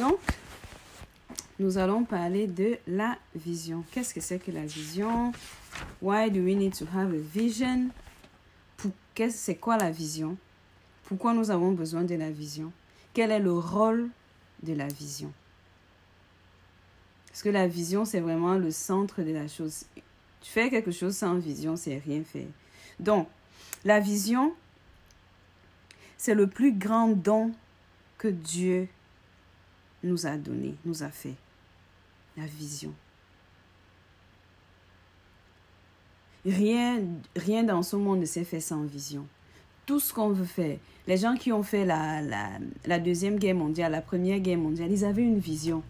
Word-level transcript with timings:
Donc, 0.00 0.18
nous 1.58 1.76
allons 1.76 2.04
parler 2.04 2.46
de 2.46 2.78
la 2.86 3.18
vision. 3.34 3.84
Qu'est-ce 3.92 4.14
que 4.14 4.20
c'est 4.22 4.38
que 4.38 4.50
la 4.50 4.64
vision? 4.64 5.30
Why 6.00 6.30
do 6.30 6.40
we 6.40 6.56
need 6.56 6.74
to 6.74 6.86
have 6.86 7.12
a 7.12 7.18
vision? 7.18 7.90
C'est 9.28 9.56
quoi 9.56 9.76
la 9.76 9.90
vision? 9.90 10.38
Pourquoi 11.04 11.34
nous 11.34 11.50
avons 11.50 11.72
besoin 11.72 12.04
de 12.04 12.14
la 12.14 12.30
vision? 12.30 12.72
Quel 13.12 13.30
est 13.30 13.40
le 13.40 13.52
rôle 13.52 14.08
de 14.62 14.72
la 14.72 14.86
vision? 14.86 15.30
Parce 17.28 17.42
que 17.42 17.50
la 17.50 17.68
vision, 17.68 18.06
c'est 18.06 18.20
vraiment 18.20 18.54
le 18.54 18.70
centre 18.70 19.20
de 19.20 19.32
la 19.32 19.48
chose. 19.48 19.84
Tu 20.40 20.50
fais 20.50 20.70
quelque 20.70 20.92
chose 20.92 21.14
sans 21.14 21.34
vision, 21.34 21.76
c'est 21.76 21.98
rien 21.98 22.24
fait. 22.24 22.48
Donc, 22.98 23.28
la 23.84 24.00
vision, 24.00 24.54
c'est 26.16 26.34
le 26.34 26.46
plus 26.46 26.72
grand 26.72 27.08
don 27.08 27.52
que 28.16 28.28
Dieu 28.28 28.88
nous 30.02 30.26
a 30.26 30.36
donné, 30.36 30.74
nous 30.84 31.02
a 31.02 31.08
fait. 31.08 31.34
La 32.36 32.46
vision. 32.46 32.92
Rien, 36.44 37.02
rien 37.36 37.64
dans 37.64 37.82
ce 37.82 37.96
monde 37.96 38.20
ne 38.20 38.24
s'est 38.24 38.44
fait 38.44 38.60
sans 38.60 38.82
vision. 38.84 39.26
Tout 39.84 40.00
ce 40.00 40.12
qu'on 40.14 40.30
veut 40.30 40.44
faire. 40.44 40.78
Les 41.06 41.16
gens 41.16 41.34
qui 41.34 41.52
ont 41.52 41.62
fait 41.62 41.84
la, 41.84 42.22
la, 42.86 42.98
Deuxième 42.98 43.38
Guerre 43.38 43.56
mondiale, 43.56 43.92
la 43.92 44.00
Première 44.00 44.38
Guerre 44.38 44.58
mondiale, 44.58 44.90
ils 44.90 45.04
avaient 45.04 45.22
une 45.22 45.38
vision. 45.38 45.82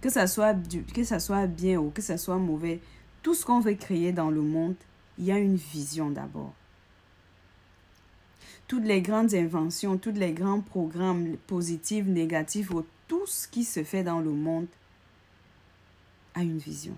Que 0.00 0.10
ça, 0.10 0.26
soit 0.26 0.54
que 0.94 1.02
ça 1.02 1.18
soit 1.18 1.46
bien 1.46 1.78
ou 1.78 1.90
que 1.90 2.02
ça 2.02 2.18
soit 2.18 2.36
mauvais, 2.36 2.80
tout 3.22 3.34
ce 3.34 3.44
qu'on 3.44 3.60
veut 3.60 3.74
créer 3.74 4.12
dans 4.12 4.30
le 4.30 4.42
monde, 4.42 4.76
il 5.18 5.24
y 5.24 5.32
a 5.32 5.38
une 5.38 5.56
vision 5.56 6.10
d'abord. 6.10 6.52
Toutes 8.68 8.84
les 8.84 9.00
grandes 9.00 9.34
inventions, 9.34 9.96
tous 9.96 10.12
les 10.12 10.32
grands 10.32 10.60
programmes 10.60 11.36
positifs, 11.46 12.04
négatifs, 12.04 12.70
tout 13.08 13.26
ce 13.26 13.48
qui 13.48 13.64
se 13.64 13.82
fait 13.82 14.04
dans 14.04 14.20
le 14.20 14.30
monde 14.30 14.68
a 16.34 16.42
une 16.42 16.58
vision. 16.58 16.96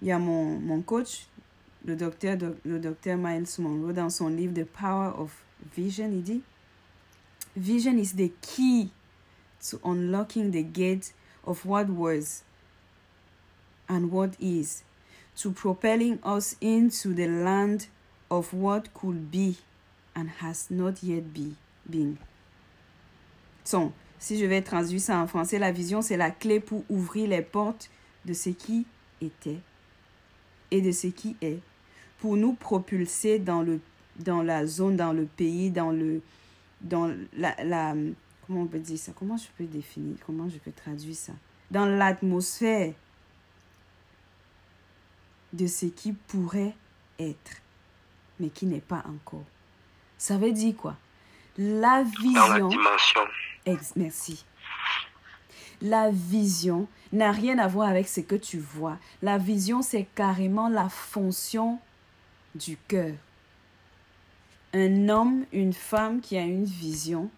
Il 0.00 0.08
y 0.08 0.12
a 0.12 0.18
mon, 0.18 0.58
mon 0.58 0.80
coach, 0.80 1.26
le 1.84 1.96
docteur, 1.96 2.38
le 2.64 2.78
docteur 2.78 3.18
Miles 3.18 3.48
Monroe, 3.58 3.92
dans 3.92 4.10
son 4.10 4.28
livre 4.28 4.54
The 4.54 4.64
Power 4.64 5.12
of 5.18 5.32
Vision, 5.76 6.10
il 6.12 6.22
dit 6.22 6.42
Vision 7.56 7.98
is 7.98 8.14
the 8.14 8.30
key 8.40 8.90
to 9.68 9.80
unlocking 9.84 10.52
the 10.52 10.62
gate 10.62 11.12
of 11.44 11.66
what 11.66 11.88
was 11.88 12.44
and 13.88 14.12
what 14.12 14.36
is, 14.38 14.84
to 15.36 15.50
propelling 15.50 16.20
us 16.22 16.56
into 16.60 17.12
the 17.12 17.26
land 17.26 17.88
of 18.30 18.52
what 18.52 18.94
could 18.94 19.30
be 19.30 19.56
and 20.14 20.30
has 20.40 20.70
not 20.70 21.02
yet 21.02 21.32
be, 21.34 21.56
been. 21.88 22.18
Si 24.18 24.38
je 24.38 24.44
vais 24.46 24.62
traduire 24.62 25.00
ça 25.00 25.18
en 25.18 25.26
français, 25.26 25.58
la 25.58 25.72
vision, 25.72 26.02
c'est 26.02 26.16
la 26.16 26.30
clé 26.30 26.60
pour 26.60 26.84
ouvrir 26.88 27.28
les 27.28 27.42
portes 27.42 27.90
de 28.24 28.32
ce 28.32 28.50
qui 28.50 28.86
était 29.20 29.58
et 30.70 30.80
de 30.80 30.92
ce 30.92 31.06
qui 31.06 31.36
est, 31.40 31.60
pour 32.18 32.36
nous 32.36 32.52
propulser 32.52 33.38
dans, 33.38 33.62
le, 33.62 33.80
dans 34.16 34.42
la 34.42 34.66
zone, 34.66 34.96
dans 34.96 35.12
le 35.12 35.24
pays, 35.24 35.70
dans 35.70 35.92
le... 35.92 36.20
Dans 36.80 37.12
la, 37.36 37.56
la, 37.64 37.92
comment 38.46 38.60
on 38.60 38.66
peut 38.66 38.78
dire 38.78 38.98
ça? 38.98 39.10
Comment 39.12 39.36
je 39.36 39.48
peux 39.56 39.64
définir? 39.64 40.14
Comment 40.24 40.48
je 40.48 40.58
peux 40.58 40.70
traduire 40.70 41.16
ça? 41.16 41.32
Dans 41.72 41.86
l'atmosphère 41.86 42.92
de 45.52 45.66
ce 45.66 45.86
qui 45.86 46.12
pourrait 46.12 46.76
être, 47.18 47.56
mais 48.38 48.48
qui 48.48 48.66
n'est 48.66 48.80
pas 48.80 49.02
encore. 49.08 49.42
Ça 50.18 50.38
veut 50.38 50.52
dire 50.52 50.76
quoi? 50.76 50.96
La 51.56 52.04
vision. 52.04 52.32
Dans 52.32 52.48
la 52.48 52.68
dimension. 52.68 53.20
Merci. 53.96 54.44
La 55.80 56.10
vision 56.10 56.88
n'a 57.12 57.32
rien 57.32 57.58
à 57.58 57.68
voir 57.68 57.88
avec 57.88 58.08
ce 58.08 58.20
que 58.20 58.34
tu 58.34 58.58
vois. 58.58 58.98
La 59.22 59.38
vision, 59.38 59.82
c'est 59.82 60.06
carrément 60.14 60.68
la 60.68 60.88
fonction 60.88 61.78
du 62.54 62.76
cœur. 62.88 63.14
Un 64.74 65.08
homme, 65.08 65.46
une 65.52 65.72
femme 65.72 66.20
qui 66.20 66.36
a 66.36 66.42
une 66.42 66.64
vision 66.64 67.30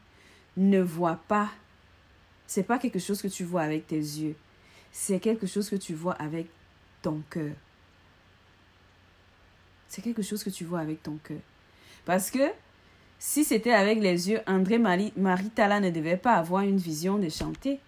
ne 0.57 0.81
voit 0.81 1.21
pas. 1.29 1.51
C'est 2.47 2.65
pas 2.65 2.79
quelque 2.79 2.99
chose 2.99 3.23
que 3.23 3.29
tu 3.29 3.45
vois 3.45 3.63
avec 3.63 3.87
tes 3.87 3.97
yeux. 3.97 4.35
C'est 4.91 5.21
quelque 5.21 5.47
chose 5.47 5.69
que 5.69 5.77
tu 5.77 5.95
vois 5.95 6.15
avec 6.15 6.49
ton 7.03 7.23
cœur. 7.31 7.53
C'est 9.87 10.03
quelque 10.03 10.23
chose 10.23 10.43
que 10.43 10.51
tu 10.51 10.65
vois 10.65 10.81
avec 10.81 11.03
ton 11.03 11.19
cœur. 11.23 11.41
Parce 12.05 12.31
que 12.31 12.51
si 13.21 13.45
c'était 13.45 13.75
avec 13.75 14.01
les 14.01 14.31
yeux, 14.31 14.41
André 14.47 14.79
Marie, 14.79 15.13
Maritala 15.15 15.79
ne 15.79 15.91
devait 15.91 16.17
pas 16.17 16.35
avoir 16.35 16.63
une 16.63 16.79
vision 16.79 17.19
de 17.19 17.29
chanter. 17.29 17.79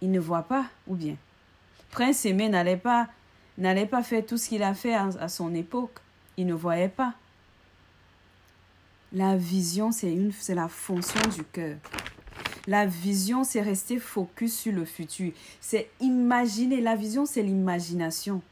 Il 0.00 0.10
ne 0.10 0.18
voit 0.18 0.42
pas, 0.42 0.64
ou 0.86 0.96
bien? 0.96 1.16
Prince 1.90 2.24
Aimé 2.24 2.48
n'allait 2.48 2.78
pas, 2.78 3.08
n'allait 3.58 3.86
pas 3.86 4.02
faire 4.02 4.26
tout 4.26 4.38
ce 4.38 4.48
qu'il 4.48 4.62
a 4.62 4.74
fait 4.74 4.94
à, 4.94 5.08
à, 5.20 5.28
son 5.28 5.54
époque. 5.54 5.98
Il 6.36 6.46
ne 6.46 6.54
voyait 6.54 6.88
pas. 6.88 7.14
La 9.12 9.36
vision, 9.36 9.92
c'est 9.92 10.12
une, 10.12 10.32
c'est 10.32 10.54
la 10.54 10.68
fonction 10.68 11.20
du 11.28 11.44
cœur. 11.44 11.76
La 12.66 12.86
vision, 12.86 13.44
c'est 13.44 13.62
rester 13.62 13.98
focus 13.98 14.58
sur 14.58 14.72
le 14.72 14.84
futur. 14.84 15.32
C'est 15.60 15.90
imaginer. 16.00 16.80
La 16.80 16.96
vision, 16.96 17.26
c'est 17.26 17.42
l'imagination 17.42 18.42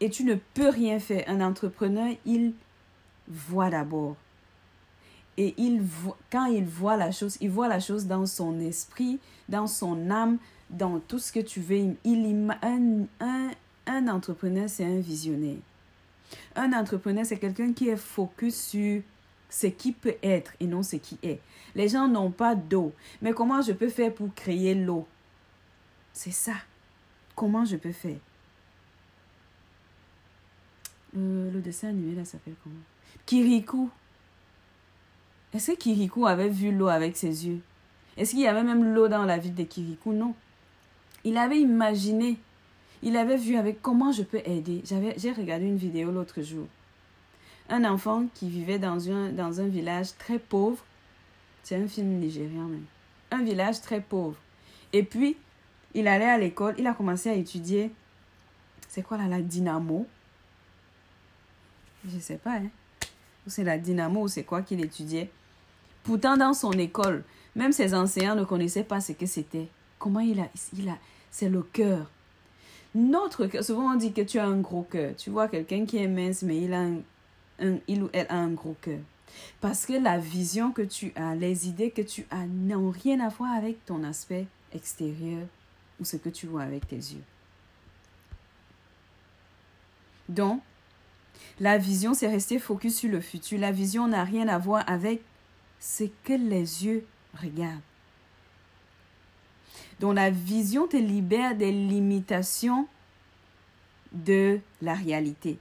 et 0.00 0.10
tu 0.10 0.24
ne 0.24 0.34
peux 0.34 0.68
rien 0.68 0.98
faire. 0.98 1.24
Un 1.28 1.40
entrepreneur, 1.40 2.08
il 2.24 2.54
voit 3.28 3.70
d'abord. 3.70 4.16
Et 5.40 5.54
il 5.56 5.82
quand 6.30 6.44
il 6.44 6.66
voit 6.66 6.98
la 6.98 7.12
chose, 7.12 7.38
il 7.40 7.48
voit 7.48 7.66
la 7.66 7.80
chose 7.80 8.06
dans 8.06 8.26
son 8.26 8.60
esprit, 8.60 9.18
dans 9.48 9.66
son 9.66 10.10
âme, 10.10 10.36
dans 10.68 11.00
tout 11.00 11.18
ce 11.18 11.32
que 11.32 11.40
tu 11.40 11.60
veux. 11.60 11.96
Il, 12.04 12.52
un, 12.60 13.06
un, 13.86 14.08
entrepreneur, 14.08 14.68
c'est 14.68 14.84
un 14.84 15.00
visionnaire. 15.00 15.56
Un 16.54 16.74
entrepreneur, 16.74 17.24
c'est 17.24 17.38
quelqu'un 17.38 17.72
qui 17.72 17.88
est 17.88 17.96
focus 17.96 18.54
sur 18.54 19.00
ce 19.48 19.68
qui 19.68 19.92
peut 19.92 20.16
être 20.22 20.52
et 20.60 20.66
non 20.66 20.82
ce 20.82 20.96
qui 20.96 21.18
est. 21.22 21.40
Les 21.74 21.88
gens 21.88 22.06
n'ont 22.06 22.30
pas 22.30 22.54
d'eau. 22.54 22.92
Mais 23.22 23.32
comment 23.32 23.62
je 23.62 23.72
peux 23.72 23.88
faire 23.88 24.12
pour 24.12 24.34
créer 24.34 24.74
l'eau? 24.74 25.08
C'est 26.12 26.32
ça. 26.32 26.56
Comment 27.34 27.64
je 27.64 27.76
peux 27.76 27.92
faire? 27.92 28.18
Le, 31.14 31.48
le 31.48 31.60
dessin 31.60 31.88
animé, 31.88 32.14
là, 32.14 32.26
s'appelle 32.26 32.56
comment? 32.62 32.76
Kirikou. 33.24 33.90
Est-ce 35.52 35.72
que 35.72 35.76
Kirikou 35.76 36.26
avait 36.26 36.48
vu 36.48 36.70
l'eau 36.70 36.88
avec 36.88 37.16
ses 37.16 37.46
yeux? 37.46 37.60
Est-ce 38.16 38.30
qu'il 38.30 38.40
y 38.40 38.46
avait 38.46 38.62
même 38.62 38.94
l'eau 38.94 39.08
dans 39.08 39.24
la 39.24 39.38
vie 39.38 39.50
de 39.50 39.64
Kirikou? 39.64 40.12
Non. 40.12 40.34
Il 41.24 41.36
avait 41.36 41.60
imaginé. 41.60 42.38
Il 43.02 43.16
avait 43.16 43.36
vu 43.36 43.56
avec 43.56 43.82
comment 43.82 44.12
je 44.12 44.22
peux 44.22 44.42
aider. 44.44 44.82
J'avais, 44.84 45.14
j'ai 45.18 45.32
regardé 45.32 45.66
une 45.66 45.76
vidéo 45.76 46.10
l'autre 46.10 46.42
jour. 46.42 46.66
Un 47.68 47.84
enfant 47.84 48.26
qui 48.34 48.48
vivait 48.48 48.78
dans 48.78 49.10
un, 49.10 49.30
dans 49.30 49.60
un 49.60 49.66
village 49.66 50.16
très 50.18 50.38
pauvre. 50.38 50.84
C'est 51.62 51.76
un 51.76 51.88
film 51.88 52.18
nigérian 52.18 52.66
même. 52.66 52.84
Un 53.30 53.42
village 53.42 53.80
très 53.80 54.00
pauvre. 54.00 54.36
Et 54.92 55.02
puis, 55.02 55.36
il 55.94 56.08
allait 56.08 56.28
à 56.28 56.38
l'école. 56.38 56.74
Il 56.78 56.86
a 56.86 56.94
commencé 56.94 57.28
à 57.30 57.34
étudier. 57.34 57.90
C'est 58.88 59.02
quoi 59.02 59.16
là, 59.16 59.28
la 59.28 59.40
dynamo? 59.40 60.06
Je 62.06 62.18
sais 62.18 62.38
pas, 62.38 62.56
hein. 62.56 62.68
Ou 63.46 63.50
c'est 63.50 63.64
la 63.64 63.78
dynamo 63.78 64.22
ou 64.22 64.28
c'est 64.28 64.44
quoi 64.44 64.62
qu'il 64.62 64.84
étudiait. 64.84 65.30
Pourtant, 66.02 66.36
dans 66.36 66.54
son 66.54 66.72
école, 66.72 67.24
même 67.54 67.72
ses 67.72 67.94
enseignants 67.94 68.34
ne 68.34 68.44
connaissaient 68.44 68.84
pas 68.84 69.00
ce 69.00 69.12
que 69.12 69.26
c'était. 69.26 69.68
Comment 69.98 70.20
il 70.20 70.40
a. 70.40 70.48
Il 70.76 70.88
a 70.88 70.96
c'est 71.30 71.48
le 71.48 71.62
cœur. 71.62 72.10
Notre 72.94 73.46
cœur. 73.46 73.64
Souvent, 73.64 73.92
on 73.92 73.96
dit 73.96 74.12
que 74.12 74.22
tu 74.22 74.38
as 74.38 74.46
un 74.46 74.60
gros 74.60 74.82
cœur. 74.82 75.14
Tu 75.16 75.30
vois 75.30 75.48
quelqu'un 75.48 75.86
qui 75.86 75.98
est 75.98 76.08
mince, 76.08 76.42
mais 76.42 76.60
il, 76.60 76.72
a 76.74 76.86
un, 77.60 77.76
il 77.86 78.02
ou 78.02 78.10
elle 78.12 78.26
a 78.28 78.34
un 78.34 78.50
gros 78.50 78.76
cœur. 78.80 78.98
Parce 79.60 79.86
que 79.86 79.92
la 79.92 80.18
vision 80.18 80.72
que 80.72 80.82
tu 80.82 81.12
as, 81.14 81.36
les 81.36 81.68
idées 81.68 81.90
que 81.90 82.02
tu 82.02 82.26
as 82.30 82.46
n'ont 82.46 82.90
rien 82.90 83.20
à 83.20 83.28
voir 83.28 83.52
avec 83.52 83.84
ton 83.86 84.02
aspect 84.02 84.46
extérieur 84.72 85.46
ou 86.00 86.04
ce 86.04 86.16
que 86.16 86.28
tu 86.28 86.46
vois 86.46 86.62
avec 86.62 86.88
tes 86.88 86.96
yeux. 86.96 87.22
Donc, 90.28 90.60
la 91.60 91.76
vision, 91.76 92.14
c'est 92.14 92.28
rester 92.28 92.58
focus 92.58 92.96
sur 92.96 93.10
le 93.10 93.20
futur. 93.20 93.58
La 93.58 93.70
vision 93.70 94.08
n'a 94.08 94.24
rien 94.24 94.48
à 94.48 94.58
voir 94.58 94.82
avec 94.86 95.22
ce 95.78 96.04
que 96.24 96.32
les 96.32 96.84
yeux 96.84 97.04
regardent. 97.40 97.80
Donc 100.00 100.14
la 100.14 100.30
vision 100.30 100.86
te 100.86 100.96
libère 100.96 101.54
des 101.54 101.70
limitations 101.72 102.88
de 104.12 104.58
la 104.80 104.94
réalité. 104.94 105.58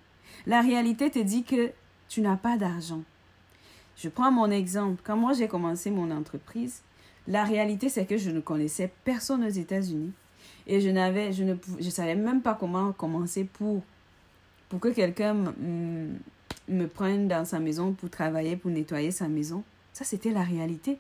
La 0.48 0.62
réalité 0.62 1.12
te 1.12 1.20
dit 1.20 1.44
que 1.44 1.72
tu 2.08 2.22
n'as 2.22 2.38
pas 2.38 2.58
d'argent. 2.58 3.04
Je 3.98 4.08
prends 4.08 4.32
mon 4.32 4.50
exemple. 4.50 5.02
Quand 5.04 5.18
moi 5.18 5.34
j'ai 5.34 5.50
commencé 5.50 5.92
mon 5.92 6.10
entreprise, 6.10 6.82
la 7.28 7.44
réalité 7.44 7.90
c'est 7.90 8.06
que 8.06 8.18
je 8.18 8.32
ne 8.32 8.40
connaissais 8.40 8.92
personne 9.04 9.44
aux 9.44 9.50
États-Unis 9.50 10.14
et 10.68 10.80
je 10.80 10.90
n'avais 10.90 11.34
je 11.34 11.44
ne 11.44 11.90
savais 11.90 12.16
même 12.16 12.42
pas 12.42 12.54
comment 12.54 12.94
commencer 12.94 13.44
pour 13.44 13.84
pour 14.70 14.80
que 14.80 14.90
quelqu'un 14.90 15.36
me 16.68 16.86
prenne 16.88 17.28
dans 17.28 17.46
sa 17.46 17.60
maison 17.60 17.94
pour 17.94 18.10
travailler, 18.10 18.56
pour 18.56 18.72
nettoyer 18.72 19.12
sa 19.12 19.28
maison. 19.28 19.64
Ça, 19.94 20.06
c'était 20.06 20.32
la 20.32 20.44
réalité. 20.44 20.98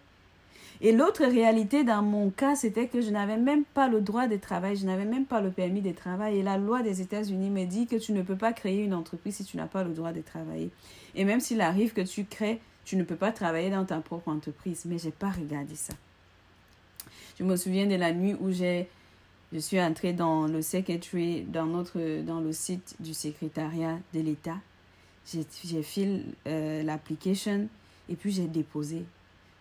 Et 0.81 0.93
l'autre 0.93 1.25
réalité 1.25 1.83
dans 1.83 2.01
mon 2.01 2.29
cas, 2.29 2.55
c'était 2.55 2.87
que 2.87 3.01
je 3.01 3.09
n'avais 3.09 3.37
même 3.37 3.65
pas 3.65 3.89
le 3.89 3.99
droit 3.99 4.27
de 4.27 4.37
travail, 4.37 4.77
je 4.77 4.85
n'avais 4.85 5.05
même 5.05 5.25
pas 5.25 5.41
le 5.41 5.51
permis 5.51 5.81
de 5.81 5.91
travail. 5.91 6.37
Et 6.37 6.43
la 6.43 6.57
loi 6.57 6.81
des 6.81 7.01
États-Unis 7.01 7.49
me 7.49 7.65
dit 7.65 7.85
que 7.85 7.97
tu 7.97 8.13
ne 8.13 8.21
peux 8.21 8.37
pas 8.37 8.53
créer 8.53 8.83
une 8.83 8.93
entreprise 8.93 9.35
si 9.35 9.43
tu 9.43 9.57
n'as 9.57 9.67
pas 9.67 9.83
le 9.83 9.93
droit 9.93 10.13
de 10.13 10.21
travailler. 10.21 10.69
Et 11.15 11.25
même 11.25 11.41
s'il 11.41 11.59
arrive 11.59 11.91
que 11.93 12.01
tu 12.01 12.23
crées, 12.23 12.61
tu 12.85 12.95
ne 12.95 13.03
peux 13.03 13.17
pas 13.17 13.33
travailler 13.33 13.69
dans 13.69 13.83
ta 13.83 13.97
propre 13.97 14.29
entreprise. 14.29 14.85
Mais 14.85 14.97
j'ai 14.97 15.11
pas 15.11 15.29
regardé 15.29 15.75
ça. 15.75 15.93
Je 17.37 17.43
me 17.43 17.57
souviens 17.57 17.85
de 17.85 17.95
la 17.95 18.13
nuit 18.13 18.35
où 18.39 18.51
j'ai 18.51 18.87
je 19.51 19.59
suis 19.59 19.81
entrée 19.81 20.13
dans 20.13 20.45
le 20.45 20.61
secretary, 20.61 21.43
dans, 21.43 21.65
notre, 21.65 21.99
le 21.99 22.53
site 22.53 22.95
du 22.99 23.13
secrétariat 23.13 23.97
de 24.13 24.19
l'État. 24.19 24.57
J'ai 25.25 25.83
fait 25.83 26.21
euh, 26.47 26.83
l'application 26.83 27.67
et 28.07 28.15
puis 28.15 28.31
j'ai 28.31 28.47
déposé. 28.47 29.03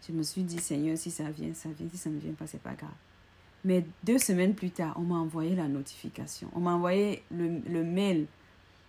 Je 0.07 0.13
me 0.13 0.23
suis 0.23 0.43
dit, 0.43 0.59
Seigneur, 0.59 0.97
si 0.97 1.11
ça 1.11 1.31
vient, 1.31 1.53
ça 1.55 1.69
vient. 1.71 1.89
Si 1.91 1.99
ça 1.99 2.11
ne 2.11 2.19
vient 2.19 2.33
pas, 2.33 2.47
c'est 2.47 2.61
pas 2.61 2.75
grave. 2.75 2.91
Mais 3.65 3.85
deux 4.05 4.19
semaines 4.19 4.55
plus 4.55 4.71
tard, 4.71 4.95
on 4.97 5.03
m'a 5.03 5.17
envoyé 5.17 5.57
la 5.57 5.69
notification. 5.69 6.49
On 6.55 6.61
m'a 6.61 6.73
envoyé 6.73 7.23
le 7.31 7.83
mail. 7.83 8.27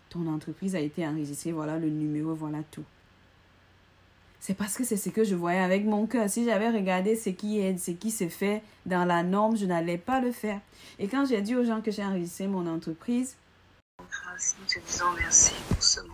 Ton 0.09 0.27
entreprise 0.27 0.75
a 0.75 0.79
été 0.79 1.05
enregistrée. 1.07 1.51
Voilà 1.51 1.77
le 1.77 1.89
numéro, 1.89 2.33
voilà 2.33 2.59
tout. 2.71 2.85
C'est 4.39 4.53
parce 4.53 4.75
que 4.75 4.83
c'est 4.83 4.97
ce 4.97 5.09
que 5.09 5.23
je 5.23 5.35
voyais 5.35 5.59
avec 5.59 5.85
mon 5.85 6.07
cœur. 6.07 6.29
Si 6.29 6.45
j'avais 6.45 6.69
regardé 6.69 7.15
ce 7.15 7.29
qui 7.29 7.59
est, 7.59 7.77
ce 7.77 7.91
qui 7.91 8.09
se 8.09 8.29
fait 8.29 8.63
dans 8.85 9.05
la 9.05 9.21
norme, 9.23 9.57
je 9.57 9.65
n'allais 9.65 9.97
pas 9.97 10.21
le 10.21 10.31
faire. 10.31 10.61
Et 10.97 11.07
quand 11.07 11.25
j'ai 11.25 11.41
dit 11.41 11.55
aux 11.55 11.65
gens 11.65 11.81
que 11.81 11.91
j'ai 11.91 12.03
enregistré 12.03 12.47
mon 12.47 12.65
entreprise, 12.67 13.35
nous 13.99 14.65
te 14.65 14.79
disons 14.79 15.11
merci 15.17 15.53
pour 15.67 15.83
ce 15.83 16.01
moment. 16.01 16.13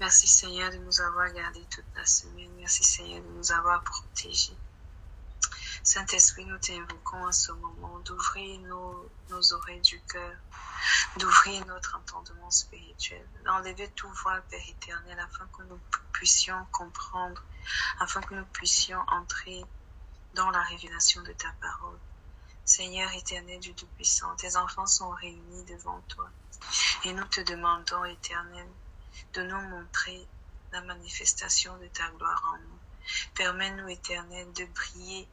Merci 0.00 0.26
Seigneur 0.26 0.72
de 0.72 0.78
nous 0.78 1.00
avoir 1.00 1.32
gardés 1.32 1.64
toute 1.70 1.84
la 1.96 2.04
semaine. 2.04 2.50
Merci 2.58 2.82
Seigneur 2.82 3.22
de 3.22 3.38
nous 3.38 3.52
avoir 3.52 3.82
protégés. 3.84 4.52
Saint-Esprit, 5.86 6.46
nous 6.46 6.56
t'invoquons 6.56 7.26
en 7.26 7.32
ce 7.32 7.52
moment 7.52 7.98
d'ouvrir 7.98 8.58
nos, 8.60 9.12
nos 9.28 9.52
oreilles 9.52 9.82
du 9.82 10.00
cœur, 10.00 10.34
d'ouvrir 11.18 11.66
notre 11.66 11.96
entendement 11.96 12.50
spirituel, 12.50 13.28
d'enlever 13.44 13.88
tout 13.88 14.08
voile, 14.22 14.42
Père 14.48 14.66
éternel, 14.66 15.20
afin 15.20 15.46
que 15.48 15.62
nous 15.64 15.78
puissions 16.12 16.66
comprendre, 16.72 17.44
afin 18.00 18.22
que 18.22 18.34
nous 18.34 18.46
puissions 18.46 18.98
entrer 19.08 19.62
dans 20.32 20.50
la 20.50 20.62
révélation 20.62 21.20
de 21.20 21.34
ta 21.34 21.52
parole. 21.60 21.98
Seigneur 22.64 23.12
éternel, 23.12 23.60
Dieu 23.60 23.74
Tout-Puissant, 23.74 24.34
tes 24.36 24.56
enfants 24.56 24.86
sont 24.86 25.10
réunis 25.10 25.64
devant 25.64 26.00
toi. 26.08 26.30
Et 27.04 27.12
nous 27.12 27.26
te 27.26 27.42
demandons, 27.42 28.06
éternel, 28.06 28.68
de 29.34 29.42
nous 29.42 29.60
montrer 29.60 30.26
la 30.72 30.80
manifestation 30.80 31.76
de 31.76 31.88
ta 31.88 32.08
gloire 32.12 32.42
en 32.54 32.56
nous. 32.56 32.78
Permets-nous, 33.34 33.88
éternel, 33.90 34.50
de 34.54 34.64
briller 34.64 35.28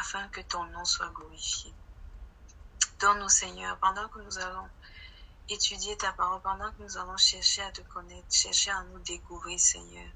afin 0.00 0.28
que 0.28 0.40
ton 0.40 0.64
nom 0.64 0.84
soit 0.84 1.10
glorifié. 1.10 1.72
Donne-nous, 3.00 3.28
Seigneur, 3.28 3.76
pendant 3.78 4.08
que 4.08 4.20
nous 4.20 4.38
allons 4.38 4.68
étudier 5.48 5.96
ta 5.96 6.12
parole, 6.12 6.40
pendant 6.42 6.70
que 6.72 6.82
nous 6.82 6.96
allons 6.98 7.16
chercher 7.16 7.62
à 7.62 7.72
te 7.72 7.80
connaître, 7.82 8.26
chercher 8.30 8.70
à 8.70 8.82
nous 8.82 8.98
découvrir, 9.00 9.58
Seigneur, 9.58 10.10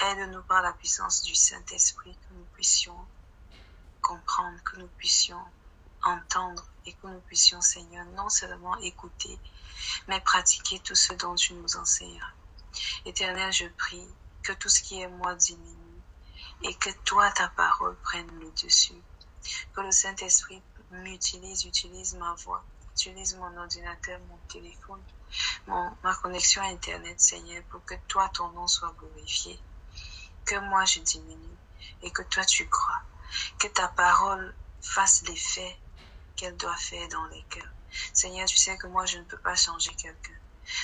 aide-nous 0.00 0.42
par 0.42 0.62
la 0.62 0.72
puissance 0.72 1.22
du 1.22 1.34
Saint-Esprit 1.34 2.16
que 2.16 2.34
nous 2.34 2.46
puissions 2.54 3.06
comprendre, 4.00 4.62
que 4.64 4.76
nous 4.76 4.88
puissions 4.98 5.44
entendre 6.04 6.66
et 6.86 6.92
que 6.92 7.06
nous 7.06 7.20
puissions, 7.20 7.60
Seigneur, 7.60 8.04
non 8.16 8.28
seulement 8.28 8.76
écouter, 8.78 9.38
mais 10.08 10.20
pratiquer 10.20 10.80
tout 10.80 10.94
ce 10.94 11.12
dont 11.14 11.34
tu 11.34 11.54
nous 11.54 11.76
enseigneras. 11.76 12.32
Éternel, 13.04 13.52
je 13.52 13.66
prie 13.66 14.06
que 14.42 14.52
tout 14.52 14.68
ce 14.68 14.82
qui 14.82 15.00
est 15.00 15.08
moi 15.08 15.34
diminue 15.34 16.02
et 16.62 16.74
que 16.74 16.90
toi, 17.04 17.30
ta 17.30 17.48
parole, 17.48 17.96
prenne 18.02 18.28
le 18.40 18.50
dessus. 18.62 19.02
Que 19.74 19.80
le 19.80 19.92
Saint-Esprit 19.92 20.62
m'utilise, 20.90 21.64
utilise 21.64 22.14
ma 22.14 22.34
voix, 22.34 22.64
utilise 22.92 23.36
mon 23.36 23.56
ordinateur, 23.56 24.20
mon 24.28 24.38
téléphone, 24.48 25.02
mon, 25.66 25.90
ma 26.02 26.14
connexion 26.14 26.62
à 26.62 26.66
Internet, 26.66 27.20
Seigneur, 27.20 27.62
pour 27.64 27.84
que 27.84 27.94
toi, 28.08 28.28
ton 28.32 28.48
nom 28.48 28.66
soit 28.66 28.94
glorifié. 28.98 29.58
Que 30.44 30.56
moi, 30.56 30.84
je 30.84 31.00
diminue 31.00 31.58
et 32.02 32.10
que 32.10 32.22
toi, 32.22 32.44
tu 32.44 32.68
crois. 32.68 33.02
Que 33.58 33.68
ta 33.68 33.88
parole 33.88 34.54
fasse 34.80 35.22
l'effet 35.22 35.78
qu'elle 36.36 36.56
doit 36.56 36.76
faire 36.76 37.08
dans 37.08 37.26
les 37.26 37.42
cœurs. 37.44 37.72
Seigneur, 38.12 38.46
tu 38.46 38.56
sais 38.56 38.76
que 38.76 38.86
moi, 38.86 39.06
je 39.06 39.18
ne 39.18 39.24
peux 39.24 39.38
pas 39.38 39.56
changer 39.56 39.94
quelqu'un. 39.94 40.34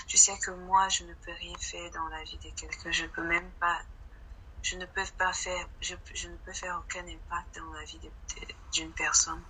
Tu 0.07 0.17
sais 0.17 0.39
que 0.39 0.51
moi, 0.51 0.89
je 0.89 1.05
ne 1.05 1.15
peux 1.15 1.33
rien 1.33 1.57
faire 1.59 1.91
dans 1.93 2.07
la 2.09 2.23
vie 2.25 2.39
de 2.39 2.51
quelqu'un. 2.51 2.91
Je 2.91 3.05
ne 3.05 3.09
peux 3.09 3.23
même 3.23 3.51
pas, 3.53 3.81
je 4.63 4.77
ne 4.77 4.87
peux 4.87 5.05
pas 5.19 5.33
faire, 5.33 5.69
je, 5.81 5.95
ne 5.95 6.37
peux 6.37 6.53
faire 6.53 6.79
aucun 6.79 7.07
impact 7.07 7.59
dans 7.59 7.73
la 7.73 7.85
vie 7.85 8.01
d'une 8.73 8.93
personne. 8.93 9.43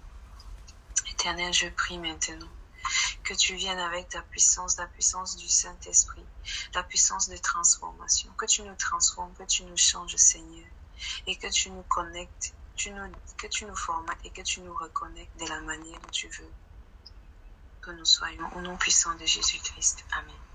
Éternel, 1.13 1.53
je 1.53 1.69
prie 1.69 1.99
maintenant 1.99 2.49
que 3.25 3.35
tu 3.35 3.55
viennes 3.55 3.79
avec 3.79 4.09
ta 4.09 4.23
puissance, 4.23 4.79
la 4.79 4.87
puissance 4.87 5.37
du 5.37 5.49
Saint-Esprit, 5.49 6.27
la 6.75 6.83
puissance 6.83 7.29
de 7.29 7.37
transformation, 7.37 8.33
que 8.35 8.47
tu 8.47 8.63
nous 8.63 8.77
transformes, 8.77 9.35
que 9.35 9.45
tu 9.45 9.65
nous 9.65 9.77
changes, 9.77 10.17
Seigneur, 10.17 10.67
et 11.27 11.37
que 11.37 11.49
tu 11.49 11.71
nous 11.71 11.83
connectes, 11.83 12.55
que 13.37 13.47
tu 13.49 13.67
nous 13.67 13.77
formates 13.77 14.19
et 14.25 14.31
que 14.31 14.43
tu 14.43 14.61
nous 14.63 14.75
reconnectes 14.75 15.37
de 15.39 15.47
la 15.47 15.61
manière 15.61 16.01
dont 16.01 16.11
tu 16.11 16.29
veux 16.29 16.53
que 17.83 17.91
nous 17.93 18.05
soyons 18.05 18.49
au 18.57 18.61
nom 18.61 18.77
puissant 18.77 19.15
de 19.15 19.25
Jésus-Christ. 19.25 20.05
Amen. 20.13 20.50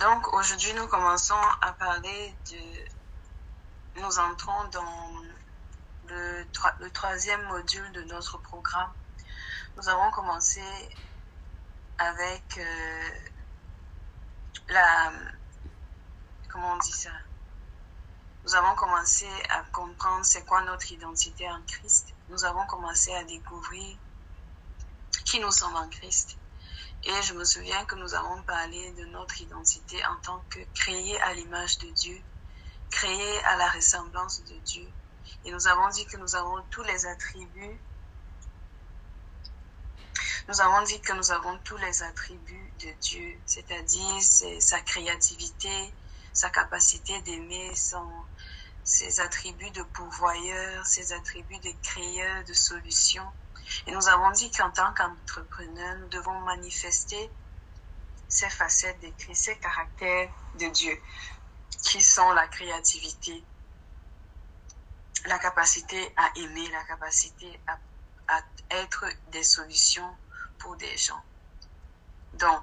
Donc 0.00 0.32
aujourd'hui 0.32 0.72
nous 0.74 0.86
commençons 0.86 1.34
à 1.60 1.72
parler 1.72 2.34
de... 2.50 4.00
Nous 4.00 4.18
entrons 4.20 4.64
dans 4.68 5.12
le, 6.06 6.46
le 6.78 6.90
troisième 6.92 7.42
module 7.48 7.90
de 7.92 8.02
notre 8.04 8.38
programme. 8.38 8.92
Nous 9.76 9.88
avons 9.88 10.10
commencé 10.12 10.62
avec 11.98 12.58
euh, 12.58 13.10
la... 14.68 15.12
Comment 16.48 16.74
on 16.74 16.78
dit 16.78 16.92
ça? 16.92 17.10
Nous 18.44 18.54
avons 18.54 18.76
commencé 18.76 19.28
à 19.50 19.62
comprendre 19.72 20.24
c'est 20.24 20.44
quoi 20.44 20.62
notre 20.62 20.92
identité 20.92 21.50
en 21.50 21.60
Christ. 21.62 22.14
Nous 22.28 22.44
avons 22.44 22.64
commencé 22.66 23.12
à 23.14 23.24
découvrir 23.24 23.96
qui 25.24 25.40
nous 25.40 25.50
sommes 25.50 25.74
en 25.74 25.88
Christ. 25.88 26.38
Et 27.04 27.22
je 27.22 27.32
me 27.34 27.44
souviens 27.44 27.84
que 27.84 27.94
nous 27.94 28.14
avons 28.14 28.42
parlé 28.42 28.92
de 28.92 29.04
notre 29.06 29.40
identité 29.40 30.04
en 30.06 30.16
tant 30.16 30.44
que 30.50 30.58
créés 30.74 31.20
à 31.22 31.32
l'image 31.34 31.78
de 31.78 31.88
Dieu, 31.90 32.20
créés 32.90 33.44
à 33.44 33.56
la 33.56 33.68
ressemblance 33.70 34.42
de 34.44 34.58
Dieu. 34.58 34.88
Et 35.44 35.52
nous 35.52 35.68
avons 35.68 35.88
dit 35.90 36.06
que 36.06 36.16
nous 36.16 36.34
avons 36.34 36.62
tous 36.70 36.82
les 36.82 37.06
attributs. 37.06 37.80
Nous 40.48 40.60
avons 40.60 40.82
dit 40.82 41.00
que 41.00 41.12
nous 41.12 41.30
avons 41.30 41.58
tous 41.58 41.76
les 41.76 42.02
attributs 42.02 42.72
de 42.80 42.90
Dieu, 43.00 43.40
c'est-à-dire 43.46 44.22
sa 44.60 44.80
créativité, 44.80 45.94
sa 46.32 46.50
capacité 46.50 47.20
d'aimer, 47.22 47.72
ses 48.82 49.20
attributs 49.20 49.70
de 49.70 49.82
pourvoyeur, 49.82 50.86
ses 50.86 51.12
attributs 51.12 51.60
de 51.60 51.72
créeur 51.82 52.44
de 52.44 52.54
solutions 52.54 53.30
et 53.86 53.92
nous 53.92 54.08
avons 54.08 54.30
dit 54.30 54.50
qu'en 54.50 54.70
tant 54.70 54.92
qu'entrepreneur, 54.94 55.98
nous 55.98 56.08
devons 56.08 56.38
manifester 56.40 57.30
ces 58.28 58.50
facettes 58.50 59.00
de 59.00 59.10
Christ, 59.18 59.44
ces 59.44 59.58
caractères 59.58 60.30
de 60.58 60.66
Dieu, 60.68 61.00
qui 61.82 62.02
sont 62.02 62.32
la 62.32 62.46
créativité, 62.48 63.42
la 65.26 65.38
capacité 65.38 66.12
à 66.16 66.30
aimer, 66.36 66.68
la 66.70 66.84
capacité 66.84 67.60
à, 67.66 67.78
être 68.70 69.06
des 69.28 69.42
solutions 69.42 70.14
pour 70.58 70.76
des 70.76 70.96
gens. 70.98 71.22
Donc, 72.34 72.62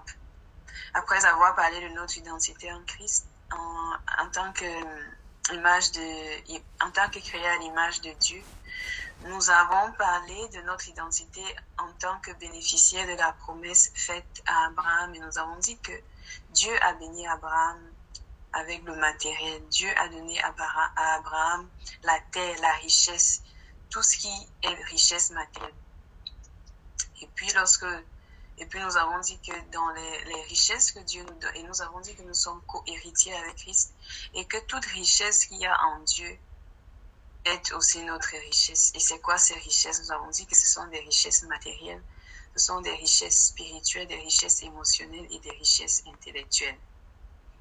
après 0.93 1.25
avoir 1.25 1.55
parlé 1.55 1.81
de 1.81 1.95
notre 1.95 2.15
identité 2.17 2.71
en 2.71 2.83
Christ, 2.83 3.25
en, 3.51 3.93
en 4.19 4.29
tant 4.29 4.53
que 4.53 4.65
image 5.51 5.91
de, 5.91 6.83
en 6.83 6.91
tant 6.91 7.09
que 7.09 7.19
créé 7.19 7.45
à 7.45 7.57
l'image 7.57 8.01
de 8.01 8.11
Dieu, 8.11 8.43
nous 9.25 9.49
avons 9.49 9.91
parlé 9.93 10.47
de 10.49 10.61
notre 10.61 10.87
identité 10.87 11.41
en 11.79 11.91
tant 11.93 12.19
que 12.19 12.31
bénéficiaire 12.33 13.07
de 13.07 13.19
la 13.19 13.31
promesse 13.33 13.91
faite 13.95 14.43
à 14.45 14.67
Abraham 14.67 15.15
et 15.15 15.19
nous 15.19 15.37
avons 15.39 15.57
dit 15.57 15.77
que 15.79 15.93
Dieu 16.51 16.71
a 16.83 16.93
béni 16.93 17.27
Abraham 17.27 17.79
avec 18.53 18.83
le 18.83 18.95
matériel. 18.95 19.67
Dieu 19.69 19.89
a 19.97 20.09
donné 20.09 20.39
à 20.41 20.53
Abraham 21.17 21.67
la 22.03 22.19
terre, 22.31 22.55
la 22.61 22.73
richesse, 22.75 23.41
tout 23.89 24.03
ce 24.03 24.17
qui 24.17 24.47
est 24.61 24.83
richesse 24.85 25.31
matérielle. 25.31 25.73
Et 27.21 27.27
puis 27.33 27.51
lorsque 27.53 27.85
et 28.57 28.65
puis 28.67 28.79
nous 28.79 28.95
avons 28.95 29.19
dit 29.19 29.37
que 29.39 29.51
dans 29.71 29.89
les, 29.89 30.25
les, 30.25 30.41
richesses 30.43 30.93
que 30.93 30.99
Dieu 30.99 31.23
nous 31.23 31.39
donne, 31.39 31.55
et 31.55 31.63
nous 31.63 31.81
avons 31.81 31.99
dit 31.99 32.15
que 32.15 32.21
nous 32.21 32.33
sommes 32.33 32.61
co-héritiers 32.67 33.33
avec 33.33 33.55
Christ, 33.55 33.93
et 34.33 34.45
que 34.45 34.57
toute 34.65 34.85
richesse 34.85 35.45
qu'il 35.45 35.57
y 35.57 35.65
a 35.65 35.77
en 35.87 35.99
Dieu 36.03 36.39
est 37.45 37.71
aussi 37.73 38.01
notre 38.03 38.35
richesse. 38.37 38.91
Et 38.95 38.99
c'est 38.99 39.19
quoi 39.19 39.37
ces 39.37 39.53
richesses? 39.55 40.01
Nous 40.01 40.11
avons 40.11 40.29
dit 40.29 40.45
que 40.47 40.55
ce 40.55 40.67
sont 40.67 40.87
des 40.87 40.99
richesses 40.99 41.43
matérielles, 41.43 42.01
ce 42.55 42.65
sont 42.65 42.81
des 42.81 42.93
richesses 42.95 43.47
spirituelles, 43.47 44.07
des 44.07 44.15
richesses 44.15 44.63
émotionnelles 44.63 45.27
et 45.31 45.39
des 45.39 45.51
richesses 45.51 46.03
intellectuelles. 46.07 46.77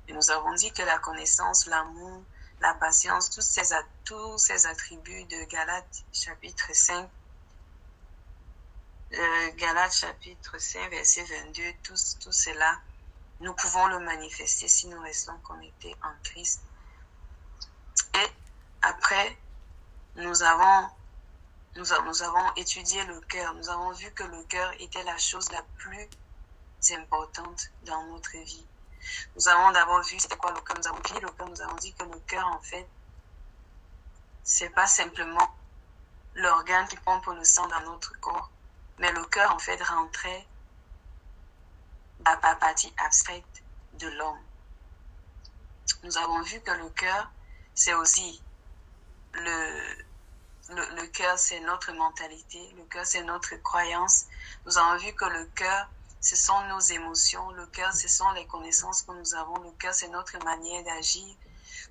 Et 0.08 0.12
nous 0.12 0.30
avons 0.30 0.52
dit 0.54 0.72
que 0.72 0.82
la 0.82 0.98
connaissance, 0.98 1.66
l'amour, 1.66 2.22
la 2.60 2.74
patience, 2.74 3.30
tous 3.30 3.42
ces, 3.42 3.62
ces 4.36 4.66
attributs 4.66 5.24
de 5.24 5.44
Galates 5.44 6.04
chapitre 6.12 6.70
5, 6.72 7.08
euh, 9.12 9.50
Galates 9.56 9.94
chapitre 9.94 10.58
5, 10.58 10.90
verset 10.90 11.24
22, 11.24 11.62
tout, 11.82 11.94
tout 12.20 12.32
cela, 12.32 12.80
nous 13.40 13.52
pouvons 13.54 13.86
le 13.88 13.98
manifester 14.00 14.68
si 14.68 14.86
nous 14.88 15.00
restons 15.00 15.36
connectés 15.42 15.94
en 16.02 16.12
Christ. 16.22 16.62
Et 18.14 18.28
après, 18.82 19.36
nous 20.16 20.42
avons, 20.42 20.88
nous, 21.76 21.84
nous 22.06 22.22
avons 22.22 22.54
étudié 22.54 23.04
le 23.04 23.20
cœur. 23.22 23.54
Nous 23.54 23.68
avons 23.68 23.90
vu 23.92 24.10
que 24.12 24.24
le 24.24 24.42
cœur 24.44 24.72
était 24.78 25.02
la 25.02 25.18
chose 25.18 25.50
la 25.50 25.62
plus 25.76 26.08
importante 26.92 27.70
dans 27.82 28.02
notre 28.06 28.36
vie. 28.38 28.66
Nous 29.34 29.48
avons 29.48 29.72
d'abord 29.72 30.02
vu 30.02 30.18
c'était 30.18 30.36
quoi 30.36 30.52
le 30.52 30.60
cœur. 30.60 30.76
Nous 30.78 30.86
avons 30.86 31.02
vu 31.02 31.20
le 31.20 31.30
cœur. 31.30 31.48
Nous 31.48 31.60
avons 31.62 31.76
dit 31.76 31.92
que 31.94 32.04
le 32.04 32.18
cœur, 32.20 32.46
en 32.46 32.60
fait, 32.60 32.86
c'est 34.44 34.70
pas 34.70 34.86
simplement 34.86 35.52
l'organe 36.34 36.86
qui 36.86 36.96
pompe 36.98 37.26
le 37.26 37.44
sang 37.44 37.66
dans 37.68 37.80
notre 37.80 38.12
corps, 38.20 38.50
mais 38.98 39.10
le 39.12 39.24
cœur, 39.24 39.52
en 39.52 39.58
fait, 39.58 39.82
rentrait 39.82 40.46
dans 42.20 42.38
la 42.42 42.54
partie 42.54 42.92
abstraite 42.98 43.62
de 43.94 44.08
l'homme. 44.08 44.42
Nous 46.02 46.16
avons 46.18 46.42
vu 46.42 46.60
que 46.60 46.70
le 46.70 46.88
cœur, 46.90 47.30
c'est 47.74 47.94
aussi 47.94 48.42
le, 49.34 50.94
le, 50.96 51.06
cœur, 51.08 51.38
c'est 51.38 51.60
notre 51.60 51.92
mentalité, 51.92 52.72
le 52.76 52.84
cœur, 52.84 53.04
c'est 53.04 53.22
notre 53.22 53.54
croyance. 53.56 54.26
Nous 54.66 54.78
avons 54.78 54.96
vu 54.98 55.12
que 55.12 55.24
le 55.24 55.44
cœur, 55.54 55.88
ce 56.20 56.36
sont 56.36 56.60
nos 56.68 56.80
émotions, 56.80 57.50
le 57.52 57.66
cœur, 57.66 57.92
ce 57.92 58.08
sont 58.08 58.30
les 58.32 58.46
connaissances 58.46 59.02
que 59.02 59.12
nous 59.12 59.34
avons, 59.34 59.56
le 59.58 59.70
cœur, 59.72 59.92
c'est 59.94 60.08
notre 60.08 60.38
manière 60.44 60.82
d'agir. 60.84 61.36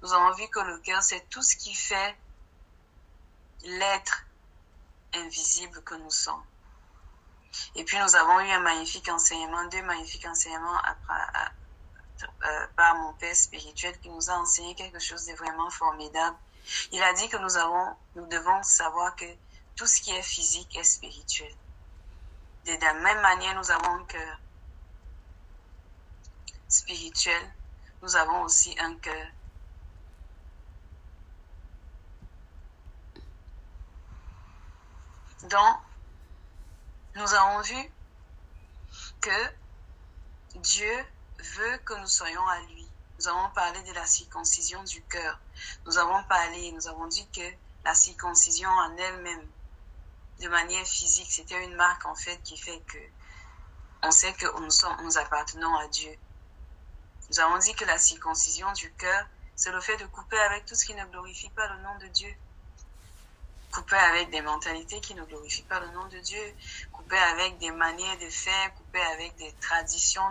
Nous 0.01 0.11
avons 0.11 0.33
vu 0.33 0.47
que 0.49 0.59
le 0.59 0.79
cœur, 0.79 1.03
c'est 1.03 1.29
tout 1.29 1.43
ce 1.43 1.55
qui 1.55 1.73
fait 1.73 2.15
l'être 3.63 4.25
invisible 5.13 5.81
que 5.83 5.95
nous 5.95 6.11
sommes. 6.11 6.43
Et 7.75 7.83
puis 7.83 7.97
nous 7.99 8.15
avons 8.15 8.39
eu 8.39 8.49
un 8.49 8.59
magnifique 8.59 9.07
enseignement, 9.09 9.65
deux 9.65 9.83
magnifiques 9.83 10.25
enseignements 10.25 10.81
euh, 12.23 12.67
par 12.75 12.95
mon 12.95 13.13
père 13.13 13.35
spirituel 13.35 13.99
qui 13.99 14.09
nous 14.09 14.29
a 14.29 14.33
enseigné 14.33 14.75
quelque 14.75 14.99
chose 14.99 15.25
de 15.25 15.33
vraiment 15.33 15.69
formidable. 15.69 16.35
Il 16.91 17.01
a 17.01 17.13
dit 17.13 17.27
que 17.29 17.37
nous 17.37 18.27
devons 18.27 18.63
savoir 18.63 19.15
que 19.15 19.25
tout 19.75 19.87
ce 19.87 20.01
qui 20.01 20.11
est 20.11 20.23
physique 20.23 20.75
est 20.77 20.83
spirituel. 20.83 21.53
De 22.65 22.71
la 22.79 22.93
même 22.93 23.21
manière, 23.21 23.55
nous 23.55 23.71
avons 23.71 24.01
un 24.01 24.05
cœur 24.05 24.39
spirituel. 26.67 27.53
Nous 28.01 28.15
avons 28.15 28.43
aussi 28.43 28.75
un 28.79 28.95
cœur 28.97 29.27
Donc, 35.43 35.77
nous 37.15 37.33
avons 37.33 37.61
vu 37.61 37.91
que 39.19 39.53
Dieu 40.55 41.05
veut 41.37 41.77
que 41.79 41.93
nous 41.95 42.07
soyons 42.07 42.47
à 42.47 42.61
lui. 42.61 42.89
Nous 43.19 43.27
avons 43.27 43.49
parlé 43.49 43.83
de 43.83 43.91
la 43.91 44.05
circoncision 44.05 44.81
du 44.83 45.03
cœur. 45.03 45.42
Nous 45.85 45.97
avons 45.97 46.23
parlé, 46.23 46.71
nous 46.71 46.87
avons 46.87 47.07
dit 47.07 47.27
que 47.29 47.41
la 47.85 47.93
circoncision 47.93 48.69
en 48.69 48.97
elle-même 48.97 49.47
de 50.39 50.47
manière 50.49 50.85
physique, 50.85 51.31
c'était 51.31 51.63
une 51.63 51.75
marque 51.75 52.05
en 52.05 52.15
fait 52.15 52.41
qui 52.43 52.57
fait 52.57 52.79
que 52.87 52.97
on 54.03 54.11
sait 54.11 54.33
que 54.33 54.45
nous, 54.59 55.03
nous 55.03 55.17
appartenons 55.17 55.75
à 55.77 55.87
Dieu. 55.87 56.13
Nous 57.29 57.39
avons 57.39 57.57
dit 57.57 57.73
que 57.73 57.85
la 57.85 57.97
circoncision 57.97 58.71
du 58.73 58.91
cœur, 58.93 59.25
c'est 59.55 59.71
le 59.71 59.79
fait 59.79 59.95
de 59.97 60.05
couper 60.07 60.39
avec 60.39 60.65
tout 60.65 60.75
ce 60.75 60.85
qui 60.85 60.93
ne 60.93 61.05
glorifie 61.05 61.49
pas 61.51 61.67
le 61.73 61.81
nom 61.81 61.97
de 61.99 62.07
Dieu. 62.07 62.33
Couper 63.71 63.95
avec 63.95 64.29
des 64.29 64.41
mentalités 64.41 64.99
qui 64.99 65.15
ne 65.15 65.23
glorifient 65.23 65.63
pas 65.63 65.79
le 65.79 65.87
nom 65.91 66.05
de 66.07 66.19
Dieu, 66.19 66.55
couper 66.91 67.17
avec 67.17 67.57
des 67.57 67.71
manières 67.71 68.17
de 68.19 68.29
faire, 68.29 68.73
couper 68.75 69.01
avec 69.01 69.35
des 69.37 69.51
traditions, 69.53 70.23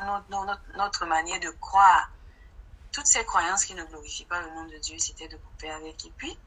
notre 0.76 1.07
manière 1.07 1.41
de 1.41 1.50
croire. 1.50 2.11
Toutes 2.93 3.07
ces 3.07 3.25
croyances 3.25 3.65
qui 3.65 3.75
ne 3.75 3.85
glorifient 3.85 4.27
pas 4.27 4.41
le 4.41 4.51
nom 4.51 4.65
de 4.67 4.77
Dieu, 4.77 4.99
c'était 4.99 5.29
de 5.29 5.37
couper 5.37 5.71
avec. 5.71 6.05
Et 6.05 6.13
puis, 6.17 6.39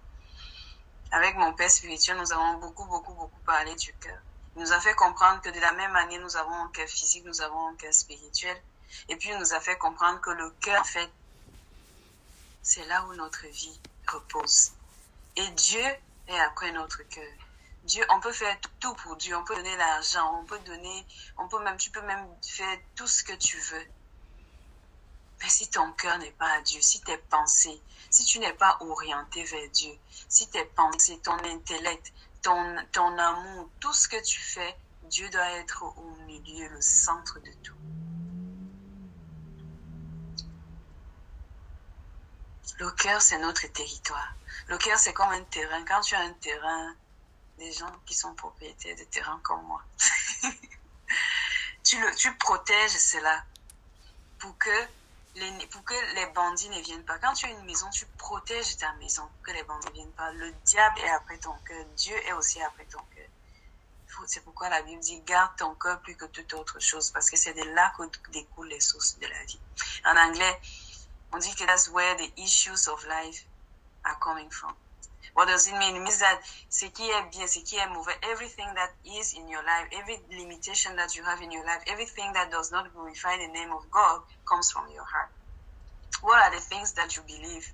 avec 1.11 1.35
mon 1.35 1.53
père 1.53 1.71
spirituel, 1.71 2.17
nous 2.17 2.31
avons 2.31 2.59
beaucoup, 2.59 2.85
beaucoup, 2.85 3.13
beaucoup 3.13 3.39
parlé 3.41 3.73
du 3.75 3.93
cœur. 3.95 4.19
Il 4.55 4.61
nous 4.61 4.71
a 4.71 4.79
fait 4.79 4.93
comprendre 4.95 5.41
que 5.41 5.49
de 5.49 5.59
la 5.59 5.73
même 5.73 5.91
manière, 5.91 6.21
nous 6.21 6.37
avons 6.37 6.53
un 6.53 6.69
cœur 6.69 6.87
physique, 6.87 7.25
nous 7.25 7.41
avons 7.41 7.69
un 7.69 7.75
cœur 7.75 7.93
spirituel. 7.93 8.61
Et 9.09 9.15
puis, 9.15 9.29
il 9.29 9.37
nous 9.37 9.53
a 9.53 9.59
fait 9.59 9.77
comprendre 9.77 10.21
que 10.21 10.29
le 10.29 10.49
cœur, 10.61 10.79
en 10.81 10.85
fait, 10.85 11.11
c'est 12.61 12.85
là 12.85 13.05
où 13.05 13.15
notre 13.15 13.47
vie 13.47 13.79
repose. 14.07 14.71
Et 15.35 15.47
Dieu 15.49 15.85
est 16.27 16.39
après 16.39 16.71
notre 16.71 17.03
cœur. 17.03 17.33
Dieu, 17.85 18.03
on 18.09 18.19
peut 18.19 18.31
faire 18.31 18.57
tout 18.79 18.95
pour 18.95 19.15
Dieu. 19.15 19.35
On 19.35 19.43
peut 19.43 19.55
donner 19.55 19.77
l'argent, 19.77 20.39
on 20.41 20.45
peut 20.45 20.59
donner, 20.59 21.05
on 21.37 21.47
peut 21.47 21.63
même, 21.63 21.77
tu 21.77 21.91
peux 21.91 22.01
même 22.01 22.27
faire 22.41 22.77
tout 22.95 23.07
ce 23.07 23.23
que 23.23 23.33
tu 23.33 23.57
veux. 23.57 23.85
Si 25.47 25.69
ton 25.69 25.91
cœur 25.93 26.17
n'est 26.17 26.31
pas 26.31 26.49
à 26.53 26.61
Dieu, 26.61 26.81
si 26.81 27.01
tes 27.01 27.17
pensées, 27.17 27.81
si 28.09 28.25
tu 28.25 28.39
n'es 28.39 28.53
pas 28.53 28.77
orienté 28.81 29.43
vers 29.43 29.69
Dieu, 29.71 29.93
si 30.27 30.47
tes 30.49 30.65
pensées, 30.65 31.19
ton 31.19 31.37
intellect, 31.45 32.13
ton, 32.41 32.75
ton 32.91 33.17
amour, 33.17 33.69
tout 33.79 33.93
ce 33.93 34.07
que 34.07 34.21
tu 34.23 34.39
fais, 34.39 34.75
Dieu 35.03 35.29
doit 35.29 35.51
être 35.51 35.83
au 35.83 36.15
milieu, 36.25 36.67
le 36.69 36.81
centre 36.81 37.39
de 37.39 37.51
tout. 37.63 37.75
Le 42.77 42.91
cœur, 42.91 43.21
c'est 43.21 43.37
notre 43.37 43.67
territoire. 43.67 44.35
Le 44.67 44.77
cœur, 44.77 44.97
c'est 44.97 45.13
comme 45.13 45.29
un 45.29 45.43
terrain. 45.43 45.83
Quand 45.85 46.01
tu 46.01 46.15
as 46.15 46.21
un 46.21 46.33
terrain, 46.33 46.95
des 47.57 47.71
gens 47.71 47.91
qui 48.05 48.13
sont 48.13 48.33
propriétaires 48.35 48.97
de 48.97 49.03
terrain 49.05 49.39
comme 49.43 49.63
moi, 49.63 49.81
tu, 51.83 51.99
le, 52.01 52.13
tu 52.15 52.35
protèges 52.37 52.91
cela 52.91 53.43
pour 54.39 54.57
que 54.57 54.87
pour 55.69 55.83
que 55.83 56.15
les 56.15 56.25
bandits 56.27 56.69
ne 56.69 56.79
viennent 56.81 57.03
pas. 57.03 57.17
Quand 57.19 57.33
tu 57.33 57.45
as 57.45 57.49
une 57.49 57.65
maison, 57.65 57.89
tu 57.89 58.05
protèges 58.17 58.77
ta 58.77 58.93
maison 58.93 59.23
pour 59.23 59.41
que 59.43 59.51
les 59.51 59.63
bandits 59.63 59.87
ne 59.89 59.93
viennent 59.93 60.11
pas. 60.13 60.31
Le 60.31 60.51
diable 60.63 60.99
est 60.99 61.09
après 61.09 61.37
ton 61.37 61.53
cœur. 61.65 61.85
Dieu 61.97 62.15
est 62.27 62.33
aussi 62.33 62.61
après 62.61 62.85
ton 62.85 63.01
cœur. 63.15 63.27
C'est 64.27 64.43
pourquoi 64.45 64.69
la 64.69 64.81
Bible 64.81 65.01
dit 65.01 65.19
garde 65.21 65.51
ton 65.57 65.75
cœur 65.75 65.99
plus 65.99 66.15
que 66.15 66.25
toute 66.25 66.53
autre 66.53 66.79
chose 66.79 67.11
parce 67.11 67.29
que 67.29 67.35
c'est 67.35 67.53
de 67.53 67.63
là 67.75 67.91
que 67.97 68.03
découlent 68.31 68.69
les 68.69 68.79
sources 68.79 69.19
de 69.19 69.27
la 69.27 69.43
vie. 69.43 69.59
En 70.05 70.15
anglais, 70.15 70.61
on 71.33 71.37
dit 71.37 71.53
que 71.53 71.65
that's 71.65 71.89
where 71.89 72.15
the 72.15 72.31
issues 72.37 72.87
of 72.87 73.05
life 73.05 73.45
are 74.05 74.17
coming 74.19 74.49
from. 74.49 74.73
What 75.35 75.49
does 75.49 75.67
it 75.67 75.77
mean? 75.77 75.97
It 75.97 75.99
means 75.99 76.19
that 76.19 76.39
ce 76.69 76.87
qui 76.95 77.11
est 77.11 78.23
everything 78.23 78.73
that 78.75 78.91
is 79.05 79.33
in 79.35 79.49
your 79.49 79.63
life, 79.65 79.87
every 79.91 80.17
limitation 80.31 80.95
that 80.95 81.13
you 81.15 81.25
have 81.25 81.41
in 81.41 81.51
your 81.51 81.65
life, 81.65 81.83
everything 81.87 82.31
that 82.33 82.51
does 82.51 82.71
not 82.71 82.93
glorify 82.93 83.35
the 83.35 83.51
name 83.51 83.71
of 83.73 83.83
God 83.91 84.21
comes 84.47 84.71
from 84.71 84.85
your 84.93 85.03
heart. 85.03 85.29
What 86.21 86.41
are 86.41 86.55
the 86.55 86.61
things 86.61 86.93
that 86.93 87.17
you 87.17 87.23
believe? 87.27 87.67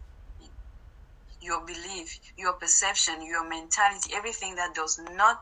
Your 1.40 1.64
belief, 1.66 2.20
your 2.36 2.54
perception, 2.54 3.24
your 3.26 3.48
mentality, 3.48 4.12
everything 4.16 4.56
that 4.56 4.74
does 4.74 5.00
not 5.14 5.38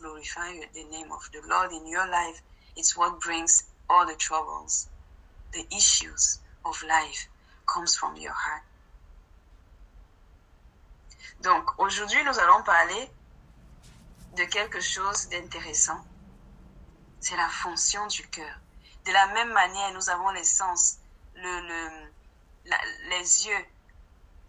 glorify 0.00 0.52
the 0.72 0.84
name 0.84 1.12
of 1.12 1.20
the 1.32 1.42
Lord 1.48 1.72
in 1.72 1.86
your 1.86 2.08
life, 2.10 2.40
it's 2.76 2.96
what 2.96 3.20
brings 3.20 3.62
all 3.90 4.06
the 4.06 4.16
troubles. 4.16 4.88
The 5.52 5.64
issues 5.74 6.38
of 6.64 6.76
life 6.88 7.28
comes 7.72 7.94
from 7.94 8.16
your 8.16 8.34
heart. 8.34 8.62
Donc 11.40 11.78
aujourd'hui, 11.78 12.22
nous 12.24 12.38
allons 12.38 12.62
parler 12.64 13.10
de 14.36 14.44
quelque 14.44 14.80
chose 14.80 15.28
d'intéressant. 15.28 16.04
C'est 17.20 17.36
la 17.36 17.48
fonction 17.48 18.06
du 18.06 18.26
cœur. 18.28 18.58
De 19.04 19.12
la 19.12 19.26
même 19.28 19.52
manière, 19.52 19.92
nous 19.92 20.10
avons 20.10 20.30
les 20.30 20.44
sens, 20.44 20.98
le, 21.34 21.60
le, 21.60 22.06
les 23.10 23.46
yeux. 23.46 23.64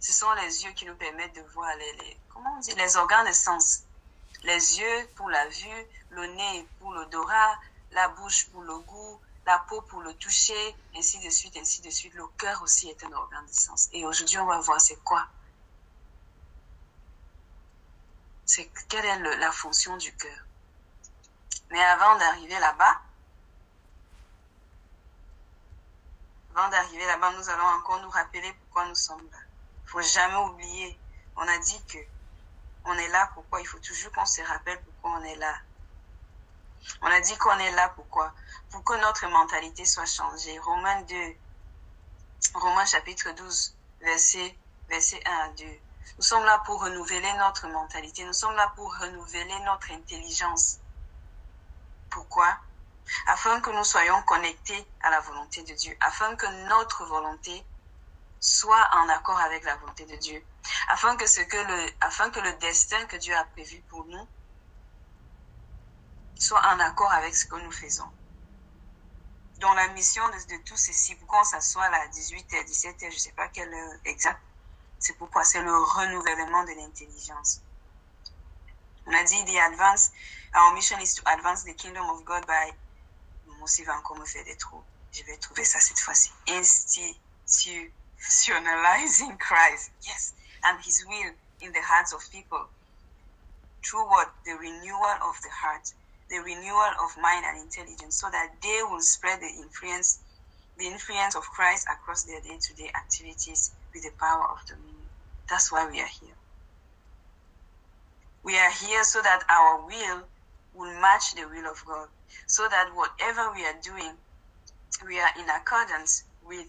Ce 0.00 0.12
sont 0.12 0.32
les 0.34 0.64
yeux 0.64 0.72
qui 0.72 0.86
nous 0.86 0.94
permettent 0.96 1.34
de 1.34 1.42
voir 1.54 1.74
les, 1.76 2.16
comment 2.32 2.58
on 2.58 2.76
les 2.76 2.96
organes 2.96 3.26
de 3.28 3.32
sens. 3.32 3.82
Les 4.42 4.78
yeux 4.78 5.08
pour 5.16 5.28
la 5.28 5.46
vue, 5.48 5.86
le 6.10 6.26
nez 6.26 6.66
pour 6.80 6.92
l'odorat, 6.92 7.58
la 7.92 8.08
bouche 8.08 8.46
pour 8.46 8.62
le 8.62 8.78
goût, 8.78 9.20
la 9.46 9.58
peau 9.68 9.80
pour 9.82 10.00
le 10.00 10.14
toucher, 10.14 10.74
ainsi 10.96 11.18
de 11.20 11.30
suite, 11.30 11.56
ainsi 11.56 11.82
de 11.82 11.90
suite. 11.90 12.14
Le 12.14 12.26
cœur 12.38 12.62
aussi 12.62 12.88
est 12.88 13.04
un 13.04 13.12
organe 13.12 13.46
de 13.46 13.52
sens. 13.52 13.88
Et 13.92 14.04
aujourd'hui, 14.06 14.38
on 14.38 14.46
va 14.46 14.60
voir 14.60 14.80
c'est 14.80 15.02
quoi 15.04 15.26
c'est 18.50 18.68
quelle 18.88 19.04
est 19.04 19.36
la 19.36 19.52
fonction 19.52 19.96
du 19.96 20.12
cœur. 20.16 20.38
Mais 21.70 21.80
avant 21.84 22.18
d'arriver 22.18 22.58
là-bas, 22.58 23.00
avant 26.56 26.68
d'arriver 26.68 27.06
là-bas, 27.06 27.30
nous 27.30 27.48
allons 27.48 27.68
encore 27.78 28.02
nous 28.02 28.10
rappeler 28.10 28.52
pourquoi 28.54 28.88
nous 28.88 28.96
sommes 28.96 29.24
là. 29.30 29.38
Il 29.84 29.90
faut 29.90 30.02
jamais 30.02 30.36
oublier. 30.48 30.98
On 31.36 31.46
a 31.46 31.58
dit 31.58 31.80
que 31.84 31.98
on 32.86 32.94
est 32.94 33.08
là 33.10 33.30
pourquoi? 33.34 33.60
Il 33.60 33.68
faut 33.68 33.78
toujours 33.78 34.10
qu'on 34.10 34.26
se 34.26 34.42
rappelle 34.42 34.82
pourquoi 34.82 35.20
on 35.20 35.22
est 35.22 35.36
là. 35.36 35.54
On 37.02 37.06
a 37.06 37.20
dit 37.20 37.36
qu'on 37.38 37.56
est 37.56 37.70
là 37.70 37.90
pourquoi? 37.90 38.34
Pour 38.70 38.82
que 38.82 39.00
notre 39.00 39.28
mentalité 39.28 39.84
soit 39.84 40.06
changée. 40.06 40.58
Romains 40.58 41.02
2, 41.02 41.36
Romains 42.54 42.86
chapitre 42.86 43.30
12, 43.30 43.76
verset 44.00 44.56
verset 44.88 45.22
1 45.24 45.30
à 45.30 45.48
2. 45.50 45.64
Nous 46.16 46.24
sommes 46.24 46.44
là 46.44 46.58
pour 46.64 46.82
renouveler 46.82 47.32
notre 47.34 47.66
mentalité. 47.68 48.24
Nous 48.24 48.32
sommes 48.32 48.56
là 48.56 48.72
pour 48.76 48.96
renouveler 48.98 49.58
notre 49.60 49.90
intelligence. 49.92 50.78
Pourquoi? 52.10 52.56
Afin 53.26 53.60
que 53.60 53.70
nous 53.70 53.84
soyons 53.84 54.22
connectés 54.22 54.86
à 55.02 55.10
la 55.10 55.20
volonté 55.20 55.62
de 55.62 55.74
Dieu. 55.74 55.96
Afin 56.00 56.36
que 56.36 56.46
notre 56.68 57.04
volonté 57.06 57.64
soit 58.40 58.88
en 58.94 59.08
accord 59.08 59.38
avec 59.40 59.64
la 59.64 59.76
volonté 59.76 60.04
de 60.06 60.16
Dieu. 60.16 60.44
Afin 60.88 61.16
que, 61.16 61.26
ce 61.26 61.40
que, 61.40 61.56
le, 61.56 61.90
afin 62.00 62.30
que 62.30 62.40
le 62.40 62.52
destin 62.54 63.04
que 63.06 63.16
Dieu 63.16 63.34
a 63.34 63.44
prévu 63.44 63.80
pour 63.88 64.04
nous 64.06 64.26
soit 66.40 66.60
en 66.66 66.80
accord 66.80 67.12
avec 67.12 67.36
ce 67.36 67.46
que 67.46 67.56
nous 67.56 67.70
faisons. 67.72 68.10
Donc 69.60 69.76
la 69.76 69.88
mission 69.88 70.22
de, 70.26 70.56
tout 70.64 70.76
ceci, 70.76 71.14
pourquoi 71.16 71.42
on 71.42 71.44
s'assoit 71.44 71.84
à 71.84 72.06
18h, 72.08 72.64
17h, 72.64 73.00
je 73.00 73.06
ne 73.06 73.10
sais 73.10 73.32
pas 73.32 73.48
quelle 73.48 73.72
heure 73.72 73.92
c'est 75.00 75.18
pourquoi 75.18 75.42
c'est 75.44 75.62
le 75.62 75.74
renouvellement 75.74 76.62
de 76.64 76.72
l'intelligence. 76.76 77.60
On 79.06 79.12
a 79.12 79.24
dit, 79.24 79.44
the 79.46 79.56
advance, 79.72 80.12
our 80.54 80.72
mission 80.74 81.00
is 81.00 81.14
to 81.14 81.22
advance 81.26 81.64
the 81.64 81.74
kingdom 81.74 82.08
of 82.10 82.22
God 82.24 82.46
by, 82.46 82.72
moi 83.58 83.66
va 83.86 83.96
encore 83.96 84.18
me 84.18 84.26
faire 84.26 84.44
des 84.44 84.56
trous, 84.56 84.84
je 85.10 85.24
vais 85.24 85.38
trouver 85.38 85.64
ça 85.64 85.80
cette 85.80 85.98
fois-ci, 85.98 86.30
institutionalizing 86.46 89.38
Christ, 89.38 89.90
yes, 90.06 90.34
and 90.64 90.78
his 90.84 91.02
will 91.08 91.34
in 91.62 91.72
the 91.72 91.80
hearts 91.80 92.12
of 92.12 92.30
people. 92.30 92.68
Through 93.82 94.06
what? 94.08 94.30
The 94.44 94.52
renewal 94.52 95.18
of 95.24 95.40
the 95.42 95.50
heart, 95.50 95.94
the 96.28 96.40
renewal 96.40 96.92
of 97.02 97.16
mind 97.16 97.46
and 97.46 97.56
intelligence, 97.58 98.16
so 98.20 98.28
that 98.30 98.60
they 98.62 98.82
will 98.82 99.00
spread 99.00 99.40
the 99.40 99.48
influence, 99.48 100.18
the 100.76 100.86
influence 100.86 101.34
of 101.34 101.44
Christ 101.44 101.86
across 101.90 102.24
their 102.24 102.42
day-to-day 102.42 102.90
activities 102.94 103.72
with 103.94 104.02
the 104.04 104.12
power 104.20 104.46
of 104.52 104.66
the. 104.68 104.89
That's 105.50 105.72
why 105.72 105.90
we 105.90 106.00
are 106.00 106.06
here. 106.20 106.36
We 108.44 108.56
are 108.56 108.70
here 108.70 109.02
so 109.04 109.20
that 109.20 109.42
our 109.50 109.84
will 109.84 110.22
will 110.72 111.00
match 111.00 111.34
the 111.34 111.46
will 111.48 111.70
of 111.70 111.84
God, 111.84 112.08
so 112.46 112.68
that 112.68 112.94
whatever 112.94 113.52
we 113.52 113.66
are 113.66 113.74
doing, 113.82 114.14
we 115.06 115.18
are 115.18 115.30
in 115.36 115.50
accordance 115.50 116.22
with 116.46 116.68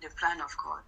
the 0.00 0.08
plan 0.18 0.40
of 0.40 0.50
God. 0.62 0.80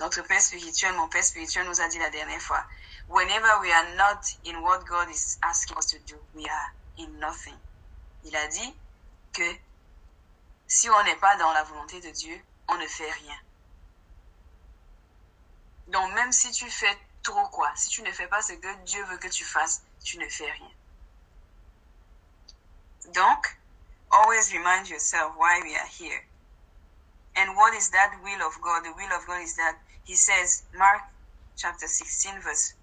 Notre 0.00 0.22
Père 0.22 0.40
spirituel, 0.40 0.94
mon 0.96 1.08
Père 1.08 1.22
spirituel 1.22 1.64
nous 1.66 1.80
a 1.80 1.88
dit 1.88 1.98
la 1.98 2.10
dernière 2.10 2.40
fois, 2.40 2.64
whenever 3.06 3.60
we 3.60 3.70
are 3.70 3.94
not 3.96 4.24
in 4.44 4.60
what 4.62 4.84
God 4.86 5.08
is 5.10 5.38
asking 5.42 5.76
us 5.76 5.86
to 5.86 5.98
do, 6.06 6.16
we 6.34 6.44
are 6.44 7.06
in 7.06 7.20
nothing. 7.20 7.56
Il 8.24 8.34
a 8.34 8.48
dit 8.48 8.74
que 9.32 9.44
si 10.66 10.90
on 10.90 11.04
n'est 11.04 11.20
pas 11.20 11.36
dans 11.36 11.52
la 11.52 11.62
volonté 11.64 12.00
de 12.00 12.10
Dieu, 12.10 12.40
on 12.68 12.76
ne 12.78 12.86
fait 12.86 13.10
rien. 13.10 13.36
Donc 15.90 16.12
même 16.14 16.32
si 16.32 16.50
tu 16.52 16.70
fais 16.70 16.96
trop 17.22 17.48
quoi, 17.48 17.70
si 17.74 17.90
tu 17.90 18.02
ne 18.02 18.12
fais 18.12 18.28
pas 18.28 18.42
ce 18.42 18.52
que 18.52 18.74
Dieu 18.84 19.04
veut 19.06 19.18
que 19.18 19.28
tu 19.28 19.44
fasses, 19.44 19.82
tu 20.02 20.18
ne 20.18 20.28
fais 20.28 20.50
rien. 20.50 20.70
Donc, 23.14 23.58
always 24.12 24.52
remind 24.52 24.88
yourself 24.88 25.32
why 25.36 25.60
we 25.62 25.74
are 25.74 25.88
here. 25.98 26.22
And 27.36 27.56
what 27.56 27.74
is 27.74 27.90
that 27.90 28.12
will 28.22 28.42
of 28.46 28.54
God? 28.62 28.84
The 28.84 28.92
will 28.92 29.12
of 29.16 29.26
God 29.26 29.42
is 29.42 29.56
that 29.56 29.78
He 30.04 30.14
says, 30.14 30.64
Mark 30.74 31.02
chapter 31.56 31.86
16, 31.86 32.40
verse 32.40 32.74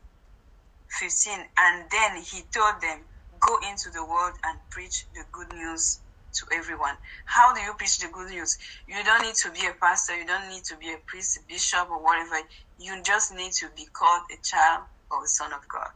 15, 0.99 1.33
and 1.57 1.85
then 1.89 2.21
He 2.21 2.43
told 2.53 2.81
them, 2.81 3.05
Go 3.39 3.57
into 3.69 3.91
the 3.91 4.03
world 4.03 4.33
and 4.43 4.57
preach 4.71 5.05
the 5.13 5.23
good 5.31 5.53
news 5.53 5.99
to 6.33 6.45
everyone. 6.53 6.95
How 7.25 7.53
do 7.53 7.61
you 7.61 7.73
preach 7.77 7.99
the 7.99 8.07
good 8.07 8.31
news? 8.31 8.57
You 8.87 9.03
don't 9.03 9.21
need 9.21 9.35
to 9.35 9.51
be 9.51 9.65
a 9.67 9.73
pastor, 9.79 10.17
you 10.17 10.25
don't 10.25 10.49
need 10.49 10.63
to 10.65 10.77
be 10.77 10.89
a 10.91 10.97
priest, 11.05 11.39
bishop, 11.47 11.89
or 11.89 12.01
whatever. 12.01 12.41
You 12.79 13.01
just 13.01 13.33
need 13.33 13.53
to 13.53 13.69
be 13.75 13.85
called 13.85 14.23
a 14.31 14.37
child 14.43 14.83
or 15.09 15.23
a 15.23 15.27
son 15.27 15.53
of 15.53 15.67
God. 15.67 15.89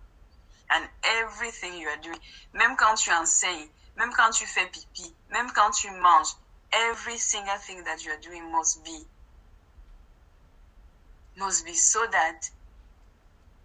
And 0.71 0.87
everything 1.03 1.77
you 1.77 1.87
are 1.89 1.97
doing, 2.01 2.19
même 2.53 2.77
quand 2.77 2.95
tu 2.95 3.11
enseignes, 3.11 3.69
même 3.97 4.11
quand 4.13 4.31
tu 4.31 4.45
fais 4.45 4.65
pipi, 4.67 5.13
même 5.29 5.51
quand 5.51 5.71
tu 5.71 5.91
manges, 5.91 6.35
every 6.71 7.17
single 7.17 7.57
thing 7.57 7.83
that 7.83 8.03
you 8.03 8.11
are 8.11 8.21
doing 8.21 8.51
must 8.51 8.83
be 8.83 9.05
must 11.37 11.65
be 11.65 11.73
so 11.73 12.05
that 12.11 12.49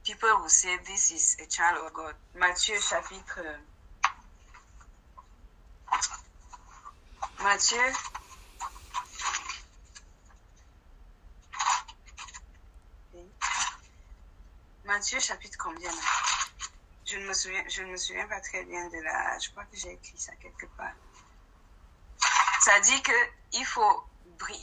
people 0.05 0.29
will 0.41 0.49
say 0.49 0.77
this 0.87 1.11
is 1.11 1.37
a 1.43 1.47
child 1.47 1.85
of 1.85 1.93
God. 1.93 2.15
Matthieu 2.35 2.79
chapitre 2.81 3.61
Matthieu 7.43 7.93
Matthieu 14.87 15.19
chapitre 15.19 15.59
combien 15.59 15.91
Je 17.05 17.17
ne 17.17 17.27
me 17.27 17.35
souviens 17.35 17.65
je 17.69 17.83
ne 17.83 17.91
me 17.91 17.97
souviens 17.97 18.27
pas 18.29 18.41
très 18.41 18.65
bien 18.65 18.89
de 18.89 18.99
la 19.03 19.37
je 19.41 19.51
crois 19.51 19.65
que 19.65 19.77
j'ai 19.77 19.93
écrit 19.93 20.17
ça 20.17 20.33
quelque 20.37 20.67
part. 20.77 20.95
Ça 22.61 22.79
dit 22.81 23.03
que 23.03 23.13
il 23.55 23.67
faut 23.67 24.05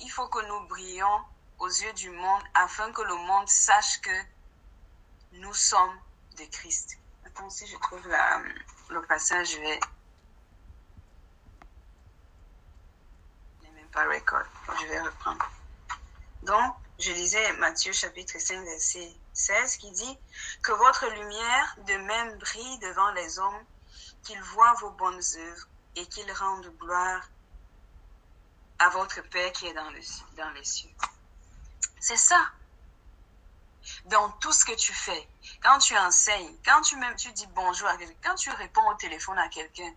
il 0.02 0.10
faut 0.10 0.28
que 0.30 0.46
nous 0.48 0.68
brillions 0.68 1.26
aux 1.60 1.68
yeux 1.68 1.92
du 1.94 2.10
monde 2.10 2.42
afin 2.54 2.90
que 2.94 3.02
le 3.02 3.16
monde 3.16 3.50
sache 3.50 4.00
que 4.00 4.18
nous 5.34 5.54
sommes 5.54 6.00
de 6.38 6.46
Christ. 6.46 6.98
Attends, 7.26 7.50
si 7.50 7.68
je 7.68 7.76
trouve 7.78 8.08
la, 8.08 8.42
le 8.90 9.02
passage, 9.06 9.52
je 9.52 9.60
vais. 9.60 9.80
Il 13.62 13.70
n'est 13.70 13.76
même 13.76 13.90
pas 13.90 14.06
record. 14.06 14.46
Je 14.80 14.86
vais 14.88 15.02
reprendre. 15.02 15.52
Donc, 16.44 16.76
je 17.00 17.12
lisais 17.12 17.54
Matthieu 17.54 17.92
chapitre 17.92 18.40
5, 18.40 18.64
verset 18.64 19.14
16 19.34 19.78
qui 19.78 19.92
dit 19.92 20.18
Que 20.62 20.72
votre 20.72 21.08
lumière 21.08 21.76
de 21.88 21.96
même 21.96 22.38
brille 22.38 22.80
devant 22.80 23.12
les 23.12 23.40
hommes, 23.40 23.66
qu'ils 24.24 24.42
voient 24.42 24.74
vos 24.74 24.92
bonnes 24.92 25.22
œuvres 25.38 25.68
et 25.96 26.06
qu'ils 26.08 26.32
rendent 26.32 26.72
gloire 26.78 27.30
à 28.80 28.90
votre 28.90 29.22
Père 29.30 29.52
qui 29.52 29.68
est 29.68 29.74
dans, 29.74 29.90
le, 29.92 30.00
dans 30.38 30.50
les 30.52 30.64
cieux. 30.64 30.90
C'est 32.00 32.18
ça. 32.18 32.40
Dans 34.06 34.30
tout 34.40 34.52
ce 34.54 34.66
que 34.66 34.76
tu 34.76 34.94
fais, 34.94 35.28
quand 35.62 35.78
tu 35.80 35.98
enseignes, 35.98 36.56
quand 36.66 36.82
tu 36.82 36.96
même 36.96 37.16
tu 37.16 37.32
dis 37.34 37.48
bonjour 37.48 37.88
à 37.88 37.98
quelqu'un, 37.98 38.16
quand 38.24 38.36
tu 38.36 38.50
réponds 38.50 38.90
au 38.90 38.96
téléphone 38.96 39.38
à 39.38 39.50
quelqu'un, 39.50 39.94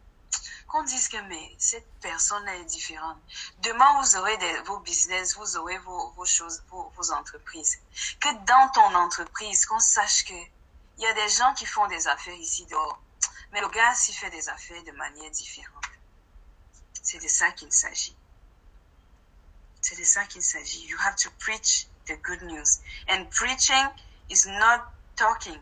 qu'on 0.69 0.83
dise 0.83 1.09
que 1.09 1.17
mais 1.29 1.55
cette 1.59 1.89
personne 2.01 2.47
est 2.49 2.65
différente. 2.65 3.19
Demain, 3.61 4.01
vous 4.01 4.17
aurez 4.17 4.37
vos 4.65 4.79
business, 4.81 5.37
vous 5.37 5.57
aurez 5.57 5.79
vos, 5.79 6.25
choses, 6.25 6.62
vos, 6.71 7.12
entreprises. 7.12 7.79
Que 8.21 8.29
dans 8.45 8.69
ton 8.71 8.95
entreprise, 8.97 9.67
qu'on 9.67 9.79
sache 9.79 10.25
que 10.25 10.35
il 10.99 11.03
y 11.03 11.07
a 11.07 11.12
des 11.12 11.29
gens 11.29 11.53
qui 11.55 11.67
font 11.67 11.87
des 11.89 12.09
affaires 12.09 12.35
ici 12.35 12.65
dehors, 12.67 12.99
mais 13.53 13.61
le 13.61 13.69
gars 13.69 13.95
s'y 13.95 14.15
fait 14.15 14.31
des 14.31 14.49
affaires 14.49 14.83
de 14.83 14.93
manière 14.93 15.31
différente. 15.31 15.85
C'est 17.03 17.23
de 17.23 17.29
ça 17.29 17.51
qu'il 17.53 17.73
s'agit. 17.73 18.17
C'est 19.83 19.97
de 19.99 20.05
ça 20.05 20.25
qu'il 20.25 20.43
s'agit. 20.43 20.87
You 20.87 20.99
have 21.01 21.17
to 21.17 21.31
preach 21.39 21.87
the 22.07 22.17
good 22.23 22.43
news. 22.43 22.81
And 23.09 23.27
preaching 23.31 23.89
is 24.31 24.47
not 24.47 24.81
talking. 25.17 25.61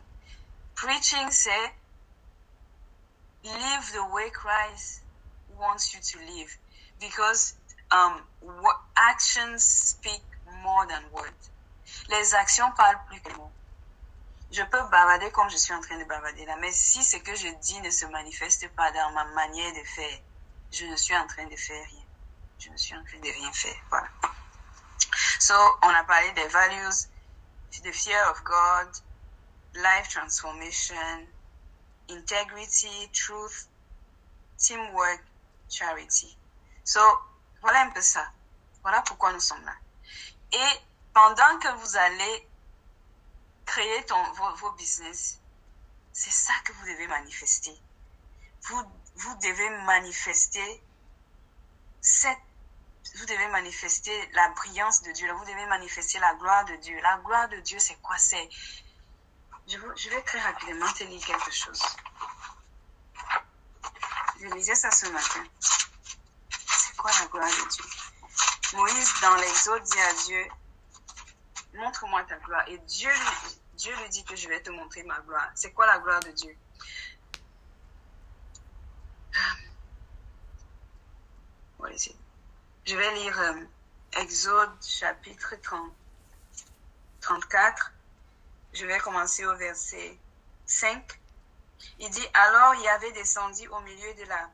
Preaching 0.76 1.30
say, 1.30 1.72
live 3.44 3.92
the 3.92 4.04
way 4.14 4.30
Christ 4.30 5.02
wants 5.58 5.94
you 5.94 6.00
to 6.00 6.18
live. 6.34 6.56
Because 7.00 7.54
um, 7.90 8.22
actions 8.96 9.62
speak 9.64 10.22
more 10.62 10.86
than 10.86 11.02
words. 11.12 11.50
Les 12.08 12.34
actions 12.34 12.70
parlent 12.76 13.00
plus 13.08 13.20
que 13.20 13.36
mots. 13.36 13.50
Je 14.50 14.62
peux 14.62 14.82
bavarder 14.90 15.30
comme 15.30 15.50
je 15.50 15.56
suis 15.56 15.74
en 15.74 15.80
train 15.80 15.98
de 15.98 16.04
bavarder 16.04 16.44
là, 16.46 16.56
mais 16.60 16.70
si 16.70 17.02
ce 17.02 17.16
que 17.16 17.34
je 17.34 17.48
dis 17.60 17.80
ne 17.80 17.90
se 17.90 18.06
manifeste 18.06 18.68
pas 18.76 18.90
dans 18.92 19.10
ma 19.12 19.24
manière 19.24 19.72
de 19.74 19.82
faire, 19.84 20.18
je 20.70 20.84
ne 20.86 20.96
suis 20.96 21.16
en 21.16 21.26
train 21.26 21.46
de 21.46 21.56
faire 21.56 21.84
rien. 21.90 22.04
Je 22.58 22.70
ne 22.70 22.76
suis 22.76 22.94
en 22.94 23.04
train 23.04 23.18
de 23.18 23.28
rien 23.28 23.52
faire. 23.52 23.76
Voilà. 23.90 24.08
So, 25.40 25.54
on 25.82 25.88
a 25.88 26.04
parlé 26.04 26.30
des 26.32 26.48
values, 26.48 27.08
the 27.82 27.92
fear 27.92 28.30
of 28.30 28.42
God, 28.44 28.88
life 29.74 30.08
transformation, 30.10 31.26
integrity, 32.08 33.10
truth, 33.12 33.68
teamwork, 34.58 35.22
charity. 35.68 36.36
So, 36.84 37.00
voilà 37.60 37.82
un 37.82 37.90
peu 37.90 38.02
ça. 38.02 38.26
Voilà 38.82 39.02
pourquoi 39.02 39.32
nous 39.32 39.40
sommes 39.40 39.64
là. 39.64 39.74
Et 40.52 40.80
pendant 41.12 41.58
que 41.58 41.68
vous 41.78 41.96
allez 41.96 42.48
créer 43.66 44.04
ton, 44.06 44.22
vos, 44.32 44.54
vos 44.56 44.70
business, 44.72 45.40
c'est 46.12 46.30
ça 46.30 46.52
que 46.64 46.72
vous 46.72 46.86
devez 46.86 47.06
manifester. 47.06 47.76
Vous, 48.62 48.82
vous 49.16 49.34
devez 49.36 49.70
manifester 49.84 50.82
cette 52.00 52.38
vous 53.16 53.26
devez 53.26 53.46
manifester 53.48 54.12
la 54.32 54.48
brillance 54.50 55.02
de 55.02 55.12
Dieu, 55.12 55.30
vous 55.32 55.44
devez 55.44 55.66
manifester 55.66 56.18
la 56.18 56.34
gloire 56.34 56.64
de 56.64 56.74
Dieu. 56.76 56.98
La 57.02 57.18
gloire 57.18 57.48
de 57.48 57.56
Dieu, 57.58 57.78
c'est 57.78 57.96
quoi? 58.02 58.18
C'est. 58.18 58.48
Je, 59.66 60.10
vais 60.10 60.22
très 60.22 60.40
rapidement 60.40 60.92
te 60.92 61.04
lire 61.04 61.24
quelque 61.24 61.50
chose. 61.50 61.82
Je 64.40 64.46
lisais 64.54 64.74
ça 64.74 64.90
ce 64.90 65.06
matin. 65.06 65.44
C'est 66.50 66.96
quoi 66.96 67.10
la 67.20 67.26
gloire 67.26 67.48
de 67.48 67.68
Dieu? 67.70 67.84
Moïse, 68.74 69.20
dans 69.22 69.34
l'Exode, 69.36 69.82
dit 69.82 70.00
à 70.00 70.14
Dieu 70.24 70.46
montre-moi 71.74 72.22
ta 72.24 72.36
gloire. 72.36 72.64
Et 72.68 72.78
Dieu, 72.78 73.10
Dieu 73.74 73.94
lui 73.96 74.08
dit 74.10 74.24
que 74.24 74.36
je 74.36 74.48
vais 74.48 74.60
te 74.60 74.70
montrer 74.70 75.02
ma 75.04 75.18
gloire. 75.20 75.50
C'est 75.54 75.72
quoi 75.72 75.86
la 75.86 75.98
gloire 75.98 76.20
de 76.20 76.30
Dieu? 76.30 76.56
Je 82.86 82.96
vais 82.96 83.14
lire 83.14 83.38
euh, 83.40 83.64
Exode 84.20 84.70
chapitre 84.82 85.54
30, 85.62 85.92
34. 87.20 87.93
Je 88.74 88.86
vais 88.86 88.98
commencer 88.98 89.46
au 89.46 89.54
verset 89.54 90.18
5. 90.66 91.20
Il 92.00 92.10
dit, 92.10 92.26
alors 92.34 92.74
il 92.74 93.12
descendu 93.12 93.68
au 93.68 93.80
milieu 93.80 94.14
de 94.14 94.24
la, 94.24 94.50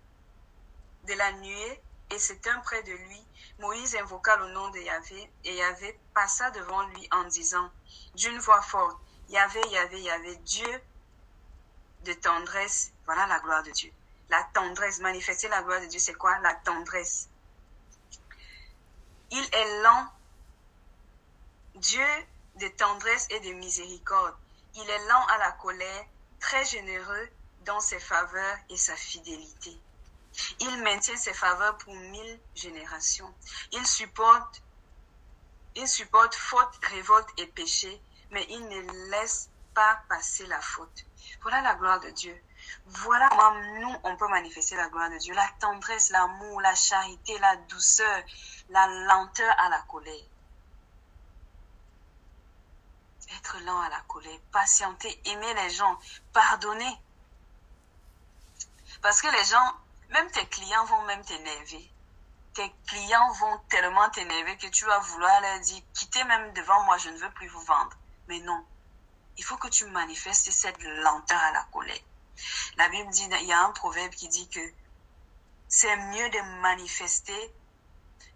de 1.04 1.40
nuée 1.40 1.82
et 2.10 2.18
s'éteint 2.18 2.58
près 2.60 2.82
de 2.82 2.92
lui. 2.92 3.26
Moïse 3.60 3.96
invoqua 3.96 4.36
le 4.36 4.52
nom 4.52 4.68
de 4.70 4.78
Yahvé 4.78 5.30
et 5.44 5.54
Yahvé 5.56 5.98
passa 6.12 6.50
devant 6.50 6.82
lui 6.88 7.08
en 7.12 7.24
disant 7.24 7.70
d'une 8.14 8.38
voix 8.38 8.60
forte, 8.60 9.00
Yahvé, 9.30 9.60
Yahvé, 9.70 10.00
Yahvé, 10.02 10.36
Dieu 10.36 10.82
de 12.04 12.12
tendresse. 12.12 12.92
Voilà 13.06 13.26
la 13.26 13.38
gloire 13.40 13.62
de 13.62 13.70
Dieu. 13.70 13.90
La 14.28 14.42
tendresse, 14.52 15.00
manifester 15.00 15.48
la 15.48 15.62
gloire 15.62 15.80
de 15.80 15.86
Dieu, 15.86 15.98
c'est 15.98 16.14
quoi? 16.14 16.38
La 16.40 16.54
tendresse. 16.54 17.30
Il 19.30 19.48
est 19.54 19.82
lent, 19.82 20.12
Dieu 21.76 22.06
de 22.60 22.68
tendresse 22.68 23.26
et 23.30 23.40
de 23.40 23.52
miséricorde. 23.54 24.36
Il 24.74 24.88
est 24.88 25.08
lent 25.08 25.26
à 25.26 25.38
la 25.38 25.52
colère, 25.52 26.04
très 26.38 26.64
généreux 26.64 27.28
dans 27.64 27.80
ses 27.80 27.98
faveurs 27.98 28.58
et 28.68 28.76
sa 28.76 28.94
fidélité. 28.94 29.76
Il 30.60 30.82
maintient 30.82 31.16
ses 31.16 31.34
faveurs 31.34 31.76
pour 31.78 31.94
mille 31.94 32.40
générations. 32.54 33.34
Il 33.72 33.86
supporte, 33.86 34.62
il 35.74 35.88
supporte 35.88 36.34
faute, 36.34 36.78
révolte 36.82 37.28
et 37.38 37.46
péché, 37.46 38.00
mais 38.30 38.46
il 38.48 38.68
ne 38.68 39.10
laisse 39.10 39.48
pas 39.74 40.00
passer 40.08 40.46
la 40.46 40.60
faute. 40.60 41.04
Voilà 41.42 41.62
la 41.62 41.74
gloire 41.74 42.00
de 42.00 42.10
Dieu. 42.10 42.36
Voilà 42.86 43.28
comment 43.30 43.54
nous, 43.80 43.96
on 44.04 44.16
peut 44.16 44.28
manifester 44.28 44.76
la 44.76 44.88
gloire 44.88 45.10
de 45.10 45.18
Dieu. 45.18 45.34
La 45.34 45.48
tendresse, 45.58 46.10
l'amour, 46.10 46.60
la 46.60 46.74
charité, 46.74 47.38
la 47.38 47.56
douceur, 47.56 48.22
la 48.68 48.86
lenteur 48.86 49.52
à 49.58 49.68
la 49.68 49.80
colère. 49.82 50.29
Être 53.40 53.58
lent 53.60 53.80
à 53.80 53.88
la 53.88 54.00
colère, 54.02 54.38
patienter, 54.52 55.18
aimer 55.24 55.54
les 55.54 55.70
gens, 55.70 55.98
pardonner. 56.34 57.00
Parce 59.00 59.22
que 59.22 59.28
les 59.28 59.44
gens, 59.44 59.74
même 60.10 60.30
tes 60.30 60.46
clients 60.46 60.84
vont 60.84 61.02
même 61.06 61.24
t'énerver. 61.24 61.90
Tes 62.52 62.70
clients 62.86 63.32
vont 63.32 63.58
tellement 63.70 64.10
t'énerver 64.10 64.58
que 64.58 64.66
tu 64.66 64.84
vas 64.84 64.98
vouloir 64.98 65.40
leur 65.40 65.60
dire, 65.60 65.82
quittez 65.94 66.22
même 66.24 66.52
devant 66.52 66.84
moi, 66.84 66.98
je 66.98 67.08
ne 67.08 67.16
veux 67.16 67.30
plus 67.30 67.48
vous 67.48 67.62
vendre. 67.62 67.96
Mais 68.28 68.40
non, 68.40 68.62
il 69.38 69.44
faut 69.44 69.56
que 69.56 69.68
tu 69.68 69.86
manifestes 69.86 70.50
cette 70.50 70.82
lenteur 70.82 71.40
à 71.40 71.52
la 71.52 71.64
colère. 71.72 72.02
La 72.76 72.90
Bible 72.90 73.10
dit, 73.10 73.26
il 73.40 73.46
y 73.46 73.52
a 73.54 73.64
un 73.64 73.72
proverbe 73.72 74.12
qui 74.12 74.28
dit 74.28 74.48
que 74.50 74.60
c'est 75.68 75.96
mieux 75.96 76.28
de 76.28 76.60
manifester 76.60 77.54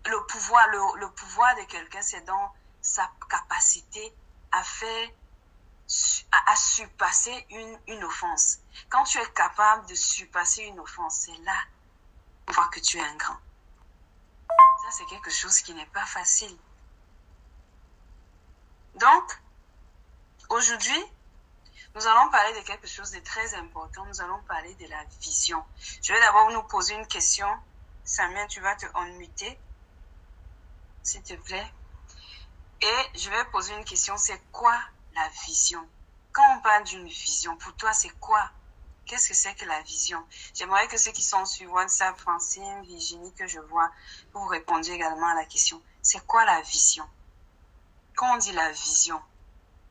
le 0.06 0.26
pouvoir, 0.26 0.66
le, 0.96 1.10
pouvoir 1.10 1.54
de 1.56 1.62
quelqu'un, 1.64 2.00
c'est 2.00 2.24
dans 2.24 2.54
sa 2.80 3.10
capacité 3.28 4.14
à 4.54 4.62
faire, 4.62 5.08
à, 6.46 6.56
surpasser 6.56 7.46
une, 7.50 7.78
une 7.88 8.04
offense. 8.04 8.58
Quand 8.88 9.04
tu 9.04 9.18
es 9.18 9.32
capable 9.32 9.86
de 9.88 9.94
surpasser 9.94 10.62
une 10.62 10.80
offense, 10.80 11.26
c'est 11.26 11.36
là 11.44 11.58
on 12.48 12.52
voit 12.52 12.68
que 12.68 12.80
tu 12.80 12.98
es 12.98 13.00
un 13.00 13.16
grand. 13.16 13.38
Ça, 14.48 14.90
c'est 14.90 15.06
quelque 15.06 15.30
chose 15.30 15.60
qui 15.60 15.74
n'est 15.74 15.86
pas 15.86 16.04
facile. 16.04 16.56
Donc, 18.96 19.40
aujourd'hui, 20.50 21.04
nous 21.94 22.06
allons 22.06 22.30
parler 22.30 22.60
de 22.60 22.66
quelque 22.66 22.86
chose 22.86 23.10
de 23.10 23.20
très 23.20 23.54
important. 23.54 24.04
Nous 24.06 24.20
allons 24.20 24.40
parler 24.42 24.74
de 24.74 24.86
la 24.86 25.04
vision. 25.20 25.64
Je 26.02 26.12
vais 26.12 26.20
d'abord 26.20 26.50
nous 26.50 26.62
poser 26.64 26.94
une 26.94 27.06
question. 27.06 27.48
Samuel, 28.04 28.46
tu 28.48 28.60
vas 28.60 28.76
te 28.76 28.86
unmuter, 28.94 29.58
s'il 31.02 31.22
te 31.22 31.34
plaît. 31.34 31.72
Et 32.82 33.18
je 33.18 33.30
vais 33.30 33.44
poser 33.46 33.74
une 33.74 33.84
question. 33.84 34.16
C'est 34.16 34.40
quoi 34.52 34.78
la 35.14 35.28
vision? 35.46 35.86
Quand 36.32 36.56
on 36.56 36.60
parle 36.60 36.84
d'une 36.84 37.06
vision, 37.06 37.56
pour 37.56 37.74
toi, 37.76 37.92
c'est 37.92 38.18
quoi? 38.20 38.50
Qu'est-ce 39.06 39.28
que 39.28 39.34
c'est 39.34 39.54
que 39.54 39.64
la 39.66 39.82
vision? 39.82 40.24
J'aimerais 40.54 40.88
que 40.88 40.96
ceux 40.96 41.12
qui 41.12 41.22
sont 41.22 41.44
sur 41.44 41.70
WhatsApp, 41.72 42.18
Francine, 42.18 42.82
Virginie, 42.82 43.34
que 43.34 43.46
je 43.46 43.60
vois, 43.60 43.90
vous 44.32 44.46
répondiez 44.46 44.94
également 44.94 45.28
à 45.28 45.34
la 45.34 45.44
question. 45.44 45.80
C'est 46.02 46.26
quoi 46.26 46.44
la 46.44 46.60
vision? 46.62 47.08
Quand 48.16 48.34
on 48.34 48.38
dit 48.38 48.52
la 48.52 48.70
vision, 48.72 49.20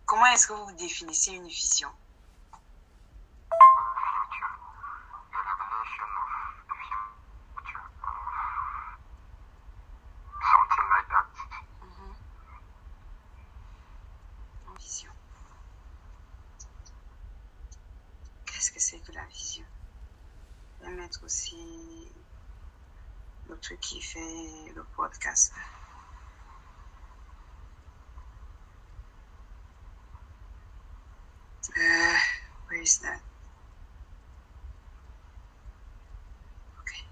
Comment 0.05 0.25
est-ce 0.27 0.47
que 0.47 0.53
vous 0.53 0.71
définissez 0.73 1.31
une 1.31 1.47
vision? 1.47 1.89
Vision. 14.77 15.11
Qu'est-ce 18.45 18.71
que 18.71 18.79
c'est 18.79 18.99
que 18.99 19.02
la 19.13 19.25
vision 19.25 19.65
vais 20.83 20.91
mettre 20.91 21.23
aussi 21.23 21.55
le 23.47 23.57
truc 23.59 23.79
qui 23.79 24.01
fait 24.01 24.73
le 24.75 24.83
podcast. 24.95 25.53
Uh, 31.75 32.17
where 32.67 32.81
is 32.81 32.99
that? 32.99 33.21
Okay, 36.81 37.03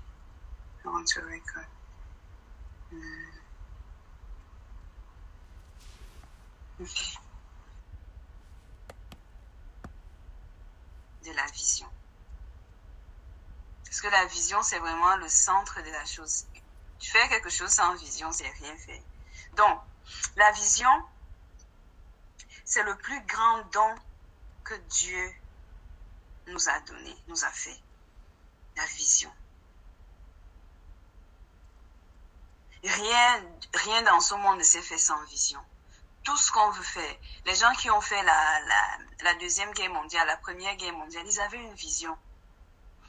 I 0.85 0.89
want 0.89 1.07
to 1.07 1.21
record. 1.21 1.67
Uh, 2.91 3.31
okay. 6.83 7.20
De 11.23 11.31
la 11.33 11.45
vision. 11.47 11.87
Parce 13.85 14.01
que 14.01 14.07
la 14.07 14.25
vision, 14.25 14.63
c'est 14.63 14.79
vraiment 14.79 15.15
le 15.17 15.29
centre 15.29 15.81
de 15.81 15.89
la 15.89 16.05
chose. 16.05 16.45
Fais 16.99 17.27
quelque 17.29 17.49
chose 17.49 17.69
sans 17.69 17.93
vision, 17.95 18.31
c'est 18.31 18.49
rien 18.49 18.77
fait. 18.77 19.03
Donc, 19.55 19.81
la 20.35 20.51
vision, 20.51 20.89
c'est 22.63 22.83
le 22.83 22.95
plus 22.97 23.21
grand 23.25 23.63
don 23.71 23.95
que 24.63 24.75
Dieu 24.75 25.33
nous 26.47 26.69
a 26.69 26.79
donné, 26.81 27.15
nous 27.27 27.43
a 27.43 27.49
fait. 27.49 27.77
La 28.77 28.85
vision. 28.85 29.31
Rien, 32.83 33.45
rien 33.73 34.01
dans 34.03 34.21
ce 34.21 34.33
monde 34.35 34.57
ne 34.57 34.63
s'est 34.63 34.81
fait 34.81 34.97
sans 34.97 35.21
vision. 35.25 35.59
Tout 36.23 36.37
ce 36.37 36.51
qu'on 36.51 36.69
veut 36.69 36.83
faire, 36.83 37.15
les 37.45 37.55
gens 37.55 37.73
qui 37.73 37.89
ont 37.89 38.01
fait 38.01 38.21
la, 38.23 38.59
la, 39.23 39.33
deuxième 39.35 39.71
guerre 39.71 39.91
mondiale, 39.91 40.27
la 40.27 40.37
première 40.37 40.75
guerre 40.75 40.93
mondiale, 40.93 41.25
ils 41.25 41.39
avaient 41.39 41.57
une 41.57 41.73
vision. 41.73 42.15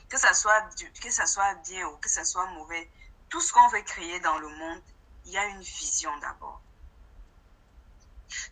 Que 0.09 0.18
ça 0.18 0.33
soit, 0.35 0.62
que 1.01 1.11
ça 1.11 1.27
soit 1.27 1.55
bien 1.66 1.87
ou 1.88 1.96
que 1.98 2.09
ça 2.09 2.25
soit 2.25 2.46
mauvais, 2.46 2.90
tout 3.29 3.40
ce 3.40 3.53
qu'on 3.53 3.68
veut 3.68 3.83
créer 3.83 4.20
dans 4.20 4.38
le 4.38 4.48
monde, 4.48 4.83
il 5.27 5.33
y 5.33 5.38
a 5.38 5.46
une 5.46 5.61
vision 5.61 6.16
d'abord 6.18 6.61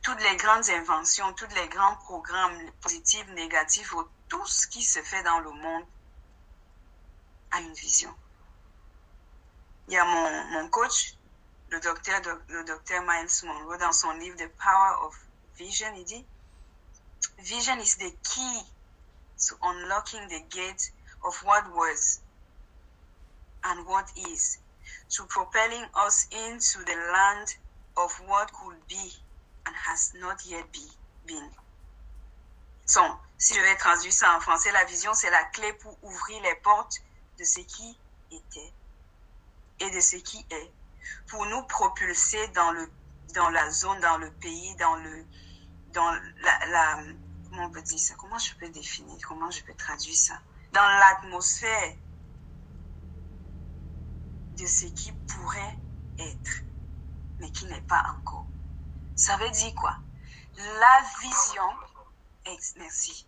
toutes 0.03 0.21
les 0.23 0.37
grandes 0.37 0.69
inventions, 0.71 1.33
tous 1.35 1.49
les 1.55 1.69
grands 1.69 1.97
programmes 1.97 2.71
positifs, 2.81 3.27
négatifs, 3.29 3.95
tout 4.29 4.47
ce 4.47 4.67
qui 4.67 4.83
se 4.83 5.03
fait 5.03 5.23
dans 5.23 5.41
le 5.41 5.51
monde 5.51 5.85
a 7.51 7.61
une 7.61 7.73
vision. 7.75 8.15
Il 9.89 9.95
y 9.95 9.99
a 9.99 10.05
mon, 10.05 10.45
mon 10.53 10.69
coach, 10.69 11.15
le 11.71 11.81
docteur, 11.81 12.21
le 12.49 12.65
docteur 12.65 13.03
Miles 13.03 13.31
Monroe, 13.45 13.79
dans 13.79 13.93
son 13.93 14.11
livre 14.13 14.37
The 14.37 14.49
Power 14.59 15.07
of 15.07 15.17
Vision, 15.57 15.95
il 15.95 16.05
dit, 16.05 16.27
Vision 17.39 17.79
is 17.79 17.97
the 17.97 18.13
key 18.23 18.63
to 19.39 19.57
unlocking 19.63 20.27
the 20.29 20.41
gate 20.51 20.93
of 21.25 21.35
what 21.45 21.65
was 21.75 22.21
and 23.65 23.87
what 23.87 24.07
is, 24.17 24.59
to 25.11 25.25
propelling 25.27 25.87
us 26.07 26.27
into 26.33 26.85
the 26.85 26.97
land 27.13 27.55
of 27.97 28.13
what 28.27 28.53
could 28.53 28.87
be 28.89 29.13
and 29.67 29.75
has 29.77 30.13
not 30.15 30.45
yet 30.47 30.65
been. 31.27 31.51
So, 32.87 33.01
si 33.39 33.55
je 33.55 33.61
vais 33.61 33.77
traduire 33.77 34.13
ça 34.13 34.35
en 34.37 34.41
français, 34.41 34.73
la 34.73 34.85
vision, 34.85 35.15
c'est 35.15 35.31
la 35.31 35.45
clé 35.45 35.73
pour 35.75 35.97
ouvrir 36.03 36.43
les 36.43 36.55
portes 36.57 37.01
de 37.39 37.45
ce 37.45 37.61
qui 37.61 37.97
était 38.33 38.73
et 39.81 39.91
de 39.91 40.01
ce 40.01 40.17
qui 40.17 40.45
est, 40.51 40.71
pour 41.29 41.47
nous 41.47 41.63
propulser 41.65 42.49
dans, 42.49 42.73
le, 42.73 42.91
dans 43.35 43.51
la 43.51 43.71
zone, 43.71 44.01
dans 44.01 44.19
le 44.19 44.31
pays, 44.33 44.75
dans, 44.77 44.97
le, 44.97 45.25
dans 45.93 46.11
la, 46.43 46.67
la 46.67 47.03
comment 47.51 47.67
on 47.67 47.71
peut 47.71 47.83
dire 47.83 47.99
ça, 47.99 48.15
comment 48.15 48.39
je 48.39 48.55
peux 48.55 48.69
définir, 48.69 49.17
comment 49.27 49.51
je 49.51 49.63
peux 49.65 49.75
traduire 49.75 50.17
ça, 50.17 50.35
dans 50.73 50.87
l'atmosphère 50.87 51.95
de 54.57 54.67
ce 54.67 54.87
qui 54.87 55.13
pourrait 55.13 55.79
être, 56.19 56.63
mais 57.39 57.51
qui 57.51 57.67
n'est 57.67 57.81
pas 57.83 58.05
encore. 58.17 58.47
Ça 59.17 59.37
veut 59.37 59.51
dire 59.51 59.75
quoi? 59.75 59.97
La 60.57 61.03
vision, 61.21 61.71
merci. 62.77 63.27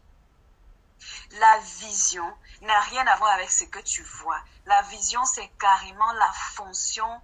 La 1.41 1.59
vision 1.81 2.37
n'a 2.63 2.81
rien 2.81 3.07
à 3.07 3.17
voir 3.17 3.33
avec 3.33 3.51
ce 3.51 3.65
que 3.65 3.81
tu 3.81 4.03
vois. 4.03 4.41
La 4.67 4.83
vision, 4.83 5.25
c'est 5.25 5.49
carrément 5.59 6.13
la 6.13 6.33
fonction 6.33 7.21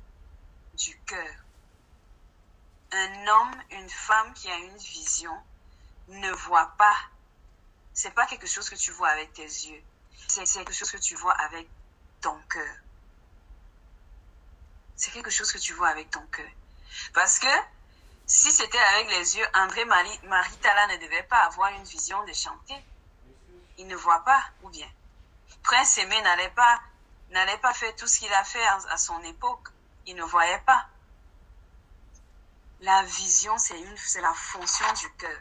du 0.78 0.96
cœur. 1.00 1.34
Un 2.92 3.26
homme, 3.26 3.62
une 3.70 3.90
femme 3.90 4.32
qui 4.32 4.50
a 4.50 4.56
une 4.56 4.76
vision 4.78 5.36
ne 6.08 6.30
voit 6.32 6.72
pas. 6.78 6.96
C'est 7.92 8.12
pas 8.12 8.26
quelque 8.26 8.46
chose 8.46 8.70
que 8.70 8.76
tu 8.76 8.92
vois 8.92 9.08
avec 9.08 9.32
tes 9.32 9.42
yeux. 9.42 9.82
C'est 10.28 10.44
quelque 10.44 10.72
chose 10.72 10.90
que 10.90 10.96
tu 10.96 11.14
vois 11.16 11.34
avec 11.34 11.68
ton 12.20 12.38
cœur. 12.48 12.76
C'est 14.96 15.10
quelque 15.10 15.30
chose 15.30 15.52
que 15.52 15.58
tu 15.58 15.72
vois 15.74 15.88
avec 15.88 16.10
ton 16.10 16.24
cœur. 16.26 16.50
Parce 17.12 17.38
que 17.38 17.54
si 18.26 18.50
c'était 18.52 18.78
avec 18.78 19.10
les 19.10 19.36
yeux, 19.36 19.46
André 19.54 19.84
Marie, 19.84 20.20
Maritala 20.24 20.86
ne 20.88 20.96
devait 20.96 21.22
pas 21.24 21.38
avoir 21.38 21.70
une 21.72 21.84
vision 21.84 22.24
de 22.24 22.32
chanter. 22.32 22.76
Il 23.78 23.86
ne 23.86 23.96
voit 23.96 24.24
pas, 24.24 24.42
ou 24.62 24.70
bien. 24.70 24.88
Prince 25.62 25.98
Aimé 25.98 26.20
n'allait 26.22 26.50
pas, 26.50 26.80
n'allait 27.30 27.58
pas 27.58 27.74
faire 27.74 27.94
tout 27.96 28.06
ce 28.06 28.20
qu'il 28.20 28.32
a 28.32 28.44
fait 28.44 28.64
à 28.90 28.96
son 28.96 29.20
époque. 29.22 29.68
Il 30.08 30.16
ne 30.16 30.24
voyait 30.24 30.62
pas. 30.66 30.86
La 32.80 33.02
vision, 33.02 33.58
c'est 33.58 33.78
une, 33.78 33.96
c'est 33.98 34.22
la 34.22 34.32
fonction 34.32 34.86
du 34.94 35.10
cœur. 35.18 35.38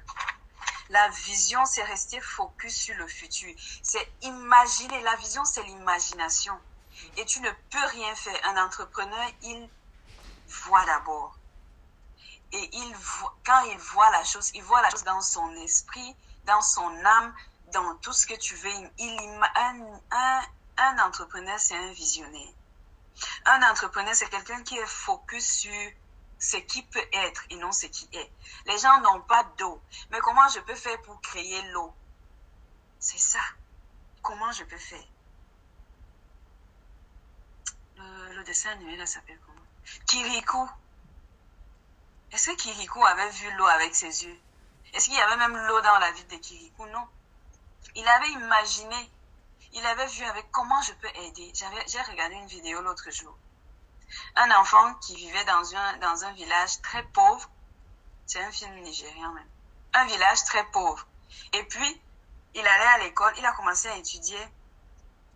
La 0.90 1.08
vision, 1.08 1.66
c'est 1.66 1.84
rester 1.84 2.20
focus 2.20 2.76
sur 2.76 2.96
le 2.98 3.08
futur. 3.08 3.56
C'est 3.82 4.12
imaginer. 4.24 5.02
La 5.04 5.16
vision, 5.16 5.46
c'est 5.46 5.64
l'imagination. 5.64 6.60
Et 7.16 7.26
tu 7.26 7.40
ne 7.40 7.50
peux 7.70 7.86
rien 7.92 8.14
faire. 8.16 8.38
Un 8.50 8.66
entrepreneur, 8.66 9.32
il 9.44 9.70
voit 10.50 10.86
d'abord. 10.86 11.38
Et 12.52 12.70
il 12.74 12.96
voit, 12.96 13.36
quand 13.46 13.62
il 13.72 13.78
voit 13.78 14.10
la 14.12 14.26
chose, 14.26 14.52
il 14.54 14.64
voit 14.64 14.82
la 14.82 14.90
chose 14.90 15.06
dans 15.06 15.22
son 15.22 15.50
esprit, 15.56 16.14
dans 16.44 16.62
son 16.62 17.06
âme, 17.06 17.34
dans 17.72 17.96
tout 18.00 18.14
ce 18.14 18.28
que 18.28 18.36
tu 18.36 18.54
veux. 18.56 18.70
Il, 18.98 19.42
un, 20.78 21.00
entrepreneur, 21.00 21.58
c'est 21.58 21.78
un 21.78 21.94
visionnaire. 21.94 22.54
Un 23.46 23.62
entrepreneur, 23.72 24.14
c'est 24.16 24.30
quelqu'un 24.30 24.62
qui 24.64 24.78
est 24.78 24.86
focus 24.86 25.46
sur 25.46 25.92
ce 26.40 26.58
qui 26.58 26.84
peut 26.84 27.08
être 27.14 27.44
et 27.50 27.56
non 27.56 27.72
ce 27.72 27.88
qui 27.88 28.08
est. 28.14 28.32
Les 28.66 28.78
gens 28.78 29.02
n'ont 29.02 29.22
pas 29.22 29.44
d'eau. 29.58 29.82
Mais 30.12 30.20
comment 30.20 30.48
je 30.50 30.60
peux 30.60 30.76
faire 30.76 31.02
pour 31.02 31.20
créer 31.22 31.62
l'eau? 31.72 31.94
C'est 33.00 33.20
ça. 33.20 33.40
Comment 34.22 34.52
je 34.52 34.64
peux 34.64 34.78
faire? 34.78 35.04
Le, 37.98 38.44
dessin 38.44 38.70
animé 38.72 38.96
là 38.98 39.06
s'appelle 39.06 39.40
comment? 39.46 39.58
Kirikou. 40.06 40.70
Est-ce 42.32 42.52
que 42.52 42.56
Kirikou 42.56 43.04
avait 43.04 43.30
vu 43.32 43.52
l'eau 43.54 43.66
avec 43.66 43.96
ses 43.96 44.26
yeux? 44.26 44.40
Est-ce 44.94 45.06
qu'il 45.06 45.16
y 45.16 45.22
avait 45.22 45.38
même 45.38 45.58
l'eau 45.58 45.82
dans 45.82 45.98
la 45.98 46.12
vie 46.12 46.26
de 46.26 46.36
Kirikou? 46.36 46.86
Non. 46.88 47.08
Il 47.96 48.08
avait 48.08 48.30
imaginé. 48.30 49.12
Il 49.78 49.86
avait 49.86 50.08
vu 50.08 50.24
avec 50.26 50.52
comment 50.52 50.82
je 50.82 50.94
peux 50.94 51.10
aider. 51.24 51.52
J'ai 51.54 52.02
regardé 52.02 52.36
une 52.36 52.48
vidéo 52.48 52.82
l'autre 52.82 53.10
jour 53.12 53.38
un 54.36 54.52
enfant 54.52 54.94
qui 54.96 55.16
vivait 55.16 55.46
dans 55.46 55.76
un, 55.76 55.98
dans 55.98 56.24
un 56.24 56.34
village 56.34 56.82
très 56.82 57.04
pauvre. 57.04 57.50
C'est 58.26 58.42
un 58.42 58.52
film 58.52 58.74
nigérien 58.82 59.32
même. 59.34 59.50
Un 59.94 60.06
village 60.06 60.44
très 60.46 60.64
pauvre. 60.66 61.08
Et 61.54 61.64
puis, 61.64 62.02
il 62.54 62.68
allait 62.68 62.86
à 62.86 62.98
l'école, 63.00 63.34
il 63.38 63.46
a 63.46 63.52
commencé 63.54 63.88
à 63.88 63.96
étudier, 63.96 64.40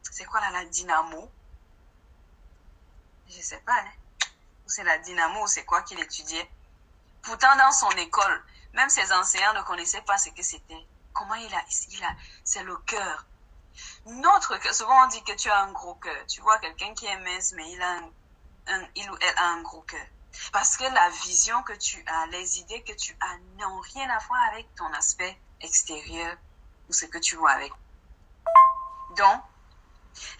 c'est 0.03 0.25
quoi 0.25 0.41
là, 0.41 0.51
la 0.51 0.65
dynamo? 0.65 1.31
Je 3.27 3.41
sais 3.41 3.61
pas, 3.61 3.73
hein. 3.73 4.27
C'est 4.65 4.83
la 4.83 4.97
dynamo 4.99 5.43
ou 5.43 5.47
c'est 5.47 5.65
quoi 5.65 5.81
qu'il 5.83 5.99
étudiait. 5.99 6.49
Pourtant, 7.21 7.55
dans 7.57 7.71
son 7.71 7.89
école, 7.91 8.43
même 8.73 8.89
ses 8.89 9.11
enseignants 9.11 9.53
ne 9.53 9.61
connaissaient 9.63 10.01
pas 10.01 10.17
ce 10.17 10.29
que 10.29 10.41
c'était. 10.41 10.87
Comment 11.13 11.35
il 11.35 11.53
a, 11.53 11.63
il 11.89 12.03
a, 12.03 12.15
c'est 12.43 12.63
le 12.63 12.77
cœur. 12.77 13.25
Notre 14.05 14.57
cœur, 14.57 14.73
souvent 14.73 15.05
on 15.05 15.07
dit 15.07 15.23
que 15.23 15.33
tu 15.33 15.49
as 15.49 15.59
un 15.61 15.71
gros 15.71 15.95
cœur. 15.95 16.25
Tu 16.27 16.41
vois 16.41 16.57
quelqu'un 16.59 16.93
qui 16.93 17.05
est 17.05 17.19
mince, 17.19 17.53
mais 17.55 17.71
il 17.71 17.81
a 17.81 17.91
un 17.93 18.09
il 18.95 19.09
ou 19.09 19.17
elle 19.21 19.37
a 19.37 19.47
un 19.47 19.61
gros 19.61 19.81
cœur. 19.81 20.05
Parce 20.51 20.77
que 20.77 20.83
la 20.83 21.09
vision 21.25 21.61
que 21.63 21.73
tu 21.73 22.03
as, 22.07 22.27
les 22.27 22.59
idées 22.59 22.83
que 22.83 22.93
tu 22.93 23.15
as 23.19 23.37
n'ont 23.57 23.79
rien 23.79 24.09
à 24.09 24.19
voir 24.19 24.41
avec 24.51 24.73
ton 24.75 24.91
aspect 24.93 25.37
extérieur 25.59 26.37
ou 26.89 26.93
ce 26.93 27.05
que 27.05 27.17
tu 27.17 27.35
vois 27.35 27.51
avec. 27.51 27.71
Donc, 29.17 29.43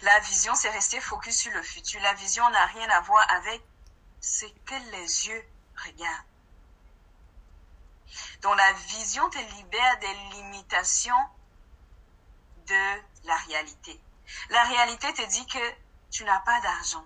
la 0.02 0.18
vision, 0.20 0.54
c'est 0.54 0.70
rester 0.70 1.00
focus 1.00 1.36
sur 1.36 1.52
le 1.52 1.62
futur. 1.62 2.00
La 2.02 2.14
vision 2.14 2.48
n'a 2.50 2.66
rien 2.66 2.88
à 2.90 3.00
voir 3.00 3.24
avec 3.32 3.62
ce 4.20 4.46
que 4.46 4.74
les 4.92 5.28
yeux 5.28 5.44
regardent. 5.76 6.24
Donc, 8.42 8.56
la 8.56 8.72
vision 8.72 9.28
te 9.30 9.38
libère 9.38 9.98
des 9.98 10.14
limitations 10.36 11.14
de 12.66 13.02
la 13.24 13.36
réalité. 13.48 14.00
La 14.50 14.62
réalité 14.64 15.12
te 15.12 15.28
dit 15.30 15.46
que 15.46 15.58
tu 16.10 16.24
n'as 16.24 16.40
pas 16.40 16.60
d'argent. 16.60 17.04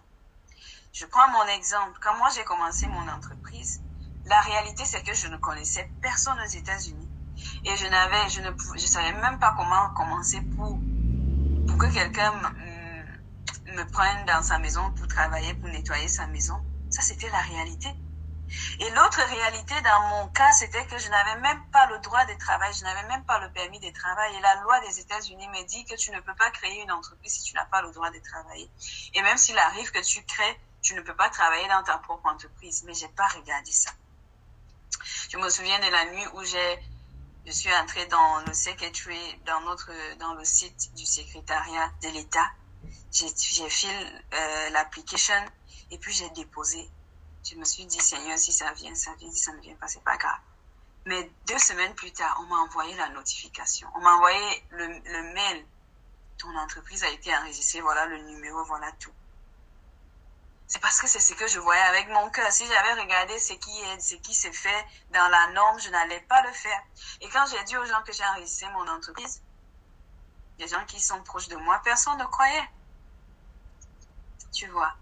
Je 0.93 1.05
prends 1.07 1.29
mon 1.29 1.47
exemple. 1.49 1.99
Quand 2.03 2.17
moi 2.17 2.29
j'ai 2.35 2.45
commencé 2.45 2.87
mon 2.87 3.09
entreprise, 3.09 3.81
la 4.25 4.41
réalité 4.41 4.85
c'est 4.85 5.03
que 5.03 5.15
je 5.15 5.29
ne 5.29 5.37
connaissais 5.37 5.91
personne 6.01 6.39
aux 6.41 6.49
États-Unis 6.49 7.09
et 7.65 7.77
je 7.77 7.87
n'avais, 7.87 8.29
je 8.31 8.41
ne 8.41 8.51
je 8.77 8.87
savais 8.87 9.13
même 9.13 9.39
pas 9.39 9.55
comment 9.57 9.91
commencer 9.91 10.41
pour 10.57 10.79
pour 11.67 11.79
que 11.79 11.93
quelqu'un 11.93 12.33
me, 12.33 13.85
prenne 13.93 14.25
dans 14.27 14.43
sa 14.43 14.59
maison 14.59 14.91
pour 14.93 15.07
travailler, 15.09 15.53
pour 15.55 15.69
nettoyer 15.69 16.09
sa 16.09 16.27
maison. 16.27 16.57
Ça 16.91 17.03
c'était 17.03 17.29
la 17.29 17.41
réalité. 17.41 17.89
Et 18.81 18.91
l'autre 18.91 19.21
réalité 19.23 19.75
dans 19.83 20.01
mon 20.09 20.29
cas, 20.29 20.53
c'était 20.53 20.85
que 20.87 20.99
je 20.99 21.09
n'avais 21.09 21.41
même 21.41 21.71
pas 21.71 21.87
le 21.87 21.99
droit 21.99 22.25
de 22.27 22.35
travail, 22.35 22.73
je 22.75 22.85
n'avais 22.85 23.07
même 23.09 23.25
pas 23.25 23.39
le 23.41 23.51
permis 23.53 23.81
de 23.81 23.91
travail. 23.91 24.35
Et 24.37 24.41
la 24.41 24.57
loi 24.63 24.81
des 24.81 25.01
États-Unis 25.01 25.49
me 25.49 25.65
dit 25.67 25.85
que 25.85 25.95
tu 25.97 26.11
ne 26.11 26.21
peux 26.21 26.35
pas 26.35 26.51
créer 26.51 26.83
une 26.83 26.93
entreprise 26.93 27.33
si 27.33 27.43
tu 27.43 27.55
n'as 27.55 27.67
pas 27.67 27.83
le 27.83 27.93
droit 27.93 28.11
de 28.11 28.19
travailler. 28.21 28.71
Et 29.15 29.23
même 29.23 29.39
s'il 29.39 29.59
arrive 29.59 29.91
que 29.91 30.01
tu 30.01 30.25
crées 30.25 30.61
tu 30.87 30.95
ne 30.95 31.01
peux 31.01 31.17
pas 31.17 31.29
travailler 31.31 31.67
dans 31.67 31.83
ta 31.83 31.99
propre 31.99 32.27
entreprise. 32.27 32.85
Mais 32.85 32.95
j'ai 32.95 33.09
pas 33.09 33.27
regardé 33.29 33.73
ça. 33.73 33.91
Je 35.29 35.37
me 35.37 35.51
souviens 35.51 35.79
de 35.81 35.91
la 35.91 36.05
nuit 36.13 36.27
où 36.35 36.45
j'ai, 36.45 36.79
je 37.45 37.51
suis 37.51 37.75
entrée 37.75 38.07
dans 38.07 38.39
le 38.47 38.55
secretary, 38.55 39.41
dans 39.47 39.61
notre, 39.63 39.91
dans 40.19 40.35
le 40.35 40.45
site 40.45 40.95
du 40.95 41.05
secrétariat 41.05 41.91
de 42.03 42.09
l'État. 42.11 42.51
J'ai, 43.11 43.69
fait 43.69 44.23
euh, 44.35 44.71
l'application 44.71 45.35
et 45.91 45.99
puis 45.99 46.13
j'ai 46.13 46.31
déposé. 46.31 46.89
Je 47.49 47.55
me 47.55 47.65
suis 47.65 47.87
dit, 47.87 48.01
Seigneur, 48.01 48.39
si 48.39 48.53
ça 48.53 48.73
vient, 48.73 48.95
ça 48.95 49.15
vient. 49.15 49.31
Si 49.31 49.39
ça 49.39 49.53
ne 49.53 49.61
vient 49.61 49.77
pas, 49.77 49.87
c'est 49.87 50.03
pas 50.03 50.17
grave. 50.17 50.41
Mais 51.05 51.31
deux 51.47 51.59
semaines 51.59 51.95
plus 51.95 52.13
tard, 52.13 52.37
on 52.43 52.47
m'a 52.47 52.57
envoyé 52.57 52.95
la 52.97 53.09
notification. 53.11 53.89
On 53.95 54.01
m'a 54.01 54.15
envoyé 54.15 54.65
le, 54.71 54.87
le 54.87 55.33
mail. 55.33 55.65
Ton 56.39 56.55
entreprise 56.57 57.05
a 57.05 57.11
été 57.11 57.35
enregistrée. 57.37 57.81
Voilà 57.81 58.07
le 58.07 58.19
numéro, 58.23 58.65
voilà 58.65 58.91
tout. 58.93 59.13
C'est 60.67 60.81
parce 60.81 61.01
que 61.01 61.07
c'est 61.07 61.21
ce 61.21 61.35
que 61.35 61.47
je 61.47 61.61
voyais 61.61 61.83
avec 61.83 62.09
mon 62.09 62.29
cœur. 62.31 62.51
Si 62.51 62.67
j'avais 62.67 63.01
regardé 63.01 63.39
ce 63.39 63.53
qui 63.53 63.81
est, 63.81 64.01
ce 64.01 64.17
qui 64.17 64.35
s'est 64.35 64.53
fait 64.53 64.85
dans 65.13 65.29
la 65.29 65.53
norme, 65.53 65.79
je 65.79 65.91
n'allais 65.91 66.21
pas 66.23 66.43
le 66.43 66.53
faire. 66.53 66.83
Et 67.21 67.29
quand 67.29 67.47
j'ai 67.47 67.63
dit 67.65 67.77
aux 67.77 67.85
gens 67.85 68.03
que 68.03 68.13
j'ai 68.13 68.25
enregistré 68.25 68.69
mon 68.71 68.89
entreprise, 68.89 69.41
les 70.59 70.67
gens 70.67 70.85
qui 70.87 71.01
sont 71.01 71.23
proches 71.23 71.47
de 71.49 71.57
moi, 71.57 71.81
personne 71.85 72.19
ne 72.19 72.25
croyait. 72.25 72.69
Tu 74.53 74.67
vois. 74.67 74.93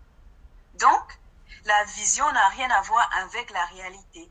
Donc, 0.75 1.19
la 1.65 1.85
vision 1.85 2.31
n'a 2.33 2.49
rien 2.49 2.71
à 2.71 2.83
voir 2.83 3.09
avec 3.17 3.51
la 3.51 3.65
réalité. 3.67 4.31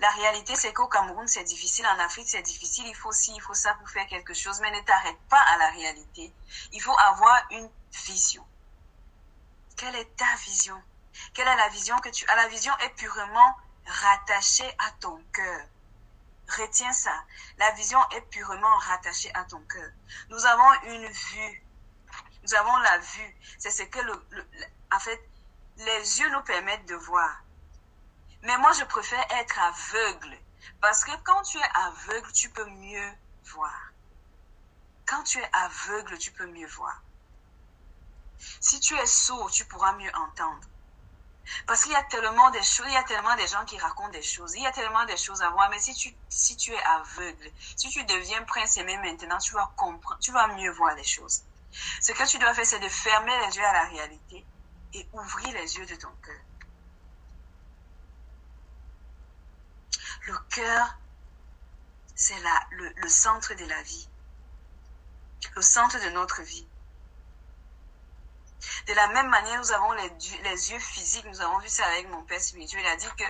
La 0.00 0.10
réalité, 0.10 0.54
c'est 0.56 0.72
qu'au 0.72 0.88
Cameroun, 0.88 1.26
c'est 1.28 1.44
difficile, 1.44 1.86
en 1.86 1.98
Afrique, 1.98 2.28
c'est 2.28 2.42
difficile, 2.42 2.86
il 2.86 2.94
faut 2.94 3.12
ci, 3.12 3.32
il 3.34 3.40
faut 3.40 3.54
ça 3.54 3.74
pour 3.74 3.88
faire 3.88 4.06
quelque 4.06 4.34
chose, 4.34 4.60
mais 4.60 4.70
ne 4.70 4.80
t'arrête 4.80 5.18
pas 5.28 5.40
à 5.40 5.58
la 5.58 5.70
réalité. 5.70 6.32
Il 6.72 6.80
faut 6.80 6.96
avoir 6.98 7.42
une 7.50 7.70
vision. 8.06 8.46
Quelle 9.76 9.96
est 9.96 10.16
ta 10.16 10.36
vision? 10.44 10.80
Quelle 11.34 11.48
est 11.48 11.56
la 11.56 11.68
vision 11.68 11.96
que 11.98 12.08
tu 12.10 12.26
as? 12.28 12.36
La 12.36 12.48
vision 12.48 12.76
est 12.78 12.90
purement 12.90 13.56
rattachée 13.86 14.74
à 14.78 14.90
ton 15.00 15.22
cœur. 15.32 15.66
Retiens 16.58 16.92
ça. 16.92 17.24
La 17.58 17.70
vision 17.72 17.98
est 18.10 18.20
purement 18.22 18.76
rattachée 18.76 19.32
à 19.34 19.44
ton 19.44 19.60
cœur. 19.60 19.90
Nous 20.28 20.46
avons 20.46 20.72
une 20.84 21.06
vue. 21.06 21.64
Nous 22.42 22.54
avons 22.54 22.76
la 22.78 22.98
vue. 22.98 23.36
C'est 23.58 23.70
ce 23.70 23.82
que 23.84 24.00
le, 24.00 24.26
en 24.92 24.98
fait, 25.00 25.20
les 25.84 26.20
yeux 26.20 26.30
nous 26.30 26.42
permettent 26.42 26.86
de 26.86 26.94
voir. 26.94 27.42
Mais 28.42 28.56
moi, 28.58 28.72
je 28.72 28.84
préfère 28.84 29.24
être 29.30 29.58
aveugle. 29.58 30.38
Parce 30.80 31.04
que 31.04 31.12
quand 31.24 31.42
tu 31.42 31.58
es 31.58 31.70
aveugle, 31.74 32.32
tu 32.32 32.50
peux 32.50 32.66
mieux 32.66 33.12
voir. 33.44 33.92
Quand 35.06 35.22
tu 35.22 35.38
es 35.38 35.50
aveugle, 35.52 36.18
tu 36.18 36.32
peux 36.32 36.46
mieux 36.46 36.66
voir. 36.68 37.02
Si 38.60 38.80
tu 38.80 38.94
es 38.96 39.06
sourd, 39.06 39.50
tu 39.50 39.64
pourras 39.66 39.92
mieux 39.92 40.14
entendre. 40.14 40.66
Parce 41.66 41.82
qu'il 41.82 41.92
y 41.92 41.96
a 41.96 42.02
tellement 42.04 42.50
de 42.50 42.60
choses, 42.60 42.86
il 42.86 42.94
y 42.94 42.96
a 42.96 43.02
tellement 43.02 43.34
de 43.34 43.46
gens 43.46 43.64
qui 43.64 43.76
racontent 43.76 44.10
des 44.10 44.22
choses, 44.22 44.54
il 44.54 44.62
y 44.62 44.66
a 44.66 44.70
tellement 44.70 45.04
de 45.04 45.16
choses 45.16 45.42
à 45.42 45.50
voir, 45.50 45.68
mais 45.70 45.78
si 45.80 45.92
tu, 45.92 46.14
si 46.28 46.56
tu 46.56 46.72
es 46.72 46.82
aveugle, 46.82 47.50
si 47.76 47.88
tu 47.90 48.04
deviens 48.04 48.42
prince 48.44 48.76
aimé 48.76 48.96
maintenant, 48.98 49.38
tu 49.38 49.52
vas 49.54 49.72
comprendre, 49.76 50.20
tu 50.20 50.30
vas 50.30 50.46
mieux 50.48 50.70
voir 50.70 50.94
les 50.94 51.04
choses. 51.04 51.42
Ce 52.00 52.12
que 52.12 52.26
tu 52.28 52.38
dois 52.38 52.54
faire, 52.54 52.66
c'est 52.66 52.78
de 52.78 52.88
fermer 52.88 53.36
les 53.46 53.56
yeux 53.56 53.64
à 53.64 53.72
la 53.72 53.84
réalité 53.84 54.46
et 54.94 55.08
ouvrir 55.12 55.54
les 55.54 55.76
yeux 55.76 55.86
de 55.86 55.94
ton 55.94 56.10
cœur. 56.22 56.40
Le 60.26 60.38
cœur 60.50 60.96
c'est 62.14 62.38
le, 62.70 62.92
le 62.94 63.08
centre 63.08 63.54
de 63.54 63.64
la 63.64 63.82
vie, 63.82 64.08
le 65.56 65.62
centre 65.62 65.98
de 66.04 66.10
notre 66.10 66.42
vie. 66.42 66.66
De 68.86 68.92
la 68.92 69.08
même 69.08 69.28
manière, 69.28 69.58
nous 69.58 69.72
avons 69.72 69.92
les, 69.92 70.08
les, 70.44 70.70
yeux 70.70 70.78
physiques. 70.78 71.24
Nous 71.24 71.40
avons 71.40 71.58
vu 71.58 71.68
ça 71.68 71.84
avec 71.86 72.08
mon 72.10 72.22
père 72.22 72.40
spirituel. 72.40 72.82
Il 72.82 72.86
a 72.86 72.96
dit 72.96 73.08
que 73.18 73.24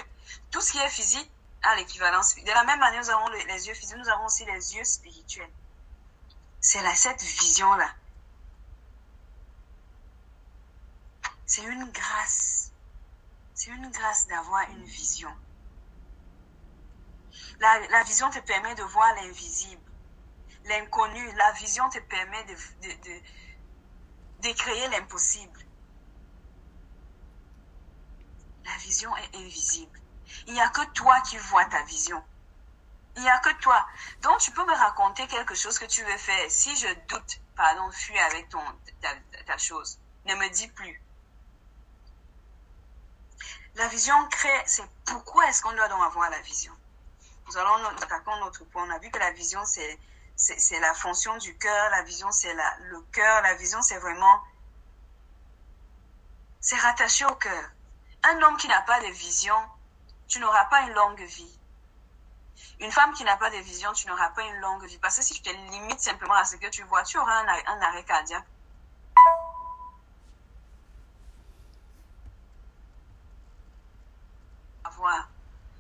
tout 0.51 0.61
ce 0.61 0.73
qui 0.73 0.79
est 0.79 0.91
physique 0.91 1.31
a 1.63 1.75
l'équivalence. 1.77 2.35
De 2.37 2.51
la 2.51 2.65
même 2.65 2.79
manière, 2.79 3.01
nous 3.01 3.11
avons 3.11 3.29
les, 3.29 3.45
les, 3.45 3.69
yeux 3.69 3.75
physiques. 3.75 3.97
Nous 3.97 4.09
avons 4.09 4.27
aussi 4.27 4.45
les 4.45 4.75
yeux 4.77 4.85
spirituels. 4.85 5.51
C'est 6.61 6.83
cette 6.95 7.23
vision-là. 7.23 7.95
C'est 11.53 11.65
une 11.65 11.85
grâce. 11.91 12.73
C'est 13.53 13.73
une 13.73 13.91
grâce 13.91 14.27
d'avoir 14.27 14.63
une 14.71 14.85
vision. 14.85 15.37
La, 17.61 18.03
vision 18.05 18.31
te 18.31 18.39
permet 18.39 18.75
de 18.75 18.83
voir 18.85 19.15
l'invisible, 19.17 19.93
l'inconnu. 20.65 21.31
La 21.33 21.53
vision 21.53 21.91
te 21.91 21.99
permet 21.99 22.43
de, 22.45 22.55
de, 22.55 22.93
de, 23.03 24.49
de 24.49 24.55
créer 24.55 24.89
l'impossible. 24.89 25.61
La 28.65 28.75
vision 28.79 29.15
est 29.19 29.37
invisible. 29.37 30.01
Il 30.47 30.55
n'y 30.55 30.61
a 30.63 30.71
que 30.71 30.87
toi 30.93 31.21
qui 31.21 31.37
vois 31.37 31.67
ta 31.67 31.83
vision. 31.83 32.25
Il 33.17 33.23
n'y 33.25 33.29
a 33.29 33.39
que 33.41 33.53
toi. 33.61 33.87
Donc, 34.23 34.39
tu 34.39 34.53
peux 34.53 34.65
me 34.65 34.75
raconter 34.75 35.27
quelque 35.27 35.55
chose 35.55 35.79
que 35.79 35.85
tu 35.85 36.03
veux 36.03 36.17
faire. 36.17 36.51
Si 36.51 36.75
je 36.77 36.89
doute, 37.09 37.43
pardon, 37.57 37.93
fuis 37.93 38.19
avec 38.21 38.49
ton, 38.49 38.65
ta, 39.03 39.15
ta 39.45 39.59
chose. 39.59 40.01
Ne 40.25 40.35
me 40.37 40.49
dis 40.49 40.69
plus. 40.69 41.03
La 43.77 43.89
vision 43.89 44.15
crée, 44.29 44.63
c'est 44.67 44.85
pourquoi 45.07 45.47
est-ce 45.49 45.63
qu'on 45.63 45.73
doit 45.73 45.89
donc 45.89 46.03
avoir 46.05 46.29
la 46.31 46.41
vision? 46.41 46.73
Nous 47.47 47.57
allons 47.57 47.87
attaquer 47.87 48.31
notre 48.41 48.65
point. 48.65 48.87
On 48.87 48.91
a 48.91 48.99
vu 48.99 49.11
que 49.11 49.19
la 49.19 49.31
vision, 49.33 49.65
c'est 49.65 49.99
c'est 50.37 50.81
la 50.81 50.95
fonction 50.95 51.37
du 51.39 51.57
cœur. 51.57 51.91
La 51.91 52.03
vision, 52.03 52.31
c'est 52.33 52.53
le 52.55 53.01
cœur. 53.13 53.43
La 53.43 53.55
vision, 53.55 53.81
c'est 53.81 53.99
vraiment... 53.99 54.43
C'est 56.61 56.77
rattaché 56.77 57.25
au 57.27 57.35
cœur. 57.35 57.71
Un 58.25 58.43
homme 58.43 58.57
qui 58.57 58.69
n'a 58.69 58.83
pas 58.83 59.01
de 59.01 59.07
vision, 59.09 59.57
tu 60.29 60.39
n'auras 60.41 60.65
pas 60.67 60.83
une 60.83 60.93
longue 60.93 61.21
vie. 61.21 61.59
Une 62.81 62.93
femme 62.93 63.13
qui 63.15 63.25
n'a 63.25 63.37
pas 63.37 63.51
de 63.51 63.59
vision, 63.59 63.93
tu 63.93 64.07
n'auras 64.07 64.31
pas 64.31 64.43
une 64.43 64.57
longue 64.57 64.85
vie. 64.85 64.99
Parce 64.99 65.17
que 65.17 65.23
si 65.23 65.35
tu 65.35 65.43
te 65.43 65.51
limites 65.51 66.01
simplement 66.01 66.35
à 66.35 66.45
ce 66.45 66.57
que 66.57 66.69
tu 66.69 66.83
vois, 66.85 67.03
tu 67.05 67.19
auras 67.19 67.41
un, 67.41 67.49
un 67.49 67.81
arrêt 67.83 68.05
cardiaque. 68.05 68.47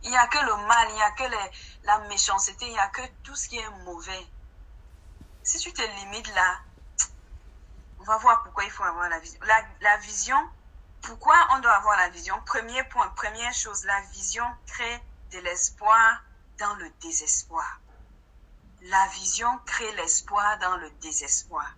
Il 0.04 0.11
n'y 0.11 0.16
a 0.16 0.26
que 0.26 0.38
le 0.38 0.56
mal, 0.66 0.88
il 0.90 0.94
n'y 0.94 1.02
a 1.02 1.11
que 1.12 1.24
la 1.85 1.98
méchanceté, 2.08 2.66
il 2.66 2.72
n'y 2.72 2.78
a 2.78 2.88
que 2.88 3.02
tout 3.22 3.37
ce 3.37 3.48
qui 3.48 3.58
est 3.58 3.70
mauvais. 3.85 4.26
Si 5.44 5.58
tu 5.58 5.72
te 5.72 5.82
limites 5.82 6.32
là, 6.35 6.61
on 8.02 8.04
va 8.04 8.16
voir 8.18 8.42
pourquoi 8.42 8.64
il 8.64 8.70
faut 8.70 8.82
avoir 8.82 9.08
la 9.08 9.18
vision. 9.20 9.40
La, 9.80 9.96
vision, 9.98 10.37
pourquoi 11.02 11.35
on 11.52 11.61
doit 11.61 11.72
avoir 11.72 11.96
la 11.96 12.08
vision? 12.08 12.40
Premier 12.46 12.82
point, 12.85 13.08
première 13.11 13.52
chose, 13.52 13.85
la 13.85 14.00
vision 14.12 14.44
crée 14.66 15.02
de 15.30 15.38
l'espoir 15.38 16.22
dans 16.58 16.74
le 16.74 16.90
désespoir. 17.00 17.80
La 18.82 19.06
vision 19.08 19.48
crée 19.66 19.92
l'espoir 19.92 20.58
dans 20.58 20.76
le 20.76 20.90
désespoir. 21.00 21.76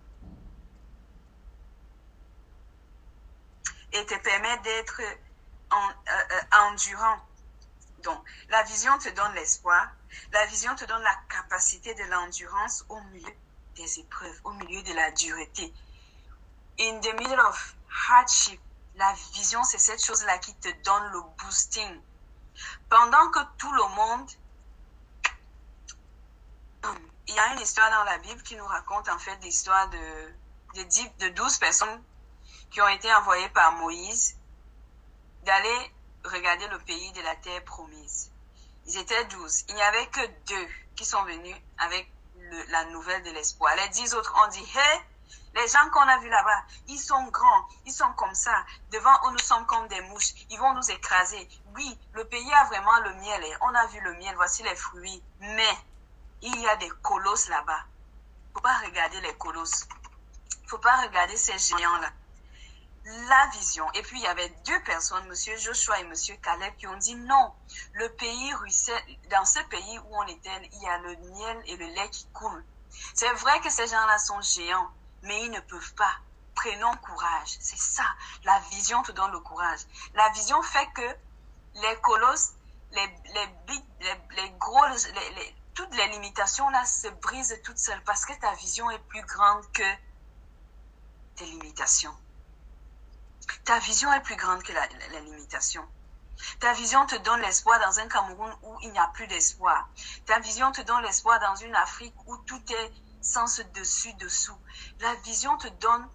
Et 3.93 4.05
te 4.05 4.15
permet 4.15 4.57
d'être 4.59 5.01
en, 5.71 5.89
euh, 5.89 6.23
euh, 6.31 6.69
endurant. 6.69 7.19
Donc, 8.05 8.23
la 8.49 8.61
vision 8.63 8.97
te 8.99 9.09
donne 9.09 9.33
l'espoir. 9.33 9.89
La 10.31 10.45
vision 10.45 10.75
te 10.75 10.85
donne 10.85 11.01
la 11.01 11.15
capacité 11.27 11.93
de 11.95 12.03
l'endurance 12.03 12.85
au 12.87 13.01
milieu 13.01 13.33
des 13.75 13.99
épreuves, 13.99 14.39
au 14.43 14.51
milieu 14.51 14.81
de 14.83 14.93
la 14.93 15.11
dureté. 15.11 15.73
In 16.79 16.99
the 17.01 17.13
middle 17.19 17.39
of 17.39 17.75
hardship, 18.07 18.61
la 18.95 19.11
vision, 19.33 19.63
c'est 19.63 19.79
cette 19.79 20.03
chose-là 20.03 20.37
qui 20.37 20.53
te 20.55 20.69
donne 20.83 21.11
le 21.13 21.21
boosting. 21.39 21.99
Pendant 22.89 23.29
que 23.31 23.39
tout 23.57 23.73
le 23.73 23.95
monde... 23.95 24.31
Il 27.27 27.33
y 27.33 27.39
a 27.39 27.53
une 27.53 27.59
histoire 27.59 27.89
dans 27.89 28.03
la 28.03 28.19
Bible 28.19 28.43
qui 28.43 28.55
nous 28.55 28.67
raconte 28.67 29.09
en 29.09 29.17
fait 29.17 29.35
l'histoire 29.41 29.89
de, 29.89 29.97
de, 30.75 31.17
de 31.25 31.29
12 31.29 31.57
personnes 31.57 32.03
qui 32.69 32.79
ont 32.81 32.87
été 32.87 33.11
envoyées 33.15 33.49
par 33.49 33.71
Moïse 33.71 34.37
d'aller 35.43 35.94
regarder 36.25 36.67
le 36.67 36.79
pays 36.79 37.11
de 37.13 37.21
la 37.21 37.35
terre 37.37 37.63
promise. 37.63 38.31
Ils 38.87 38.97
étaient 38.97 39.25
douze. 39.25 39.65
Il 39.69 39.75
n'y 39.75 39.81
avait 39.81 40.07
que 40.07 40.25
deux 40.47 40.67
qui 40.95 41.05
sont 41.05 41.23
venus 41.23 41.55
avec 41.79 42.11
la 42.69 42.85
nouvelle 42.85 43.23
de 43.23 43.31
l'espoir. 43.31 43.75
Les 43.75 43.89
dix 43.89 44.13
autres 44.13 44.33
ont 44.43 44.47
dit, 44.49 44.63
hé, 44.63 45.01
les 45.55 45.67
gens 45.67 45.89
qu'on 45.91 46.01
a 46.01 46.19
vus 46.19 46.29
là-bas, 46.29 46.63
ils 46.87 46.99
sont 46.99 47.23
grands, 47.27 47.67
ils 47.85 47.93
sont 47.93 48.11
comme 48.13 48.35
ça. 48.35 48.65
Devant 48.91 49.15
eux, 49.25 49.31
nous 49.31 49.39
sommes 49.39 49.65
comme 49.65 49.87
des 49.87 50.01
mouches. 50.01 50.33
Ils 50.49 50.59
vont 50.59 50.73
nous 50.73 50.91
écraser. 50.91 51.47
Oui, 51.75 51.97
le 52.13 52.25
pays 52.25 52.53
a 52.53 52.65
vraiment 52.65 52.99
le 52.99 53.13
miel. 53.15 53.43
Et 53.43 53.53
on 53.61 53.73
a 53.73 53.85
vu 53.87 53.99
le 54.01 54.13
miel, 54.15 54.35
voici 54.35 54.63
les 54.63 54.75
fruits. 54.75 55.23
Mais 55.39 55.77
il 56.41 56.59
y 56.59 56.67
a 56.67 56.75
des 56.75 56.89
colosses 57.01 57.47
là-bas. 57.49 57.83
Faut 58.53 58.61
pas 58.61 58.77
regarder 58.79 59.21
les 59.21 59.33
colosses. 59.35 59.87
Faut 60.67 60.77
pas 60.77 60.97
regarder 60.97 61.37
ces 61.37 61.57
géants-là 61.57 62.09
la 63.05 63.47
vision. 63.53 63.91
Et 63.93 64.01
puis, 64.01 64.19
il 64.19 64.23
y 64.23 64.27
avait 64.27 64.49
deux 64.65 64.81
personnes, 64.83 65.27
Monsieur 65.27 65.55
Joshua 65.57 65.99
et 65.99 66.03
Monsieur 66.05 66.35
Caleb, 66.37 66.75
qui 66.77 66.87
ont 66.87 66.97
dit 66.97 67.15
non, 67.15 67.53
le 67.93 68.09
pays 68.09 68.53
ruisselle, 68.55 69.03
dans 69.29 69.45
ce 69.45 69.59
pays 69.69 69.99
où 69.99 70.17
on 70.17 70.27
était, 70.27 70.69
il 70.73 70.81
y 70.81 70.87
a 70.87 70.97
le 70.99 71.15
miel 71.17 71.63
et 71.67 71.77
le 71.77 71.85
lait 71.87 72.09
qui 72.09 72.27
coulent. 72.33 72.65
C'est 73.13 73.31
vrai 73.33 73.59
que 73.61 73.69
ces 73.69 73.87
gens-là 73.87 74.17
sont 74.17 74.41
géants, 74.41 74.89
mais 75.21 75.45
ils 75.45 75.51
ne 75.51 75.59
peuvent 75.59 75.93
pas. 75.95 76.17
Prenons 76.55 76.95
courage. 76.97 77.57
C'est 77.59 77.77
ça. 77.77 78.05
La 78.43 78.59
vision 78.71 79.03
te 79.03 79.11
donne 79.11 79.31
le 79.31 79.39
courage. 79.39 79.81
La 80.13 80.29
vision 80.29 80.61
fait 80.63 80.87
que 80.95 81.15
les 81.81 81.95
colosses, 82.01 82.53
les, 82.91 83.07
les, 83.33 83.75
les, 83.99 84.41
les 84.41 84.49
gros, 84.51 84.85
les, 84.87 85.55
toutes 85.73 85.93
les 85.95 86.07
limitations 86.07 86.69
là 86.69 86.85
se 86.85 87.09
brisent 87.09 87.59
toutes 87.63 87.77
seules 87.77 88.01
parce 88.05 88.25
que 88.25 88.33
ta 88.39 88.53
vision 88.53 88.89
est 88.89 88.99
plus 89.09 89.23
grande 89.23 89.69
que 89.73 89.83
tes 91.35 91.45
limitations. 91.45 92.15
Ta 93.63 93.79
vision 93.79 94.11
est 94.13 94.21
plus 94.21 94.35
grande 94.35 94.63
que 94.63 94.73
la, 94.73 94.87
limitation. 95.21 95.87
Ta 96.59 96.73
vision 96.73 97.05
te 97.05 97.15
donne 97.15 97.41
l'espoir 97.41 97.79
dans 97.79 97.99
un 97.99 98.07
Cameroun 98.07 98.53
où 98.63 98.77
il 98.81 98.91
n'y 98.91 98.99
a 98.99 99.07
plus 99.09 99.27
d'espoir. 99.27 99.89
Ta 100.25 100.39
vision 100.39 100.71
te 100.71 100.81
donne 100.81 101.01
l'espoir 101.03 101.39
dans 101.39 101.55
une 101.55 101.75
Afrique 101.75 102.15
où 102.27 102.37
tout 102.37 102.61
est 102.71 102.93
sens 103.21 103.59
dessus-dessous. 103.73 104.57
La 104.99 105.13
vision 105.15 105.57
te 105.57 105.67
donne 105.67 106.07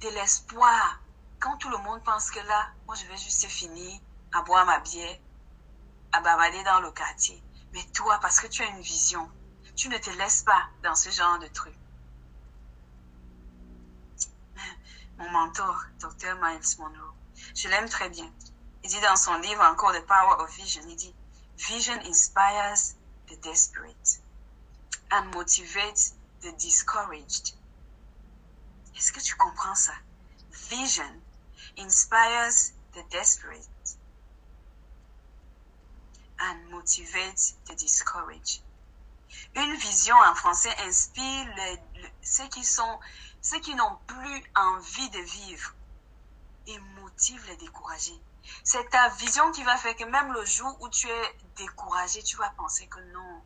de 0.00 0.08
l'espoir 0.10 1.00
quand 1.38 1.56
tout 1.58 1.68
le 1.68 1.78
monde 1.78 2.02
pense 2.04 2.30
que 2.30 2.40
là, 2.40 2.68
moi 2.86 2.94
je 2.94 3.06
vais 3.06 3.16
juste 3.16 3.46
finir 3.46 4.00
à 4.32 4.42
boire 4.42 4.66
ma 4.66 4.80
bière, 4.80 5.18
à 6.12 6.20
bavaler 6.20 6.62
dans 6.64 6.80
le 6.80 6.90
quartier. 6.90 7.42
Mais 7.72 7.84
toi, 7.92 8.18
parce 8.20 8.40
que 8.40 8.46
tu 8.46 8.62
as 8.62 8.66
une 8.66 8.80
vision, 8.80 9.30
tu 9.76 9.88
ne 9.88 9.98
te 9.98 10.10
laisses 10.10 10.42
pas 10.42 10.68
dans 10.82 10.94
ce 10.94 11.10
genre 11.10 11.38
de 11.38 11.48
truc. 11.48 11.74
Mon 15.18 15.30
mentor, 15.30 15.84
Dr. 16.00 16.34
Miles 16.40 16.78
Monroe. 16.78 17.14
Je 17.54 17.68
l'aime 17.68 17.88
très 17.88 18.08
bien. 18.08 18.30
Il 18.82 18.90
dit 18.90 19.00
dans 19.00 19.16
son 19.16 19.34
livre 19.38 19.62
encore 19.62 19.92
The 19.92 20.06
Power 20.06 20.42
of 20.42 20.54
Vision, 20.56 20.82
il 20.88 20.96
dit, 20.96 21.14
Vision 21.56 21.98
inspires 22.04 22.94
the 23.28 23.36
desperate 23.42 24.20
and 25.10 25.30
motivates 25.34 26.14
the 26.42 26.52
discouraged. 26.58 27.54
Est-ce 28.96 29.12
que 29.12 29.20
tu 29.20 29.34
comprends 29.36 29.74
ça? 29.74 29.94
Vision 30.70 31.22
inspires 31.78 32.72
the 32.92 33.02
desperate 33.10 33.96
and 36.40 36.70
motivates 36.70 37.54
the 37.66 37.74
discouraged. 37.76 38.62
Une 39.56 39.74
vision 39.76 40.16
en 40.16 40.34
français 40.34 40.74
inspire 40.86 41.48
ceux 42.22 42.48
qui 42.48 42.64
sont 42.64 42.98
ceux 43.44 43.60
qui 43.60 43.74
n'ont 43.74 43.96
plus 44.06 44.42
envie 44.56 45.10
de 45.10 45.20
vivre 45.20 45.74
et 46.66 46.78
motive 46.78 47.44
les 47.48 47.56
découragés. 47.58 48.18
C'est 48.62 48.88
ta 48.88 49.10
vision 49.10 49.52
qui 49.52 49.62
va 49.62 49.76
faire 49.76 49.94
que 49.94 50.04
même 50.04 50.32
le 50.32 50.44
jour 50.46 50.76
où 50.80 50.88
tu 50.88 51.06
es 51.08 51.36
découragé, 51.56 52.22
tu 52.22 52.36
vas 52.36 52.48
penser 52.56 52.86
que 52.86 53.00
non. 53.12 53.42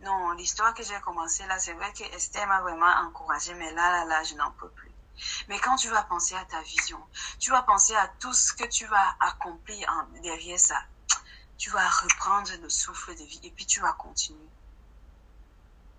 Non, 0.00 0.32
l'histoire 0.32 0.72
que 0.72 0.82
j'ai 0.82 0.98
commencé 1.00 1.44
là, 1.46 1.58
c'est 1.58 1.74
vrai 1.74 1.92
que 1.92 2.02
Esther 2.14 2.46
m'a 2.46 2.62
vraiment 2.62 2.92
encouragé, 3.06 3.52
mais 3.54 3.70
là, 3.72 3.90
là, 3.92 4.04
là, 4.06 4.22
je 4.24 4.34
n'en 4.34 4.50
peux 4.52 4.70
plus. 4.70 4.90
Mais 5.48 5.58
quand 5.58 5.76
tu 5.76 5.90
vas 5.90 6.02
penser 6.04 6.34
à 6.34 6.44
ta 6.46 6.62
vision, 6.62 6.98
tu 7.38 7.50
vas 7.50 7.60
penser 7.62 7.94
à 7.94 8.08
tout 8.20 8.32
ce 8.32 8.54
que 8.54 8.64
tu 8.64 8.86
vas 8.86 9.16
accomplir 9.20 10.06
derrière 10.22 10.58
ça, 10.58 10.80
tu 11.58 11.68
vas 11.68 11.86
reprendre 11.86 12.50
le 12.62 12.70
souffle 12.70 13.14
de 13.14 13.24
vie 13.24 13.40
et 13.42 13.50
puis 13.50 13.66
tu 13.66 13.80
vas 13.80 13.92
continuer. 13.92 14.48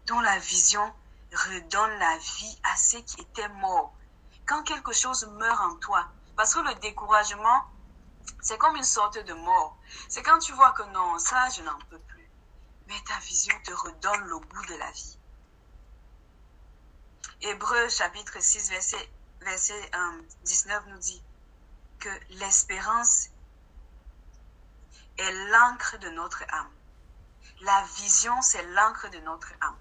Donc 0.07 0.23
la 0.23 0.39
vision, 0.39 0.91
redonne 1.33 1.97
la 1.99 2.17
vie 2.17 2.59
à 2.63 2.75
ceux 2.75 3.01
qui 3.01 3.21
étaient 3.21 3.49
morts. 3.49 3.93
Quand 4.45 4.63
quelque 4.63 4.93
chose 4.93 5.27
meurt 5.27 5.61
en 5.61 5.75
toi, 5.77 6.07
parce 6.35 6.53
que 6.53 6.59
le 6.59 6.75
découragement, 6.75 7.63
c'est 8.41 8.57
comme 8.57 8.75
une 8.75 8.83
sorte 8.83 9.17
de 9.17 9.33
mort. 9.33 9.77
C'est 10.09 10.23
quand 10.23 10.39
tu 10.39 10.51
vois 10.53 10.71
que 10.71 10.83
non, 10.83 11.19
ça, 11.19 11.49
je 11.49 11.61
n'en 11.61 11.77
peux 11.89 11.99
plus. 11.99 12.29
mais 12.87 12.99
ta 13.07 13.17
vision 13.19 13.55
te 13.63 13.71
redonne 13.71 14.25
le 14.25 14.39
goût 14.39 14.65
de 14.65 14.75
la 14.75 14.91
vie. 14.91 15.17
Hébreu 17.41 17.89
chapitre 17.89 18.41
6, 18.41 18.69
verset, 18.69 19.11
verset 19.41 19.91
19 20.43 20.87
nous 20.87 20.97
dit 20.97 21.23
que 21.99 22.09
l'espérance 22.31 23.29
est 25.17 25.31
l'encre 25.51 25.97
de 25.99 26.09
notre 26.09 26.43
âme. 26.49 26.71
La 27.61 27.83
vision, 27.97 28.41
c'est 28.41 28.63
l'encre 28.73 29.09
de 29.09 29.19
notre 29.19 29.53
âme. 29.61 29.77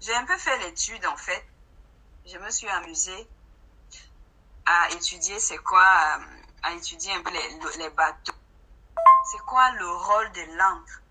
J'ai 0.00 0.14
un 0.14 0.24
peu 0.24 0.36
fait 0.36 0.58
l'étude, 0.58 1.04
en 1.06 1.16
fait. 1.16 1.46
Je 2.26 2.38
me 2.38 2.50
suis 2.50 2.68
amusée 2.68 3.28
à 4.66 4.90
étudier 4.90 5.38
c'est 5.38 5.58
quoi, 5.58 6.18
euh, 6.18 6.24
à 6.62 6.72
étudier 6.72 7.12
un 7.12 7.22
peu 7.22 7.30
les, 7.78 7.90
bateaux. 7.90 8.32
C'est 9.30 9.40
quoi 9.46 9.70
le 9.72 9.88
rôle 9.88 10.32
de 10.32 10.42
l'encre? 10.56 11.02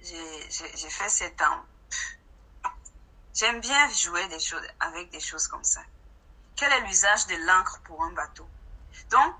J'ai 0.00 0.90
fait 0.90 1.08
cet 1.08 1.36
temps. 1.36 1.64
J'aime 3.34 3.60
bien 3.60 3.88
jouer 3.88 4.26
des 4.28 4.40
choses, 4.40 4.66
avec 4.80 5.10
des 5.10 5.20
choses 5.20 5.48
comme 5.48 5.64
ça. 5.64 5.80
Quel 6.56 6.70
est 6.72 6.80
l'usage 6.82 7.26
de 7.26 7.36
l'encre 7.46 7.80
pour 7.84 8.02
un 8.04 8.12
bateau? 8.12 8.46
Donc, 9.10 9.34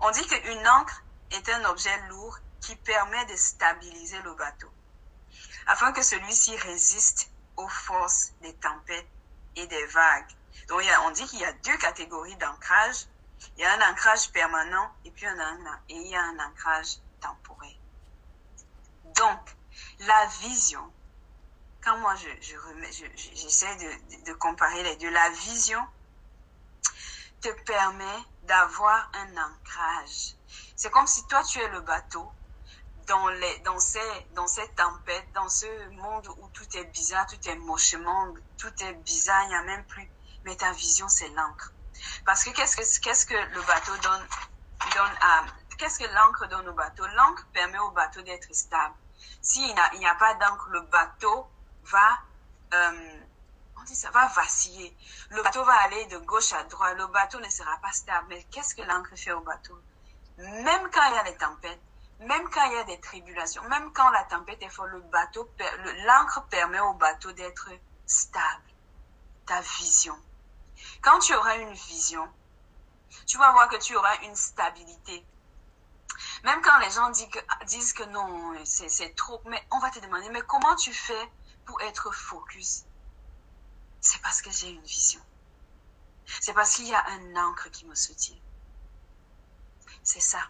on 0.00 0.10
dit 0.10 0.26
qu'une 0.26 0.68
encre 0.68 1.02
est 1.30 1.48
un 1.48 1.64
objet 1.64 1.96
lourd 2.08 2.38
qui 2.60 2.76
permet 2.76 3.24
de 3.26 3.36
stabiliser 3.36 4.20
le 4.22 4.34
bateau, 4.34 4.70
afin 5.66 5.92
que 5.92 6.02
celui-ci 6.02 6.56
résiste 6.56 7.30
aux 7.58 7.68
forces 7.68 8.32
des 8.40 8.54
tempêtes 8.54 9.08
et 9.56 9.66
des 9.66 9.86
vagues. 9.86 10.32
Donc, 10.68 10.82
on 11.04 11.10
dit 11.10 11.26
qu'il 11.26 11.40
y 11.40 11.44
a 11.44 11.52
deux 11.52 11.76
catégories 11.76 12.36
d'ancrage. 12.36 13.06
Il 13.56 13.62
y 13.62 13.64
a 13.64 13.72
un 13.74 13.90
ancrage 13.92 14.30
permanent 14.32 14.90
et 15.04 15.10
puis 15.10 15.26
un, 15.26 15.80
et 15.88 15.94
il 15.94 16.06
y 16.06 16.16
a 16.16 16.22
un 16.22 16.38
ancrage 16.38 16.98
temporaire. 17.20 17.76
Donc, 19.16 19.56
la 20.00 20.26
vision, 20.40 20.92
quand 21.82 21.96
moi 21.98 22.14
je, 22.16 22.28
je 22.40 22.54
j'essaie 23.34 23.76
de, 23.76 24.24
de 24.24 24.32
comparer 24.34 24.82
les 24.82 24.96
deux, 24.96 25.10
la 25.10 25.28
vision 25.30 25.84
te 27.40 27.48
permet 27.64 28.24
d'avoir 28.44 29.10
un 29.14 29.36
ancrage. 29.36 30.34
C'est 30.76 30.90
comme 30.90 31.06
si 31.06 31.26
toi 31.26 31.42
tu 31.44 31.60
es 31.60 31.68
le 31.68 31.80
bateau 31.80 32.30
dans, 33.08 33.28
les, 33.28 33.58
dans, 33.60 33.78
ces, 33.78 34.26
dans 34.34 34.46
cette 34.46 34.74
tempête, 34.76 35.26
dans 35.34 35.48
ce 35.48 35.66
monde 35.90 36.28
où 36.38 36.48
tout 36.48 36.76
est 36.76 36.84
bizarre, 36.84 37.26
tout 37.26 37.48
est 37.48 37.56
mochement, 37.56 38.34
tout 38.58 38.72
est 38.82 38.92
bizarre, 38.94 39.42
il 39.44 39.48
n'y 39.48 39.54
a 39.54 39.62
même 39.62 39.84
plus. 39.86 40.08
Mais 40.44 40.56
ta 40.56 40.72
vision, 40.72 41.08
c'est 41.08 41.28
l'encre. 41.30 41.72
Parce 42.24 42.44
que 42.44 42.50
qu'est-ce 42.50 42.76
que, 42.76 43.00
qu'est-ce 43.02 43.26
que 43.26 43.34
le 43.34 43.62
bateau 43.62 43.96
donne, 44.02 44.26
donne 44.94 45.18
à, 45.20 45.44
qu'est-ce 45.78 45.98
que 45.98 46.14
l'encre 46.14 46.46
donne 46.48 46.68
au 46.68 46.72
bateau? 46.74 47.06
L'encre 47.06 47.46
permet 47.52 47.78
au 47.78 47.90
bateau 47.90 48.22
d'être 48.22 48.52
stable. 48.54 48.94
S'il 49.40 49.74
n'y 49.94 50.06
a, 50.06 50.14
pas 50.14 50.34
d'encre, 50.34 50.68
le 50.70 50.80
bateau 50.82 51.48
va, 51.84 52.18
euh, 52.74 53.20
on 53.76 53.82
dit 53.84 53.96
ça 53.96 54.10
va 54.10 54.26
vaciller. 54.28 54.96
Le 55.30 55.42
bateau 55.42 55.64
va 55.64 55.74
aller 55.82 56.06
de 56.06 56.18
gauche 56.18 56.52
à 56.52 56.62
droite. 56.64 56.96
Le 56.98 57.06
bateau 57.06 57.40
ne 57.40 57.48
sera 57.48 57.76
pas 57.78 57.92
stable. 57.92 58.26
Mais 58.28 58.44
qu'est-ce 58.50 58.74
que 58.74 58.82
l'encre 58.82 59.16
fait 59.16 59.32
au 59.32 59.40
bateau? 59.40 59.80
Même 60.36 60.90
quand 60.92 61.04
il 61.08 61.14
y 61.14 61.18
a 61.18 61.22
des 61.24 61.36
tempêtes, 61.36 61.80
même 62.20 62.50
quand 62.50 62.64
il 62.64 62.72
y 62.72 62.78
a 62.78 62.84
des 62.84 63.00
tribulations, 63.00 63.62
même 63.68 63.92
quand 63.92 64.10
la 64.10 64.24
tempête 64.24 64.62
est 64.62 64.68
forte, 64.68 64.90
le 64.90 65.00
bateau, 65.00 65.50
l'encre 66.06 66.42
permet 66.48 66.80
au 66.80 66.94
bateau 66.94 67.32
d'être 67.32 67.70
stable. 68.06 68.64
Ta 69.46 69.60
vision. 69.60 70.16
Quand 71.00 71.18
tu 71.20 71.34
auras 71.34 71.56
une 71.56 71.72
vision, 71.72 72.28
tu 73.26 73.38
vas 73.38 73.52
voir 73.52 73.68
que 73.68 73.76
tu 73.76 73.96
auras 73.96 74.16
une 74.22 74.34
stabilité. 74.34 75.24
Même 76.44 76.60
quand 76.62 76.78
les 76.78 76.90
gens 76.90 77.10
disent 77.10 77.28
que, 77.28 77.64
disent 77.64 77.92
que 77.92 78.02
non, 78.04 78.54
c'est 78.64 79.14
trop, 79.14 79.40
mais 79.46 79.64
on 79.70 79.78
va 79.78 79.90
te 79.90 80.00
demander, 80.00 80.28
mais 80.30 80.42
comment 80.42 80.74
tu 80.76 80.92
fais 80.92 81.30
pour 81.64 81.80
être 81.82 82.12
focus? 82.12 82.84
C'est 84.00 84.20
parce 84.22 84.42
que 84.42 84.50
j'ai 84.50 84.70
une 84.70 84.82
vision. 84.82 85.20
C'est 86.40 86.52
parce 86.52 86.74
qu'il 86.76 86.86
y 86.86 86.94
a 86.94 87.04
un 87.06 87.36
encre 87.36 87.70
qui 87.70 87.86
me 87.86 87.94
soutient. 87.94 88.36
C'est 90.02 90.20
ça. 90.20 90.40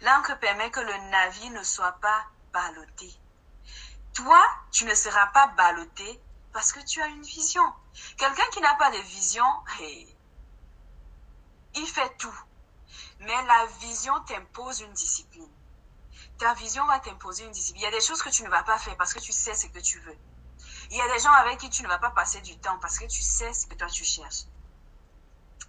L'encre 0.00 0.38
permet 0.38 0.70
que 0.70 0.80
le 0.80 0.96
navire 1.10 1.50
ne 1.50 1.62
soit 1.62 1.92
pas 2.00 2.26
ballotté. 2.52 3.12
Toi, 4.14 4.42
tu 4.72 4.84
ne 4.84 4.94
seras 4.94 5.26
pas 5.28 5.48
ballotté 5.48 6.20
parce 6.52 6.72
que 6.72 6.80
tu 6.80 7.00
as 7.02 7.06
une 7.06 7.22
vision. 7.22 7.62
Quelqu'un 8.16 8.48
qui 8.52 8.60
n'a 8.60 8.74
pas 8.74 8.90
de 8.90 8.98
vision, 8.98 9.46
il 11.74 11.86
fait 11.86 12.16
tout. 12.16 12.40
Mais 13.20 13.42
la 13.44 13.66
vision 13.80 14.18
t'impose 14.24 14.80
une 14.80 14.92
discipline. 14.92 15.52
Ta 16.38 16.54
vision 16.54 16.86
va 16.86 17.00
t'imposer 17.00 17.44
une 17.44 17.50
discipline. 17.50 17.82
Il 17.82 17.84
y 17.84 17.88
a 17.88 17.90
des 17.90 18.00
choses 18.00 18.22
que 18.22 18.30
tu 18.30 18.42
ne 18.44 18.48
vas 18.48 18.62
pas 18.62 18.78
faire 18.78 18.96
parce 18.96 19.12
que 19.12 19.20
tu 19.20 19.32
sais 19.32 19.54
ce 19.54 19.66
que 19.66 19.78
tu 19.80 19.98
veux. 20.00 20.18
Il 20.90 20.96
y 20.96 21.00
a 21.00 21.12
des 21.12 21.20
gens 21.20 21.32
avec 21.32 21.58
qui 21.58 21.70
tu 21.70 21.82
ne 21.82 21.88
vas 21.88 21.98
pas 21.98 22.10
passer 22.10 22.40
du 22.40 22.58
temps 22.58 22.78
parce 22.78 22.98
que 22.98 23.06
tu 23.06 23.22
sais 23.22 23.52
ce 23.52 23.66
que 23.66 23.74
toi 23.74 23.88
tu 23.88 24.04
cherches 24.04 24.44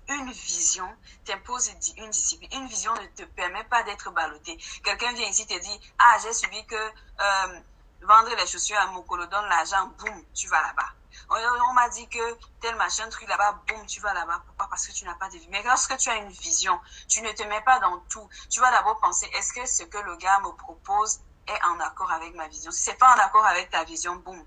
une 0.10 0.32
vision 0.32 0.88
t'impose 1.26 1.70
une 1.97 2.10
discipline. 2.10 2.49
Une 2.53 2.68
vision 2.68 2.93
ne 2.93 3.07
te 3.07 3.24
permet 3.24 3.64
pas 3.66 3.84
d'être 3.84 4.12
ballotté. 4.12 4.57
Quelqu'un 4.84 5.14
vient 5.14 5.28
ici 5.28 5.45
te 5.45 5.57
dit, 5.57 5.93
ah, 5.99 6.18
j'ai 6.24 6.34
subi 6.34 6.66
que 6.66 6.76
euh, 6.76 7.60
vendre 8.01 8.36
les 8.36 8.47
chaussures 8.47 8.80
à 8.80 8.88
Mokolo 8.88 9.26
donne 9.28 9.45
l'argent, 9.45 9.88
boum, 9.97 10.24
tu 10.34 10.47
vas 10.47 10.62
là-bas. 10.62 10.89
On, 11.30 11.74
m'a 11.74 11.89
dit 11.89 12.07
que 12.07 12.38
tel 12.60 12.76
machin, 12.76 13.07
truc 13.10 13.28
là-bas, 13.28 13.64
boum, 13.68 13.86
tu 13.86 13.99
vas 13.99 14.14
là-bas. 14.14 14.41
Pourquoi? 14.45 14.68
Parce 14.70 14.88
que 14.88 14.91
tu 14.91 15.05
n'as 15.05 15.16
pas 15.16 15.30
de 15.30 15.38
vie. 15.38 15.47
Mais 15.49 15.62
lorsque 15.64 15.95
tu 15.97 16.10
as 16.10 16.16
une 16.16 16.30
vision, 16.30 16.80
tu 17.07 17.22
ne 17.22 17.32
te 17.32 17.43
mets 17.43 17.62
pas 17.62 17.80
dans 17.80 17.99
tout. 18.10 18.28
Tu 18.49 18.60
vas 18.60 18.72
d'abord 18.72 18.99
penser, 18.99 19.30
est-ce 19.34 19.53
que 19.53 19.66
ce 19.66 19.84
que 19.84 19.97
le 19.99 20.16
gars 20.18 20.39
me 20.39 20.51
propose 20.55 21.20
est 21.47 21.64
en 21.66 21.80
accord 21.80 22.12
avec 22.12 22.34
ma 22.36 22.47
vision? 22.47 22.72
Si 22.72 22.82
c'est 22.82 22.97
pas 22.97 23.16
en 23.16 23.20
accord 23.20 23.45
avec 23.45 23.70
ta 23.70 23.84
vision, 23.84 24.16
boum, 24.18 24.43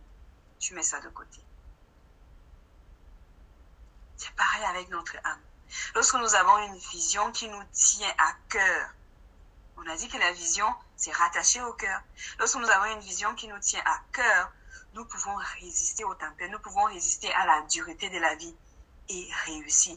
tu 0.58 0.74
mets 0.74 0.82
ça 0.82 1.00
de 1.00 1.08
côté. 1.10 1.40
C'est 4.16 4.34
pareil 4.34 4.64
avec 4.64 4.88
notre 4.88 5.16
âme. 5.24 5.40
Lorsque 5.95 6.14
nous 6.14 6.35
avons 6.35 6.59
une 6.66 6.77
vision 6.77 7.31
qui 7.33 7.49
nous 7.49 7.64
tient 7.73 8.12
à 8.18 8.33
cœur, 8.49 8.91
on 9.77 9.87
a 9.89 9.97
dit 9.97 10.09
que 10.09 10.18
la 10.18 10.33
vision, 10.33 10.66
c'est 10.97 11.12
rattaché 11.12 11.61
au 11.62 11.73
cœur. 11.73 12.01
Lorsque 12.39 12.57
nous 12.57 12.70
avons 12.70 12.95
une 12.95 13.01
vision 13.01 13.35
qui 13.35 13.49
nous 13.49 13.59
tient 13.59 13.83
à 13.85 14.01
cœur, 14.12 14.53
nous 14.95 15.05
pouvons 15.07 15.35
résister 15.61 16.05
aux 16.05 16.14
tempêtes, 16.14 16.51
nous 16.51 16.59
pouvons 16.59 16.85
résister 16.85 17.33
à 17.35 17.47
la 17.47 17.62
dureté 17.62 18.11
de 18.11 18.18
la 18.18 18.35
vie 18.35 18.55
et 19.09 19.29
réussir. 19.47 19.97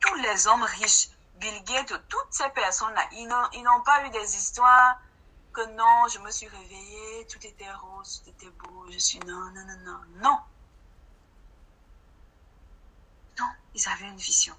Tous 0.00 0.14
les 0.14 0.46
hommes 0.46 0.62
riches, 0.62 1.08
Bill 1.36 1.62
Gates, 1.64 1.92
toutes 2.08 2.32
ces 2.32 2.48
personnes-là, 2.50 3.08
ils 3.12 3.62
n'ont 3.62 3.82
pas 3.82 4.06
eu 4.06 4.10
des 4.10 4.36
histoires 4.36 4.98
que 5.52 5.66
non, 5.76 6.08
je 6.08 6.18
me 6.20 6.30
suis 6.30 6.48
réveillée, 6.48 7.26
tout 7.26 7.44
était 7.46 7.72
rose, 7.72 8.22
tout 8.22 8.30
était 8.30 8.50
beau, 8.50 8.86
je 8.90 8.98
suis 8.98 9.18
non, 9.20 9.50
non, 9.50 9.64
non, 9.66 9.78
non, 9.84 10.00
non. 10.16 10.38
Non, 13.38 13.50
ils 13.74 13.88
avaient 13.88 14.08
une 14.08 14.16
vision 14.16 14.56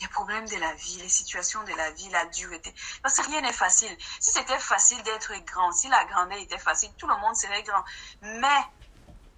les 0.00 0.08
problèmes 0.08 0.46
de 0.48 0.56
la 0.56 0.72
vie, 0.74 1.00
les 1.00 1.08
situations 1.08 1.62
de 1.64 1.72
la 1.74 1.90
vie, 1.92 2.08
la 2.10 2.26
dureté. 2.26 2.74
Parce 3.02 3.16
que 3.16 3.26
rien 3.26 3.40
n'est 3.40 3.52
facile. 3.52 3.96
Si 4.20 4.32
c'était 4.32 4.58
facile 4.58 5.02
d'être 5.02 5.32
grand, 5.44 5.72
si 5.72 5.88
la 5.88 6.04
grandeur 6.06 6.38
était 6.38 6.58
facile, 6.58 6.92
tout 6.98 7.06
le 7.06 7.16
monde 7.18 7.36
serait 7.36 7.62
grand. 7.62 7.84
Mais 8.22 8.60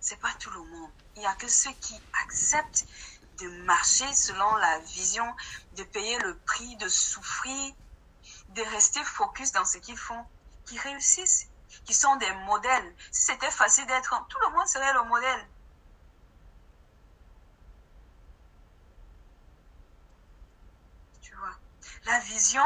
c'est 0.01 0.21
pas 0.21 0.33
tout 0.39 0.51
le 0.51 0.63
monde. 0.63 0.91
Il 1.17 1.23
y 1.23 1.27
a 1.27 1.35
que 1.35 1.49
ceux 1.49 1.73
qui 1.81 2.01
acceptent 2.25 2.87
de 3.39 3.49
marcher 3.65 4.13
selon 4.15 4.55
la 4.57 4.79
vision, 4.81 5.27
de 5.77 5.85
payer 5.85 6.19
le 6.19 6.37
prix, 6.39 6.77
de 6.77 6.89
souffrir, 6.89 7.75
de 8.51 8.63
rester 8.63 9.03
focus 9.05 9.53
dans 9.53 9.65
ce 9.65 9.79
qu'ils 9.79 9.99
font, 9.99 10.25
qui 10.67 10.79
réussissent, 10.79 11.49
qui 11.85 11.95
sont 11.95 12.17
des 12.17 12.33
modèles. 12.47 12.95
Si 13.13 13.23
c'était 13.23 13.51
facile 13.51 13.87
d'être, 13.87 14.27
tout 14.29 14.39
le 14.41 14.57
monde 14.57 14.67
serait 14.67 14.93
le 14.95 15.03
modèle. 15.05 15.49
La 22.07 22.21
vision, 22.21 22.63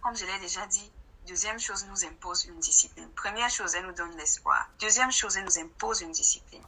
comme 0.00 0.16
je 0.16 0.24
l'ai 0.24 0.38
déjà 0.38 0.64
dit, 0.68 0.92
deuxième 1.26 1.58
chose 1.58 1.84
nous 1.86 2.04
impose 2.04 2.44
une 2.44 2.60
discipline. 2.60 3.10
Première 3.10 3.50
chose, 3.50 3.74
elle 3.74 3.84
nous 3.84 3.92
donne 3.92 4.16
l'espoir. 4.16 4.68
Deuxième 4.78 5.10
chose, 5.10 5.36
elle 5.36 5.44
nous 5.44 5.58
impose 5.58 6.02
une 6.02 6.12
discipline. 6.12 6.62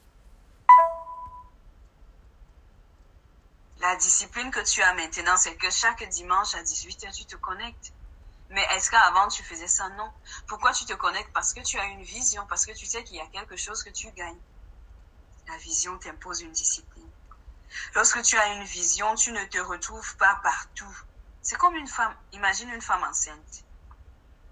La 3.79 3.95
discipline 3.95 4.51
que 4.51 4.69
tu 4.69 4.83
as 4.83 4.95
maintenant, 4.95 5.37
c'est 5.37 5.55
que 5.55 5.71
chaque 5.71 6.03
dimanche 6.09 6.57
à 6.57 6.63
18h, 6.65 7.15
tu 7.15 7.25
te 7.25 7.37
connectes. 7.37 7.93
Mais 8.49 8.67
est-ce 8.73 8.91
qu'avant 8.91 9.29
tu 9.29 9.45
faisais 9.45 9.69
ça? 9.69 9.89
Non. 9.91 10.11
Pourquoi 10.49 10.73
tu 10.73 10.85
te 10.87 10.95
connectes? 10.95 11.33
Parce 11.33 11.55
que 11.55 11.61
tu 11.61 11.79
as 11.79 11.85
une 11.85 12.03
vision, 12.03 12.45
parce 12.49 12.67
que 12.67 12.73
tu 12.73 12.85
sais 12.85 13.05
qu'il 13.05 13.17
y 13.17 13.21
a 13.21 13.27
quelque 13.29 13.57
chose 13.57 13.85
que 13.85 13.91
tu 13.91 14.11
gagnes. 14.11 14.41
La 15.47 15.57
vision 15.59 15.97
t'impose 15.99 16.41
une 16.41 16.53
discipline. 16.53 17.09
Lorsque 17.95 18.23
tu 18.23 18.37
as 18.37 18.55
une 18.55 18.65
vision, 18.65 19.15
tu 19.15 19.31
ne 19.31 19.45
te 19.45 19.59
retrouves 19.59 20.17
pas 20.17 20.35
partout. 20.43 21.01
C'est 21.43 21.57
comme 21.57 21.75
une 21.75 21.89
femme. 21.89 22.15
Imagine 22.33 22.71
une 22.71 22.83
femme 22.83 23.03
enceinte. 23.03 23.65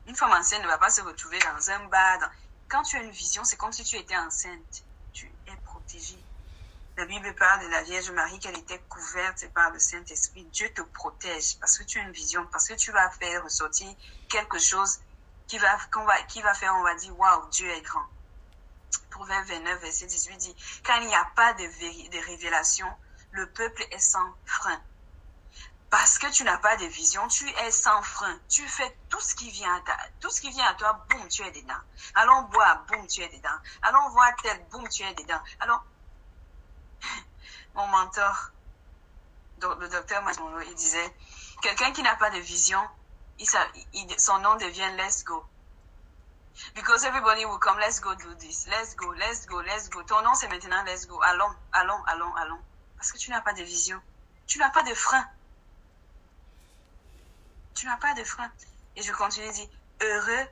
Une 0.06 0.16
femme 0.16 0.32
enceinte 0.32 0.62
ne 0.62 0.68
va 0.68 0.78
pas 0.78 0.90
se 0.90 1.02
retrouver 1.02 1.38
dans 1.40 1.70
un 1.70 1.84
bar. 1.86 2.30
Quand 2.68 2.82
tu 2.82 2.96
as 2.96 3.02
une 3.02 3.10
vision, 3.10 3.44
c'est 3.44 3.56
comme 3.56 3.72
si 3.72 3.84
tu 3.84 3.96
étais 3.96 4.16
enceinte. 4.16 4.84
Tu 5.12 5.30
es 5.46 5.56
protégée. 5.64 6.22
La 6.96 7.04
Bible 7.04 7.34
parle 7.36 7.62
de 7.62 7.68
la 7.68 7.82
Vierge 7.82 8.10
Marie 8.10 8.38
qu'elle 8.40 8.58
était 8.58 8.80
couverte 8.88 9.46
par 9.52 9.70
le 9.70 9.78
Saint-Esprit. 9.78 10.44
Dieu 10.46 10.68
te 10.72 10.82
protège 10.82 11.58
parce 11.60 11.78
que 11.78 11.84
tu 11.84 11.98
as 12.00 12.02
une 12.02 12.12
vision, 12.12 12.44
parce 12.46 12.66
que 12.66 12.74
tu 12.74 12.90
vas 12.90 13.10
faire 13.10 13.44
ressortir 13.44 13.94
quelque 14.28 14.58
chose 14.58 14.98
qui 15.46 15.58
va, 15.58 15.78
faire, 16.54 16.74
on 16.74 16.82
va 16.82 16.94
dire, 16.94 17.18
waouh, 17.18 17.48
Dieu 17.50 17.68
est 17.70 17.82
grand. 17.82 18.04
Proverbe 19.10 19.46
29, 19.46 19.80
verset 19.80 20.06
18 20.06 20.36
dit, 20.38 20.56
quand 20.84 20.96
il 21.00 21.06
n'y 21.06 21.14
a 21.14 21.24
pas 21.36 21.52
de 21.54 22.26
révélation, 22.26 22.88
le 23.30 23.48
peuple 23.50 23.86
est 23.90 23.98
sans 23.98 24.34
frein. 24.44 24.82
Parce 25.90 26.18
que 26.18 26.30
tu 26.30 26.44
n'as 26.44 26.58
pas 26.58 26.76
de 26.76 26.84
vision, 26.86 27.26
tu 27.28 27.48
es 27.48 27.70
sans 27.70 28.02
frein. 28.02 28.38
Tu 28.48 28.66
fais 28.68 28.96
tout 29.08 29.20
ce 29.20 29.34
qui 29.34 29.50
vient 29.50 29.74
à, 29.74 29.80
ta, 29.80 29.96
tout 30.20 30.30
ce 30.30 30.40
qui 30.40 30.50
vient 30.50 30.66
à 30.66 30.74
toi, 30.74 31.04
boum, 31.08 31.26
tu 31.28 31.42
es 31.42 31.50
dedans. 31.50 31.80
Allons 32.14 32.42
boire, 32.42 32.84
boum, 32.86 33.06
tu 33.06 33.22
es 33.22 33.28
dedans. 33.28 33.58
Allons 33.82 34.10
voir 34.10 34.30
tel, 34.42 34.66
boum, 34.70 34.86
tu 34.88 35.02
es 35.02 35.14
dedans. 35.14 35.40
Alors, 35.60 35.84
mon 37.74 37.86
mentor, 37.86 38.50
le 39.62 39.88
docteur 39.88 40.22
Masmono, 40.22 40.60
il 40.60 40.74
disait, 40.74 41.16
quelqu'un 41.62 41.92
qui 41.92 42.02
n'a 42.02 42.16
pas 42.16 42.30
de 42.30 42.38
vision, 42.38 42.80
son 44.18 44.38
nom 44.40 44.56
devient 44.56 44.90
Let's 44.96 45.24
Go. 45.24 45.44
Because 46.74 47.04
everybody 47.04 47.44
will 47.44 47.58
come, 47.58 47.78
let's 47.78 48.00
go 48.00 48.14
do 48.16 48.34
this, 48.34 48.66
let's 48.68 48.94
go, 48.94 49.14
let's 49.16 49.46
go, 49.46 49.60
let's 49.60 49.88
go. 49.88 50.02
Ton 50.02 50.22
nom 50.22 50.34
c'est 50.34 50.48
maintenant 50.48 50.82
let's 50.84 51.06
go. 51.06 51.20
Allons, 51.22 51.54
allons, 51.72 52.02
allons, 52.06 52.34
allons. 52.34 52.58
Parce 52.96 53.12
que 53.12 53.18
tu 53.18 53.30
n'as 53.30 53.40
pas 53.40 53.52
de 53.52 53.62
vision. 53.62 54.00
Tu 54.46 54.58
n'as 54.58 54.70
pas 54.70 54.82
de 54.82 54.92
frein. 54.92 55.24
Tu 57.78 57.86
n'as 57.86 57.96
pas 57.96 58.12
de 58.14 58.24
frein. 58.24 58.50
Et 58.96 59.02
je 59.02 59.12
continue 59.12 59.52
dire, 59.52 59.68
heureux 60.02 60.48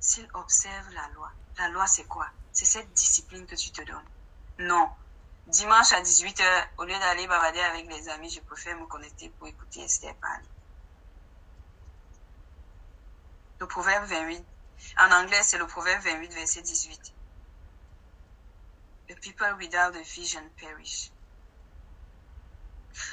s'il 0.00 0.28
observe 0.34 0.90
la 0.92 1.06
loi. 1.14 1.30
La 1.56 1.68
loi 1.68 1.86
c'est 1.86 2.02
quoi? 2.08 2.26
C'est 2.52 2.64
cette 2.64 2.92
discipline 2.94 3.46
que 3.46 3.54
tu 3.54 3.70
te 3.70 3.80
donnes. 3.82 4.08
Non. 4.58 4.90
Dimanche 5.46 5.92
à 5.92 6.02
18h, 6.02 6.42
au 6.78 6.84
lieu 6.84 6.98
d'aller 6.98 7.28
bavader 7.28 7.60
avec 7.60 7.86
les 7.86 8.08
amis, 8.08 8.28
je 8.28 8.40
préfère 8.40 8.76
me 8.76 8.86
connecter 8.86 9.28
pour 9.38 9.46
écouter 9.46 9.82
Esther. 9.82 10.16
Le 13.60 13.66
proverbe 13.68 14.06
28. 14.06 14.44
En 14.98 15.12
anglais, 15.12 15.44
c'est 15.44 15.58
le 15.58 15.68
proverbe 15.68 16.02
28, 16.02 16.32
verset 16.32 16.62
18. 16.62 17.14
The 19.08 19.14
people 19.20 19.54
without 19.60 19.94
a 19.94 20.02
vision 20.02 20.42
perish. 20.56 21.12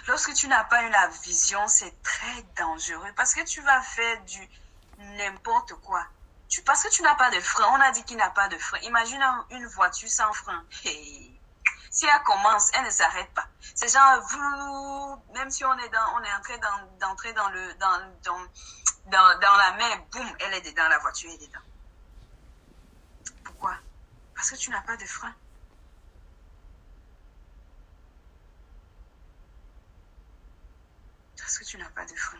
Lorsque 0.08 0.34
tu 0.34 0.48
n'as 0.48 0.64
pas 0.64 0.84
eu 0.84 0.90
la 0.90 1.08
vision, 1.24 1.68
c'est 1.68 2.02
très 2.04 2.44
dangereux 2.58 3.12
parce 3.16 3.34
que 3.34 3.44
tu 3.44 3.62
vas 3.62 3.82
faire 3.82 4.22
du 4.24 4.50
n'importe 4.98 5.74
quoi. 5.76 6.06
Tu, 6.48 6.62
parce 6.64 6.84
que 6.84 6.90
tu 6.90 7.02
n'as 7.04 7.16
pas 7.16 7.30
de 7.30 7.40
frein. 7.40 7.66
On 7.72 7.82
a 7.82 7.92
dit 7.92 8.04
qu'il 8.04 8.18
n'a 8.18 8.32
pas 8.32 8.48
de 8.48 8.58
frein. 8.58 8.80
Imagine 8.80 9.24
une 9.52 9.68
voiture 9.68 10.10
sans 10.10 10.34
frein. 10.34 10.66
Si 11.92 12.06
elle 12.06 12.24
commence, 12.24 12.72
elle 12.74 12.86
ne 12.86 12.90
s'arrête 12.90 13.32
pas. 13.34 13.48
C'est 13.76 13.92
genre, 13.92 15.20
même 15.34 15.50
si 15.50 15.64
on 15.66 15.78
est 15.78 15.90
dans, 15.90 16.16
on 16.16 16.24
est 16.24 16.34
en 16.34 16.42
train 16.42 16.58
d'entrer 17.00 17.34
dans 17.34 17.50
dans, 17.80 18.00
dans, 18.24 18.40
dans, 19.06 19.40
dans 19.40 19.58
la 19.58 19.72
mer, 19.74 20.04
boum, 20.12 20.36
elle 20.40 20.54
est 20.56 20.62
dedans, 20.62 20.88
la 20.88 21.00
voiture 21.00 21.32
est 21.32 21.38
dedans. 21.38 21.60
Pourquoi? 23.44 23.76
Parce 24.36 24.52
que 24.52 24.56
tu 24.56 24.70
n'as 24.70 24.82
pas 24.82 24.98
de 24.98 25.06
frein. 25.06 25.34
Parce 31.50 31.58
que 31.58 31.66
tu 31.66 31.80
n'as 31.80 31.90
pas 31.90 32.06
de 32.06 32.14
frein. 32.14 32.38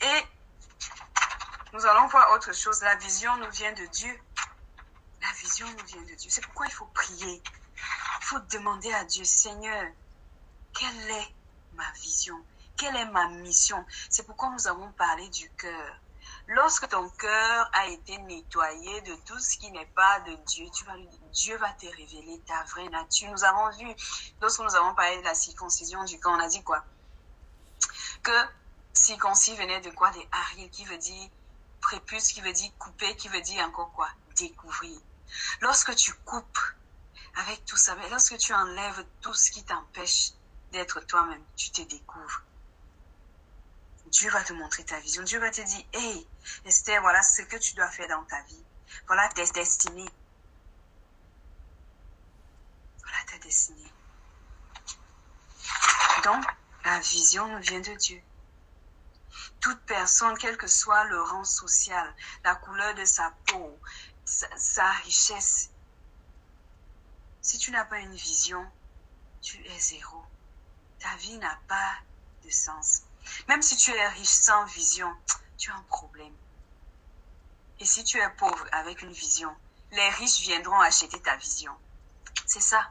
Et 0.00 0.22
nous 1.74 1.84
allons 1.84 2.06
voir 2.06 2.32
autre 2.32 2.54
chose. 2.54 2.80
La 2.80 2.96
vision 2.96 3.36
nous 3.36 3.50
vient 3.50 3.72
de 3.72 3.84
Dieu. 3.84 4.18
La 5.20 5.30
vision 5.32 5.66
nous 5.68 5.84
vient 5.84 6.00
de 6.00 6.14
Dieu. 6.14 6.30
C'est 6.30 6.40
pourquoi 6.40 6.64
il 6.64 6.72
faut 6.72 6.86
prier. 6.86 7.42
Il 7.76 8.24
faut 8.24 8.38
demander 8.50 8.90
à 8.94 9.04
Dieu, 9.04 9.24
Seigneur, 9.24 9.92
quelle 10.72 11.10
est 11.10 11.34
ma 11.74 11.92
vision? 12.00 12.42
Quelle 12.78 12.96
est 12.96 13.10
ma 13.10 13.28
mission? 13.28 13.84
C'est 14.08 14.24
pourquoi 14.24 14.48
nous 14.52 14.66
avons 14.66 14.90
parlé 14.92 15.28
du 15.28 15.50
cœur. 15.50 16.01
Lorsque 16.48 16.88
ton 16.88 17.08
cœur 17.08 17.70
a 17.72 17.86
été 17.86 18.18
nettoyé 18.18 19.00
de 19.02 19.14
tout 19.26 19.38
ce 19.38 19.56
qui 19.56 19.70
n'est 19.70 19.86
pas 19.86 20.20
de 20.20 20.34
Dieu, 20.46 20.66
tu 20.74 20.84
vas 20.84 20.96
Dieu 21.32 21.56
va 21.56 21.70
te 21.74 21.86
révéler 21.86 22.40
ta 22.46 22.64
vraie 22.64 22.88
nature. 22.88 23.30
Nous 23.30 23.44
avons 23.44 23.70
vu, 23.78 23.86
lorsque 24.40 24.60
nous 24.60 24.74
avons 24.74 24.94
parlé 24.94 25.18
de 25.18 25.24
la 25.24 25.34
circoncision 25.34 26.04
du 26.04 26.18
corps, 26.18 26.34
on 26.36 26.40
a 26.40 26.48
dit 26.48 26.62
quoi? 26.62 26.84
Que 28.22 28.32
circoncis 28.92 29.56
venait 29.56 29.80
de 29.80 29.90
quoi? 29.90 30.10
Des 30.10 30.28
ariel, 30.32 30.68
qui 30.70 30.84
veut 30.84 30.98
dire 30.98 31.28
prépuce, 31.80 32.32
qui 32.32 32.40
veut 32.40 32.52
dire 32.52 32.70
couper, 32.78 33.16
qui 33.16 33.28
veut 33.28 33.40
dire 33.40 33.64
encore 33.64 33.92
quoi? 33.92 34.08
Découvrir. 34.36 34.98
Lorsque 35.60 35.94
tu 35.94 36.12
coupes 36.24 36.58
avec 37.36 37.64
tout 37.64 37.76
ça, 37.76 37.94
mais 37.94 38.08
lorsque 38.10 38.36
tu 38.36 38.52
enlèves 38.52 39.06
tout 39.20 39.34
ce 39.34 39.50
qui 39.50 39.64
t'empêche 39.64 40.32
d'être 40.72 41.00
toi-même, 41.00 41.42
tu 41.56 41.70
te 41.70 41.82
découvres. 41.82 42.42
Dieu 44.12 44.30
va 44.30 44.44
te 44.44 44.52
montrer 44.52 44.84
ta 44.84 45.00
vision. 45.00 45.22
Dieu 45.22 45.40
va 45.40 45.50
te 45.50 45.62
dire, 45.62 45.86
hey, 45.94 46.28
Esther, 46.66 47.00
voilà 47.00 47.22
ce 47.22 47.42
que 47.42 47.56
tu 47.56 47.74
dois 47.74 47.88
faire 47.88 48.08
dans 48.08 48.24
ta 48.24 48.42
vie. 48.42 48.62
Voilà 49.06 49.26
tes 49.30 49.46
destinées. 49.52 50.10
Voilà 53.00 53.18
ta 53.30 53.38
destinée. 53.38 53.92
Donc, 56.24 56.44
la 56.84 57.00
vision 57.00 57.48
nous 57.48 57.62
vient 57.62 57.80
de 57.80 57.94
Dieu. 57.94 58.22
Toute 59.60 59.80
personne, 59.86 60.36
quel 60.36 60.58
que 60.58 60.66
soit 60.66 61.04
le 61.04 61.22
rang 61.22 61.44
social, 61.44 62.14
la 62.44 62.54
couleur 62.56 62.94
de 62.94 63.06
sa 63.06 63.34
peau, 63.46 63.80
sa 64.24 64.90
richesse, 65.04 65.70
si 67.40 67.56
tu 67.58 67.70
n'as 67.70 67.86
pas 67.86 67.98
une 68.00 68.14
vision, 68.14 68.70
tu 69.40 69.56
es 69.66 69.78
zéro. 69.78 70.22
Ta 70.98 71.16
vie 71.16 71.38
n'a 71.38 71.58
pas 71.66 71.96
de 72.44 72.50
sens. 72.50 73.04
Même 73.48 73.62
si 73.62 73.76
tu 73.76 73.90
es 73.90 74.08
riche 74.08 74.28
sans 74.28 74.64
vision, 74.66 75.12
tu 75.58 75.70
as 75.70 75.74
un 75.74 75.82
problème. 75.82 76.34
Et 77.80 77.84
si 77.84 78.04
tu 78.04 78.18
es 78.18 78.30
pauvre 78.30 78.66
avec 78.72 79.02
une 79.02 79.12
vision, 79.12 79.54
les 79.92 80.08
riches 80.10 80.40
viendront 80.40 80.80
acheter 80.80 81.20
ta 81.20 81.36
vision. 81.36 81.76
C'est 82.46 82.60
ça. 82.60 82.90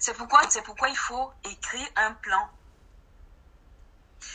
C'est 0.00 0.14
pourquoi, 0.14 0.42
pourquoi 0.64 0.88
il 0.88 0.96
faut 0.96 1.32
écrire 1.44 1.88
un 1.96 2.12
plan. 2.12 2.50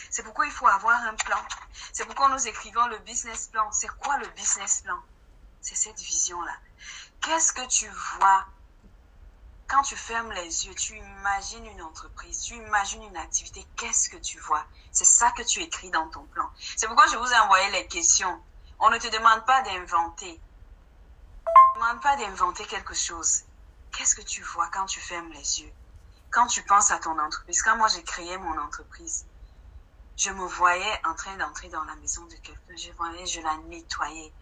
C'est 0.10 0.24
pourquoi 0.24 0.46
il 0.46 0.52
faut 0.52 0.68
avoir 0.68 1.02
un 1.04 1.16
plan. 1.16 1.44
C'est 1.94 2.06
pourquoi 2.06 2.30
nous 2.30 2.48
écrivons 2.48 2.88
le 2.88 3.00
business 3.00 3.48
plan. 3.48 3.72
C'est 3.72 3.90
quoi 4.00 4.18
le 4.18 4.28
business 4.30 4.82
plan? 4.82 5.00
C'est 5.62 5.76
cette 5.76 6.00
vision-là. 6.00 6.56
Qu'est-ce 7.22 7.54
que 7.54 7.66
tu 7.68 7.90
vois 7.90 8.46
quand 9.70 9.84
tu 9.84 9.96
fermes 9.96 10.32
les 10.32 10.66
yeux, 10.66 10.74
tu 10.74 10.98
imagines 10.98 11.66
une 11.66 11.82
entreprise, 11.84 12.42
tu 12.42 12.56
imagines 12.56 13.04
une 13.04 13.18
activité, 13.18 13.66
qu'est-ce 13.78 14.10
que 14.10 14.18
tu 14.18 14.40
vois? 14.40 14.66
C'est 14.92 15.06
ça 15.06 15.32
que 15.32 15.44
tu 15.44 15.62
écris 15.62 15.92
dans 15.92 16.10
ton 16.10 16.26
plan. 16.26 16.50
C'est 16.76 16.88
pourquoi 16.88 17.06
je 17.08 17.18
vous 17.18 17.32
ai 17.32 17.38
envoyé 17.38 17.70
les 17.72 17.88
questions. 17.88 18.42
On 18.80 18.90
ne 18.90 18.98
te 18.98 19.08
demande 19.08 19.46
pas 19.46 19.62
d'inventer. 19.62 20.42
On 21.46 21.52
ne 21.52 21.74
te 21.74 21.80
demande 21.80 22.02
pas 22.02 22.18
d'inventer 22.18 22.66
quelque 22.66 22.96
chose. 22.96 23.44
Qu'est-ce 23.92 24.16
que 24.16 24.24
tu 24.24 24.42
vois 24.42 24.68
quand 24.74 24.88
tu 24.88 25.00
fermes 25.00 25.32
les 25.34 25.62
yeux? 25.62 25.72
Quand 26.32 26.48
tu 26.48 26.64
penses 26.64 26.90
à 26.90 26.98
ton 26.98 27.18
entreprise, 27.20 27.62
quand 27.62 27.78
moi 27.78 27.88
j'ai 27.90 28.04
créé 28.04 28.38
mon 28.38 28.58
entreprise, 28.60 29.26
je 30.20 30.32
me 30.32 30.46
voyais 30.46 31.02
en 31.06 31.16
train 31.16 31.38
d'entrer 31.38 31.70
dans 31.70 31.86
la 31.86 31.96
maison 31.96 32.26
de 32.26 32.36
quelqu'un. 32.36 32.76
Je 32.76 32.92
voyais, 32.92 33.26
je 33.26 33.40
la 33.40 33.56
nettoyais. 33.70 34.34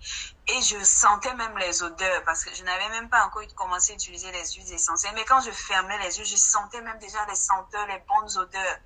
Et 0.47 0.61
je 0.63 0.83
sentais 0.83 1.35
même 1.35 1.55
les 1.59 1.83
odeurs 1.83 2.23
parce 2.23 2.43
que 2.43 2.55
je 2.55 2.63
n'avais 2.63 2.89
même 2.89 3.09
pas 3.09 3.23
encore 3.27 3.43
commencé 3.53 3.91
à 3.91 3.93
utiliser 3.93 4.31
les 4.31 4.53
huiles 4.53 4.73
essentielles. 4.73 5.13
Mais 5.13 5.23
quand 5.25 5.39
je 5.41 5.51
fermais 5.51 5.99
les 5.99 6.17
yeux, 6.17 6.25
je 6.25 6.35
sentais 6.35 6.81
même 6.81 6.97
déjà 6.97 7.23
les 7.27 7.35
senteurs, 7.35 7.85
les 7.85 8.03
bonnes 8.07 8.37
odeurs. 8.39 8.77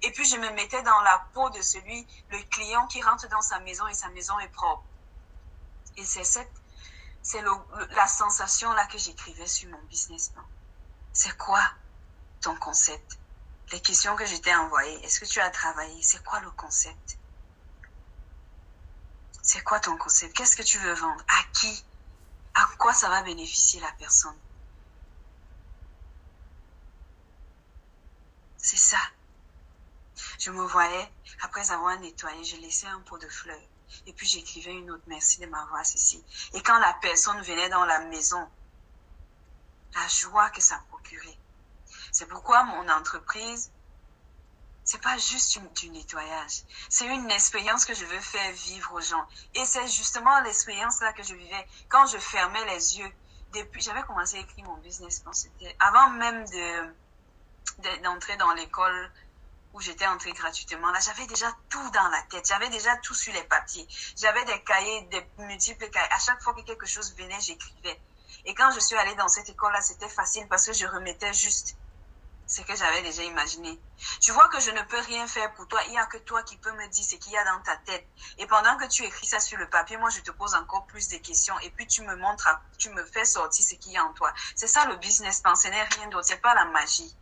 Et 0.00 0.10
puis 0.12 0.24
je 0.24 0.36
me 0.38 0.48
mettais 0.52 0.82
dans 0.84 1.00
la 1.02 1.18
peau 1.34 1.50
de 1.50 1.60
celui, 1.60 2.06
le 2.30 2.42
client 2.44 2.86
qui 2.86 3.02
rentre 3.02 3.28
dans 3.28 3.42
sa 3.42 3.60
maison 3.60 3.86
et 3.86 3.92
sa 3.94 4.08
maison 4.08 4.38
est 4.38 4.48
propre. 4.48 4.84
Et 5.98 6.04
c'est 6.06 6.24
cette, 6.24 6.50
c'est 7.20 7.42
la 7.90 8.06
sensation 8.06 8.72
là 8.72 8.86
que 8.86 8.96
j'écrivais 8.96 9.46
sur 9.46 9.68
mon 9.68 9.82
business 9.82 10.30
plan. 10.30 10.44
C'est 11.12 11.36
quoi 11.36 11.60
ton 12.40 12.56
concept? 12.56 13.17
Les 13.72 13.80
questions 13.80 14.16
que 14.16 14.26
je 14.26 14.36
t'ai 14.36 14.54
envoyées, 14.54 15.04
est-ce 15.04 15.20
que 15.20 15.26
tu 15.26 15.40
as 15.40 15.50
travaillé? 15.50 16.02
C'est 16.02 16.22
quoi 16.24 16.40
le 16.40 16.50
concept? 16.52 17.18
C'est 19.42 19.62
quoi 19.62 19.80
ton 19.80 19.96
concept? 19.96 20.36
Qu'est-ce 20.36 20.56
que 20.56 20.62
tu 20.62 20.78
veux 20.78 20.92
vendre? 20.92 21.24
À 21.28 21.42
qui? 21.52 21.84
À 22.54 22.68
quoi 22.78 22.92
ça 22.92 23.08
va 23.08 23.22
bénéficier 23.22 23.80
la 23.80 23.92
personne? 23.92 24.36
C'est 28.56 28.76
ça. 28.76 28.98
Je 30.38 30.50
me 30.50 30.62
voyais, 30.64 31.12
après 31.42 31.70
avoir 31.70 31.98
nettoyé, 32.00 32.44
je 32.44 32.56
laissais 32.56 32.86
un 32.86 33.00
pot 33.00 33.18
de 33.18 33.28
fleurs. 33.28 33.58
Et 34.06 34.12
puis 34.12 34.26
j'écrivais 34.26 34.74
une 34.74 34.90
autre 34.90 35.04
merci 35.06 35.40
de 35.40 35.46
m'avoir 35.46 35.84
ceci. 35.86 36.22
Et 36.52 36.62
quand 36.62 36.78
la 36.78 36.92
personne 37.00 37.40
venait 37.42 37.70
dans 37.70 37.84
la 37.84 38.00
maison, 38.00 38.48
la 39.94 40.06
joie 40.08 40.50
que 40.50 40.60
ça 40.60 40.82
procurait. 40.90 41.37
C'est 42.18 42.26
pourquoi 42.26 42.64
mon 42.64 42.88
entreprise, 42.88 43.70
c'est 44.82 45.00
pas 45.00 45.16
juste 45.18 45.56
du 45.76 45.88
nettoyage. 45.90 46.64
C'est 46.88 47.06
une 47.06 47.30
expérience 47.30 47.84
que 47.84 47.94
je 47.94 48.04
veux 48.04 48.18
faire 48.18 48.52
vivre 48.54 48.92
aux 48.94 49.00
gens. 49.00 49.24
Et 49.54 49.64
c'est 49.64 49.86
justement 49.86 50.40
l'expérience 50.40 51.00
là 51.00 51.12
que 51.12 51.22
je 51.22 51.36
vivais 51.36 51.68
quand 51.88 52.06
je 52.06 52.18
fermais 52.18 52.64
les 52.74 52.98
yeux. 52.98 53.12
Depuis, 53.52 53.80
j'avais 53.80 54.02
commencé 54.02 54.36
à 54.36 54.40
écrire 54.40 54.64
mon 54.64 54.78
business 54.78 55.20
plan. 55.20 55.32
C'était 55.32 55.76
avant 55.78 56.10
même 56.10 56.44
de, 56.44 58.02
d'entrer 58.02 58.36
dans 58.36 58.52
l'école 58.54 59.12
où 59.72 59.80
j'étais 59.80 60.08
entrée 60.08 60.32
gratuitement, 60.32 60.90
là, 60.90 60.98
j'avais 60.98 61.28
déjà 61.28 61.54
tout 61.68 61.90
dans 61.90 62.08
la 62.08 62.22
tête. 62.22 62.48
J'avais 62.48 62.68
déjà 62.68 62.96
tout 62.96 63.14
sur 63.14 63.32
les 63.32 63.44
papiers. 63.44 63.86
J'avais 64.16 64.44
des 64.44 64.60
cahiers, 64.64 65.02
des 65.02 65.24
multiples 65.44 65.88
cahiers. 65.88 66.12
À 66.12 66.18
chaque 66.18 66.42
fois 66.42 66.52
que 66.52 66.62
quelque 66.62 66.86
chose 66.86 67.14
venait, 67.16 67.40
j'écrivais. 67.40 68.00
Et 68.44 68.54
quand 68.54 68.72
je 68.72 68.80
suis 68.80 68.96
allée 68.96 69.14
dans 69.14 69.28
cette 69.28 69.48
école-là, 69.48 69.82
c'était 69.82 70.08
facile 70.08 70.48
parce 70.48 70.66
que 70.66 70.72
je 70.72 70.84
remettais 70.84 71.32
juste 71.32 71.76
ce 72.48 72.62
que 72.62 72.74
j'avais 72.74 73.02
déjà 73.02 73.22
imaginé. 73.22 73.78
Tu 74.20 74.32
vois 74.32 74.48
que 74.48 74.58
je 74.58 74.70
ne 74.70 74.80
peux 74.82 74.98
rien 75.00 75.26
faire 75.26 75.52
pour 75.54 75.68
toi. 75.68 75.80
Il 75.86 75.90
n'y 75.90 75.98
a 75.98 76.06
que 76.06 76.16
toi 76.16 76.42
qui 76.42 76.56
peux 76.56 76.72
me 76.72 76.88
dire 76.88 77.04
ce 77.04 77.16
qu'il 77.16 77.32
y 77.32 77.36
a 77.36 77.44
dans 77.44 77.60
ta 77.60 77.76
tête. 77.76 78.08
Et 78.38 78.46
pendant 78.46 78.76
que 78.78 78.86
tu 78.86 79.04
écris 79.04 79.26
ça 79.26 79.38
sur 79.38 79.58
le 79.58 79.68
papier, 79.68 79.98
moi, 79.98 80.08
je 80.08 80.20
te 80.20 80.30
pose 80.30 80.54
encore 80.54 80.86
plus 80.86 81.08
de 81.08 81.18
questions. 81.18 81.58
Et 81.60 81.70
puis, 81.70 81.86
tu 81.86 82.02
me 82.02 82.16
montres, 82.16 82.48
tu 82.78 82.88
me 82.90 83.04
fais 83.04 83.26
sortir 83.26 83.64
ce 83.64 83.74
qu'il 83.74 83.92
y 83.92 83.98
a 83.98 84.04
en 84.04 84.14
toi. 84.14 84.32
C'est 84.56 84.66
ça 84.66 84.86
le 84.86 84.96
business 84.96 85.40
plan. 85.40 85.54
Ce 85.54 85.68
n'est 85.68 85.82
rien 85.82 86.08
d'autre. 86.08 86.26
C'est 86.26 86.40
pas 86.40 86.54
la 86.54 86.64
magie. 86.64 87.14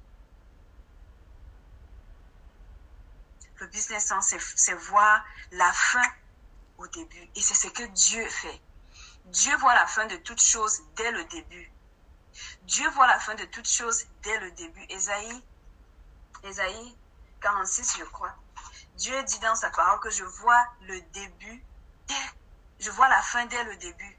Le 3.57 3.67
business 3.67 4.07
plan, 4.07 4.21
c'est 4.23 4.75
voir 4.75 5.25
la 5.51 5.73
fin 5.73 6.07
au 6.79 6.87
début. 6.87 7.29
Et 7.35 7.41
c'est 7.41 7.55
ce 7.55 7.67
que 7.67 7.83
Dieu 7.83 8.25
fait. 8.29 8.61
Dieu 9.25 9.57
voit 9.57 9.75
la 9.75 9.89
fin 9.89 10.07
de 10.07 10.17
toutes 10.17 10.43
choses 10.43 10.83
dès 10.95 11.11
le 11.11 11.25
début. 11.25 11.73
Dieu 12.67 12.89
voit 12.91 13.07
la 13.07 13.19
fin 13.19 13.35
de 13.35 13.45
toutes 13.47 13.69
choses 13.69 14.05
dès 14.23 14.39
le 14.39 14.51
début. 14.53 14.85
Esaïe, 14.91 15.43
Esaïe 16.45 16.97
46, 17.41 17.97
je 17.99 18.05
crois. 18.05 18.35
Dieu 18.97 19.23
dit 19.25 19.39
dans 19.41 19.55
sa 19.55 19.71
parole 19.71 20.01
que 20.01 20.11
je 20.11 20.25
vois 20.25 20.65
le 20.83 21.01
début 21.13 21.65
je 22.79 22.91
vois 22.91 23.09
la 23.09 23.23
fin 23.23 23.47
dès 23.47 23.65
le 23.65 23.77
début. 23.77 24.19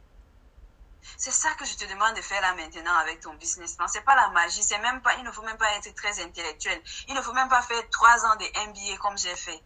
C'est 1.18 1.32
ça 1.32 1.54
que 1.54 1.66
je 1.66 1.76
te 1.76 1.86
demande 1.86 2.16
de 2.16 2.22
faire 2.22 2.42
là 2.42 2.54
maintenant 2.56 2.96
avec 2.96 3.22
ton 3.22 3.34
business 3.36 3.74
plan. 3.74 3.88
C'est 3.88 4.02
pas 4.02 4.16
la 4.16 4.30
magie, 4.30 4.62
c'est 4.64 4.80
même 4.80 5.02
pas, 5.02 5.16
il 5.16 5.24
ne 5.24 5.32
faut 5.32 5.42
même 5.44 5.58
pas 5.58 5.72
être 5.78 5.94
très 5.96 6.22
intellectuel. 6.22 6.82
Il 7.08 7.16
ne 7.16 7.22
faut 7.22 7.34
même 7.34 7.50
pas 7.50 7.62
faire 7.62 7.82
trois 7.90 8.26
ans 8.26 8.36
de 8.36 8.46
MBA 8.68 8.98
comme 8.98 9.18
j'ai 9.18 9.36
fait. 9.36 9.64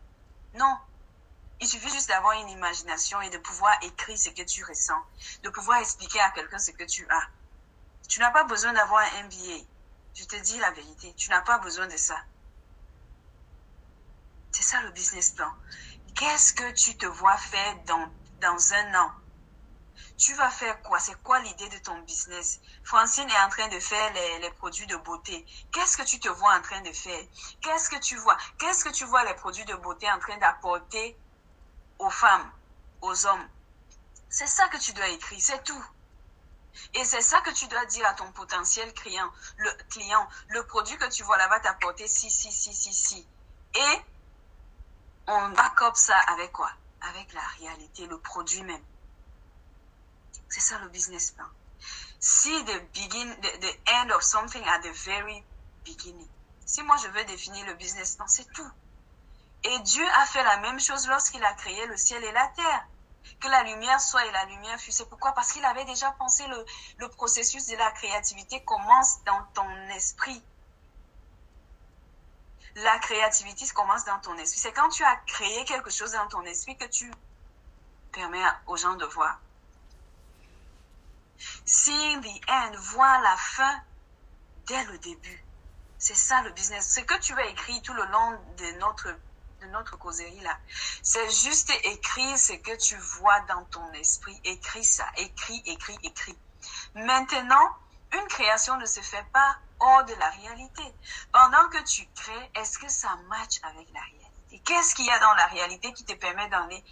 Non. 0.54 0.78
Il 1.60 1.68
suffit 1.68 1.90
juste 1.90 2.08
d'avoir 2.10 2.34
une 2.40 2.50
imagination 2.50 3.22
et 3.22 3.30
de 3.30 3.38
pouvoir 3.38 3.76
écrire 3.82 4.18
ce 4.18 4.30
que 4.30 4.42
tu 4.44 4.64
ressens, 4.64 5.02
de 5.44 5.50
pouvoir 5.50 5.80
expliquer 5.80 6.20
à 6.20 6.32
quelqu'un 6.32 6.60
ce 6.60 6.72
que 6.72 6.84
tu 6.84 7.08
as. 7.10 7.28
Tu 8.12 8.20
n'as 8.20 8.32
pas 8.32 8.44
besoin 8.44 8.74
d'avoir 8.74 9.02
un 9.04 9.24
MBA. 9.24 9.66
Je 10.16 10.26
te 10.26 10.36
dis 10.36 10.60
la 10.60 10.72
vérité, 10.72 11.16
tu 11.16 11.30
n'as 11.30 11.44
pas 11.44 11.60
besoin 11.60 11.88
de 11.88 11.96
ça. 11.96 12.22
C'est 14.52 14.64
ça 14.64 14.82
le 14.82 14.92
business 14.92 15.30
plan. 15.30 15.50
Qu'est-ce 16.14 16.52
que 16.52 16.72
tu 16.74 16.98
te 16.98 17.06
vois 17.06 17.38
faire 17.38 17.74
dans, 17.86 18.74
un 18.74 18.96
an? 18.96 19.14
Tu 20.18 20.34
vas 20.34 20.52
faire 20.52 20.82
quoi? 20.82 21.00
C'est 21.00 21.24
quoi 21.24 21.40
l'idée 21.40 21.70
de 21.70 21.78
ton 21.78 21.98
business? 22.00 22.60
Francine 22.84 23.30
est 23.30 23.44
en 23.44 23.50
train 23.50 23.70
de 23.70 23.80
faire 23.80 24.12
les, 24.12 24.40
les 24.40 24.52
produits 24.52 24.88
de 24.88 24.98
beauté. 24.98 25.46
Qu'est-ce 25.72 25.96
que 25.96 26.04
tu 26.04 26.20
te 26.20 26.28
vois 26.28 26.54
en 26.54 26.62
train 26.62 26.82
de 26.82 26.92
faire? 26.92 27.26
Qu'est-ce 27.62 27.90
que 27.90 28.00
tu 28.00 28.18
vois? 28.18 28.38
Qu'est-ce 28.60 28.84
que 28.84 28.90
tu 28.92 29.06
vois 29.06 29.24
les 29.24 29.36
produits 29.36 29.64
de 29.64 29.76
beauté 29.76 30.12
en 30.12 30.20
train 30.20 30.38
d'apporter 30.38 31.18
aux 31.98 32.10
femmes, 32.10 32.52
aux 33.00 33.26
hommes? 33.26 33.50
C'est 34.28 34.48
ça 34.48 34.68
que 34.68 34.80
tu 34.80 34.92
dois 34.92 35.08
écrire, 35.08 35.42
c'est 35.42 35.64
tout. 35.64 35.86
Et 36.94 37.04
c'est 37.04 37.22
ça 37.22 37.42
que 37.42 37.52
tu 37.52 37.68
dois 37.68 37.86
dire 37.86 38.06
à 38.08 38.14
ton 38.14 38.32
potentiel 38.32 38.94
client. 38.94 39.32
Le 39.58 39.72
client, 39.90 40.28
le 40.50 40.66
produit 40.66 40.98
que 40.98 41.10
tu 41.10 41.24
vois 41.24 41.38
là 41.38 41.48
va 41.48 41.60
t'apporter 41.60 42.08
si, 42.08 42.30
si, 42.30 42.52
si, 42.52 42.74
si, 42.74 42.94
si. 42.94 43.28
Et 43.76 44.02
on 45.28 45.50
back 45.50 45.80
ça 45.96 46.18
avec 46.34 46.52
quoi? 46.52 46.72
Avec 47.10 47.34
la 47.34 47.42
réalité, 47.60 48.06
le 48.06 48.20
produit 48.20 48.64
même. 48.64 48.84
C'est 50.50 50.60
ça 50.60 50.80
le 50.80 50.90
business 50.90 51.32
plan. 51.32 51.48
See 52.20 52.64
the 52.66 52.94
begin, 52.94 53.36
the, 53.42 53.60
the 53.62 53.80
end 53.88 54.12
of 54.12 54.22
something 54.22 54.64
at 54.68 54.80
the 54.80 54.94
very 55.06 55.44
beginning. 55.86 56.28
Si 56.66 56.84
moi 56.84 56.98
je 56.98 57.08
veux 57.08 57.24
définir 57.26 57.66
le 57.66 57.74
business 57.74 58.16
plan, 58.16 58.28
c'est 58.28 58.52
tout. 58.54 58.72
Et 59.64 59.80
Dieu 59.80 60.06
a 60.16 60.26
fait 60.26 60.44
la 60.44 60.58
même 60.58 60.80
chose 60.80 61.08
lorsqu'il 61.08 61.44
a 61.44 61.54
créé 61.54 61.86
le 61.88 61.98
ciel 61.98 62.24
et 62.24 62.32
la 62.32 62.48
terre 62.50 62.88
que 63.40 63.48
la 63.48 63.64
lumière 63.64 64.00
soit 64.00 64.26
et 64.26 64.32
la 64.32 64.46
lumière 64.46 64.80
fût. 64.80 64.92
C'est 64.92 65.10
pourquoi? 65.10 65.34
Parce 65.34 65.52
qu'il 65.52 65.66
avait 65.66 65.86
déjà 65.86 66.12
pensé 66.12 66.46
le, 66.48 66.66
le 66.98 67.10
processus 67.10 67.68
de 67.68 67.76
la 67.76 67.92
créativité 67.92 68.64
commence 68.64 69.24
dans 69.24 69.44
ton 69.54 69.70
esprit. 69.90 70.42
La 72.76 73.00
créativité 73.00 73.68
commence 73.74 74.06
dans 74.06 74.20
ton 74.20 74.38
esprit. 74.38 74.60
C'est 74.60 74.74
quand 74.74 74.90
tu 74.90 75.04
as 75.04 75.16
créé 75.28 75.66
quelque 75.66 75.90
chose 75.90 76.12
dans 76.14 76.28
ton 76.28 76.44
esprit 76.44 76.78
que 76.78 76.86
tu 76.86 77.12
permets 78.12 78.44
aux 78.68 78.78
gens 78.78 78.96
de 78.96 79.06
voir. 79.06 79.40
Seeing 81.66 82.22
the 82.22 82.50
end, 82.50 82.72
voir 82.78 83.22
la 83.22 83.36
fin 83.36 83.82
dès 84.68 84.84
le 84.86 84.98
début. 85.00 85.44
C'est 85.98 86.16
ça 86.16 86.42
le 86.44 86.52
business. 86.52 86.94
Ce 86.94 87.02
que 87.02 87.20
tu 87.20 87.34
vas 87.34 87.46
écrire 87.46 87.82
tout 87.82 87.94
le 87.94 88.06
long 88.06 88.32
de 88.58 88.80
notre 88.80 89.16
de 89.62 89.68
notre 89.68 89.98
causerie 89.98 90.40
là. 90.42 90.58
C'est 91.04 91.30
juste 91.30 91.72
écrire 91.84 92.38
ce 92.38 92.54
que 92.54 92.76
tu 92.78 92.96
vois 92.98 93.40
dans 93.42 93.64
ton 93.66 93.92
esprit. 93.94 94.40
Écris 94.44 94.84
ça. 94.84 95.06
Écris, 95.18 95.62
écris, 95.66 95.98
écris. 96.04 96.38
Maintenant, 96.96 97.70
une 98.14 98.28
création 98.28 98.78
ne 98.78 98.86
se 98.86 99.00
fait 99.02 99.26
pas 99.32 99.58
hors 99.80 100.04
de 100.06 100.14
la 100.16 100.30
réalité. 100.30 100.84
Pendant 101.32 101.70
que 101.70 101.82
tu 101.84 102.08
crées, 102.16 102.52
est-ce 102.56 102.78
que 102.78 102.90
ça 102.90 103.16
match 103.30 103.60
avec 103.64 103.88
la 103.94 104.02
réalité? 104.02 104.62
Qu'est-ce 104.66 104.96
qu'il 104.96 105.06
y 105.06 105.12
a 105.12 105.20
dans 105.20 105.34
la 105.36 105.48
réalité 105.48 105.94
qui 105.94 106.04
te 106.04 106.14
permet 106.14 106.48
d'en 106.50 106.66
aller 106.66 106.84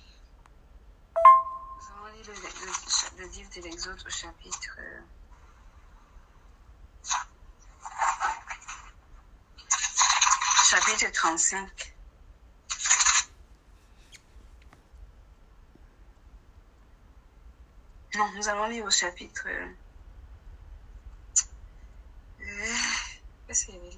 Nous 1.16 2.06
allons 2.06 2.16
lire 2.16 2.26
le, 2.28 3.24
le, 3.24 3.30
livre 3.30 3.50
de 3.56 3.62
l'Exode 3.62 4.02
au 4.06 4.10
chapitre... 4.10 4.78
Chapitre 10.70 11.12
35. 11.12 11.96
Non, 18.16 18.32
nous 18.36 18.50
allons 18.50 18.68
lire 18.68 18.86
au 18.86 18.90
chapitre. 18.90 19.48
Qu'est-ce 23.48 23.66
qu'il 23.66 23.76
y 23.76 23.78
avait 23.78 23.96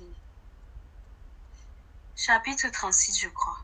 Chapitre 2.15 2.67
36, 2.69 3.19
je 3.19 3.29
crois. 3.29 3.57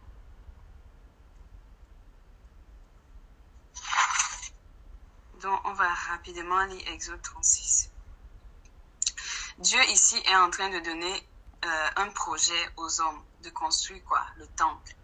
Donc, 5.42 5.60
on 5.66 5.74
va 5.74 5.94
rapidement 5.94 6.64
lire 6.66 6.88
Exode 6.88 7.22
36. 7.22 7.92
Dieu 9.60 9.80
ici 9.90 10.18
est 10.26 10.36
en 10.36 10.50
train 10.50 10.70
de 10.70 10.80
donner 10.80 11.30
euh, 11.66 11.90
un 11.98 12.10
projet 12.10 12.70
aux 12.78 13.02
hommes 13.02 13.24
de 13.44 13.50
construire 13.50 14.04
quoi? 14.06 14.26
Le 14.38 14.48
temple. 14.48 14.96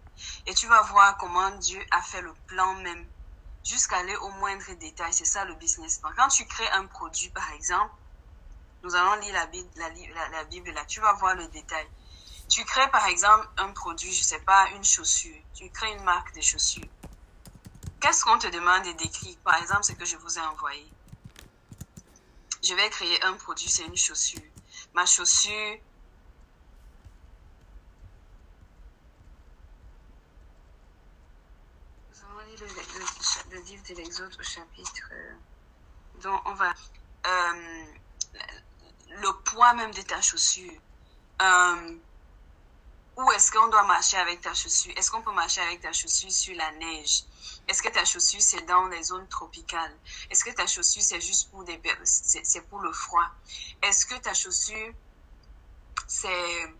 Et 0.46 0.54
tu 0.54 0.68
vas 0.68 0.82
voir 0.84 1.18
comment 1.18 1.52
Dieu 1.58 1.84
a 1.92 2.02
fait 2.02 2.22
le 2.22 2.34
plan 2.48 2.76
même 2.76 3.06
jusqu'à 3.64 3.98
aller 3.98 4.16
au 4.18 4.30
moindre 4.32 4.74
détail. 4.74 5.14
C'est 5.14 5.26
ça 5.26 5.46
le 5.46 5.56
business. 5.56 6.02
Quand 6.18 6.28
tu 6.28 6.46
crées 6.46 6.70
un 6.70 6.86
produit, 6.86 7.30
par 7.30 7.52
exemple, 7.54 7.94
nous 8.84 8.94
allons 8.96 9.16
lire 9.22 9.34
la 9.34 9.48
Bible, 9.48 9.70
la, 9.78 10.30
la, 10.30 10.44
Bible 10.46 10.72
là, 10.72 10.86
tu 10.86 11.00
vas 11.00 11.14
voir 11.14 11.36
le 11.36 11.48
détail. 11.48 11.88
Tu 12.50 12.64
crées 12.66 12.90
par 12.92 13.08
exemple 13.08 13.48
un 13.58 13.72
produit, 13.72 14.12
je 14.12 14.24
sais 14.24 14.42
pas, 14.42 14.68
une 14.76 14.84
chaussure. 14.84 15.38
Tu 15.54 15.70
crées 15.70 15.94
une 15.94 16.04
marque 16.04 16.36
de 16.36 16.42
chaussures. 16.42 16.90
Qu'est-ce 18.02 18.26
qu'on 18.26 18.38
te 18.38 18.48
demande 18.48 18.84
d'écrire 18.98 19.38
Par 19.46 19.56
exemple, 19.62 19.84
ce 19.86 19.94
que 19.94 20.04
je 20.04 20.18
vous 20.18 20.38
ai 20.38 20.42
envoyé. 20.42 20.86
Je 22.62 22.74
vais 22.76 22.90
créer 22.90 23.24
un 23.24 23.34
produit, 23.34 23.70
c'est 23.70 23.86
une 23.86 23.96
chaussure. 23.96 24.42
Ma 24.94 25.06
chaussure, 25.06 25.80
de 33.78 33.96
l'Exode 33.96 34.36
au 34.40 34.44
chapitre. 34.44 35.10
Euh, 35.12 35.34
donc, 36.22 36.42
on 36.46 36.54
va. 36.54 36.74
Euh, 37.26 37.86
le 39.22 39.32
poids 39.44 39.74
même 39.74 39.94
de 39.94 40.02
ta 40.02 40.22
chaussure. 40.22 40.80
Euh, 41.42 41.98
où 43.16 43.32
est-ce 43.32 43.52
qu'on 43.52 43.68
doit 43.68 43.84
marcher 43.84 44.18
avec 44.18 44.42
ta 44.42 44.54
chaussure? 44.54 44.94
Est-ce 44.98 45.12
qu'on 45.12 45.22
peut 45.22 45.34
marcher 45.34 45.62
avec 45.62 45.82
ta 45.82 45.92
chaussure 45.92 46.32
sur 46.32 46.56
la 46.56 46.72
neige? 46.72 47.24
Est-ce 47.68 47.84
que 47.84 47.90
ta 47.90 48.06
chaussure 48.06 48.42
c'est 48.42 48.66
dans 48.66 48.88
les 48.88 49.04
zones 49.04 49.28
tropicales? 49.28 49.96
Est-ce 50.30 50.44
que 50.44 50.50
ta 50.50 50.66
chaussure 50.66 51.04
c'est 51.04 51.22
juste 51.22 51.52
pour 51.52 51.64
des 51.64 51.80
c'est 52.04 52.68
pour 52.70 52.80
le 52.80 52.92
froid? 52.92 53.28
Est-ce 53.84 54.06
que 54.06 54.16
ta 54.16 54.34
chaussure 54.34 54.94
c'est 56.08 56.74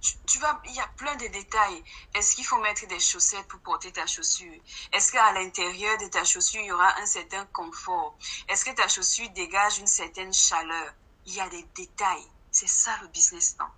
tu, 0.00 0.38
vas, 0.38 0.60
il 0.64 0.74
y 0.74 0.80
a 0.80 0.86
plein 0.96 1.16
de 1.16 1.26
détails. 1.26 1.82
Est-ce 2.14 2.34
qu'il 2.34 2.44
faut 2.44 2.58
mettre 2.58 2.86
des 2.86 3.00
chaussettes 3.00 3.46
pour 3.48 3.60
porter 3.60 3.92
ta 3.92 4.06
chaussure? 4.06 4.60
Est-ce 4.92 5.12
qu'à 5.12 5.32
l'intérieur 5.32 5.98
de 5.98 6.06
ta 6.08 6.24
chaussure, 6.24 6.60
il 6.60 6.66
y 6.66 6.72
aura 6.72 6.98
un 6.98 7.06
certain 7.06 7.44
confort? 7.46 8.16
Est-ce 8.48 8.64
que 8.64 8.70
ta 8.70 8.88
chaussure 8.88 9.28
dégage 9.30 9.78
une 9.78 9.86
certaine 9.86 10.32
chaleur? 10.32 10.94
Il 11.26 11.34
y 11.34 11.40
a 11.40 11.48
des 11.48 11.62
détails. 11.74 12.26
C'est 12.50 12.68
ça 12.68 12.96
le 13.02 13.08
business 13.08 13.52
plan. 13.52 13.68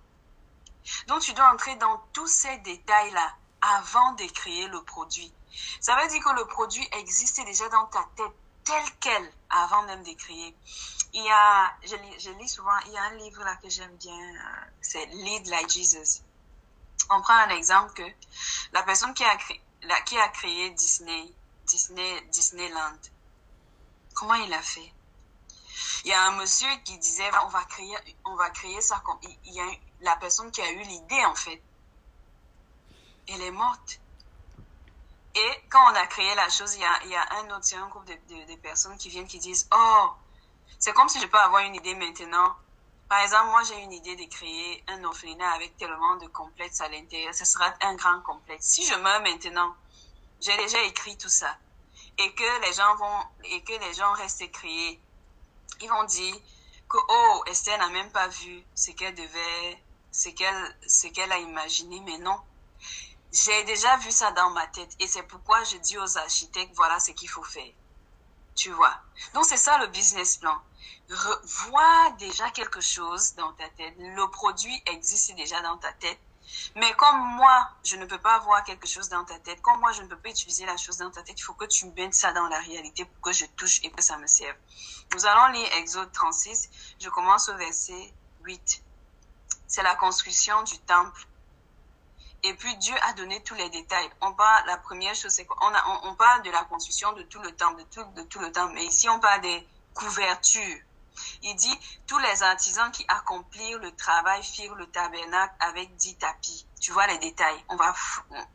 Donc, 1.07 1.21
tu 1.21 1.33
dois 1.33 1.51
entrer 1.51 1.75
dans 1.75 1.97
tous 2.13 2.27
ces 2.27 2.57
détails-là 2.59 3.35
avant 3.61 4.13
de 4.13 4.25
créer 4.25 4.67
le 4.67 4.81
produit. 4.83 5.33
Ça 5.79 5.95
veut 5.95 6.07
dire 6.07 6.23
que 6.23 6.35
le 6.35 6.45
produit 6.45 6.87
existe 6.93 7.43
déjà 7.45 7.67
dans 7.69 7.85
ta 7.87 8.03
tête 8.15 8.33
tel 8.63 8.83
quel 8.99 9.33
avant 9.49 9.83
même 9.83 10.03
de 10.03 10.13
créer. 10.13 10.55
Il 11.13 11.23
y 11.23 11.29
a, 11.29 11.73
je 11.83 11.95
lis, 11.95 12.19
je 12.19 12.29
lis 12.31 12.47
souvent, 12.47 12.77
il 12.85 12.93
y 12.93 12.97
a 12.97 13.03
un 13.03 13.15
livre 13.15 13.43
là 13.43 13.55
que 13.57 13.69
j'aime 13.69 13.95
bien, 13.97 14.13
euh, 14.13 14.65
c'est 14.81 15.05
Lead 15.07 15.47
Like 15.47 15.69
Jesus. 15.69 16.21
On 17.09 17.21
prend 17.21 17.33
un 17.33 17.49
exemple 17.49 17.93
que 17.93 18.03
la 18.71 18.83
personne 18.83 19.13
qui 19.13 19.23
a 19.23 19.35
créé, 19.35 19.61
la, 19.83 19.99
qui 20.01 20.17
a 20.17 20.29
créé 20.29 20.69
Disney, 20.71 21.33
Disney, 21.65 22.21
Disneyland, 22.31 22.97
comment 24.13 24.35
il 24.35 24.53
a 24.53 24.61
fait? 24.61 24.93
Il 26.05 26.09
y 26.09 26.13
a 26.13 26.27
un 26.27 26.31
monsieur 26.31 26.69
qui 26.85 26.97
disait, 26.97 27.29
on 27.43 27.49
va 27.49 27.63
créer, 27.65 27.95
on 28.25 28.35
va 28.35 28.49
créer 28.49 28.81
ça 28.81 29.03
il 29.43 29.53
y 29.53 29.59
a 29.59 29.65
la 30.01 30.15
personne 30.15 30.49
qui 30.51 30.61
a 30.61 30.71
eu 30.71 30.81
l'idée 30.83 31.25
en 31.25 31.35
fait, 31.35 31.61
elle 33.27 33.41
est 33.41 33.51
morte. 33.51 33.99
Et 35.35 35.63
quand 35.69 35.91
on 35.91 35.95
a 35.95 36.07
créé 36.07 36.33
la 36.35 36.49
chose, 36.49 36.75
il 36.75 36.81
y 36.81 36.85
a, 36.85 37.03
il 37.05 37.09
y 37.09 37.15
a 37.15 37.25
un 37.37 37.55
autre, 37.55 37.67
un 37.75 37.87
groupe 37.87 38.05
de, 38.05 38.51
de, 38.51 38.55
personnes 38.57 38.97
qui 38.97 39.09
viennent 39.09 39.27
qui 39.27 39.39
disent, 39.39 39.67
oh, 39.73 40.09
c'est 40.81 40.93
comme 40.93 41.07
si 41.07 41.21
je 41.21 41.27
peux 41.27 41.37
avoir 41.37 41.61
une 41.61 41.75
idée 41.75 41.93
maintenant. 41.93 42.55
Par 43.07 43.19
exemple, 43.19 43.51
moi, 43.51 43.61
j'ai 43.63 43.77
une 43.83 43.91
idée 43.91 44.15
de 44.15 44.25
créer 44.25 44.83
un 44.87 45.03
orphelinat 45.03 45.51
avec 45.51 45.77
tellement 45.77 46.15
de 46.15 46.25
complexes 46.27 46.81
à 46.81 46.89
l'intérieur. 46.89 47.35
Ce 47.35 47.45
sera 47.45 47.71
un 47.81 47.93
grand 47.93 48.19
complexe. 48.21 48.65
Si 48.65 48.83
je 48.85 48.95
meurs 48.95 49.21
maintenant, 49.21 49.75
j'ai 50.39 50.57
déjà 50.57 50.81
écrit 50.81 51.15
tout 51.19 51.29
ça. 51.29 51.55
Et 52.17 52.33
que 52.33 52.65
les 52.65 52.73
gens 52.73 52.95
vont, 52.95 53.19
et 53.43 53.63
que 53.63 53.73
les 53.73 53.93
gens 53.93 54.11
restent 54.13 54.51
créés. 54.51 54.99
Ils 55.81 55.89
vont 55.89 56.03
dire 56.05 56.35
que, 56.89 56.97
oh, 56.97 57.43
Esther 57.45 57.77
n'a 57.77 57.89
même 57.89 58.11
pas 58.11 58.27
vu 58.27 58.63
ce 58.73 58.89
qu'elle 58.89 59.13
devait, 59.13 59.83
ce 60.11 60.29
qu'elle, 60.29 60.77
ce 60.87 61.05
qu'elle 61.07 61.31
a 61.31 61.37
imaginé, 61.37 61.99
mais 61.99 62.17
non. 62.17 62.39
J'ai 63.31 63.63
déjà 63.65 63.97
vu 63.97 64.11
ça 64.11 64.31
dans 64.31 64.49
ma 64.49 64.65
tête 64.65 64.95
et 64.99 65.07
c'est 65.07 65.23
pourquoi 65.23 65.63
je 65.63 65.77
dis 65.77 65.97
aux 65.99 66.17
architectes, 66.17 66.73
voilà 66.75 66.99
ce 66.99 67.11
qu'il 67.11 67.29
faut 67.29 67.43
faire. 67.43 67.71
Tu 68.55 68.71
vois. 68.71 68.97
Donc 69.35 69.45
c'est 69.45 69.57
ça 69.57 69.77
le 69.77 69.87
business 69.87 70.37
plan. 70.37 70.59
Vois 71.43 72.11
déjà 72.17 72.49
quelque 72.51 72.81
chose 72.81 73.35
dans 73.35 73.53
ta 73.53 73.69
tête. 73.69 73.93
Le 73.97 74.27
produit 74.27 74.81
existe 74.87 75.35
déjà 75.35 75.61
dans 75.61 75.77
ta 75.77 75.91
tête. 75.93 76.19
Mais 76.75 76.91
comme 76.93 77.17
moi, 77.35 77.69
je 77.83 77.95
ne 77.95 78.05
peux 78.05 78.17
pas 78.17 78.39
voir 78.39 78.63
quelque 78.63 78.87
chose 78.87 79.07
dans 79.07 79.23
ta 79.23 79.39
tête, 79.39 79.61
comme 79.61 79.79
moi, 79.79 79.93
je 79.93 80.01
ne 80.01 80.07
peux 80.07 80.17
pas 80.17 80.29
utiliser 80.29 80.65
la 80.65 80.75
chose 80.75 80.97
dans 80.97 81.09
ta 81.09 81.23
tête, 81.23 81.39
il 81.39 81.43
faut 81.43 81.53
que 81.53 81.65
tu 81.65 81.85
mettes 81.91 82.13
ça 82.13 82.33
dans 82.33 82.47
la 82.47 82.59
réalité 82.59 83.05
pour 83.05 83.21
que 83.21 83.31
je 83.31 83.45
touche 83.55 83.79
et 83.83 83.91
que 83.91 84.01
ça 84.01 84.17
me 84.17 84.27
serve. 84.27 84.57
Nous 85.13 85.25
allons 85.25 85.53
lire 85.53 85.73
Exode 85.75 86.11
36. 86.11 86.69
Je 86.99 87.09
commence 87.09 87.47
au 87.47 87.55
verset 87.55 88.13
8. 88.43 88.83
C'est 89.67 89.83
la 89.83 89.95
construction 89.95 90.61
du 90.63 90.77
temple 90.79 91.25
et 92.43 92.53
puis 92.55 92.75
Dieu 92.77 92.95
a 93.03 93.13
donné 93.13 93.41
tous 93.43 93.53
les 93.53 93.69
détails. 93.69 94.09
On 94.21 94.33
parle, 94.33 94.65
la 94.65 94.77
première 94.77 95.13
chose, 95.13 95.31
c'est 95.31 95.45
qu'on 95.45 95.55
on, 95.59 96.09
on, 96.09 96.15
parle 96.15 96.41
de 96.41 96.49
la 96.49 96.63
construction 96.63 97.13
de 97.13 97.21
tout 97.23 97.39
le 97.41 97.51
temps, 97.51 97.71
de 97.73 97.83
tout, 97.83 98.03
de 98.15 98.23
tout 98.23 98.39
le 98.39 98.51
temps. 98.51 98.69
Mais 98.73 98.83
ici, 98.83 99.07
on 99.09 99.19
parle 99.19 99.41
des 99.41 99.67
couvertures. 99.93 100.79
Il 101.43 101.55
dit, 101.55 101.79
tous 102.07 102.17
les 102.19 102.43
artisans 102.43 102.91
qui 102.91 103.05
accomplirent 103.07 103.79
le 103.79 103.95
travail 103.95 104.43
firent 104.43 104.75
le 104.75 104.87
tabernacle 104.87 105.53
avec 105.59 105.95
dix 105.95 106.15
tapis. 106.15 106.65
Tu 106.79 106.91
vois 106.91 107.07
les 107.07 107.17
détails. 107.19 107.63
On 107.69 107.75
va, 107.75 107.93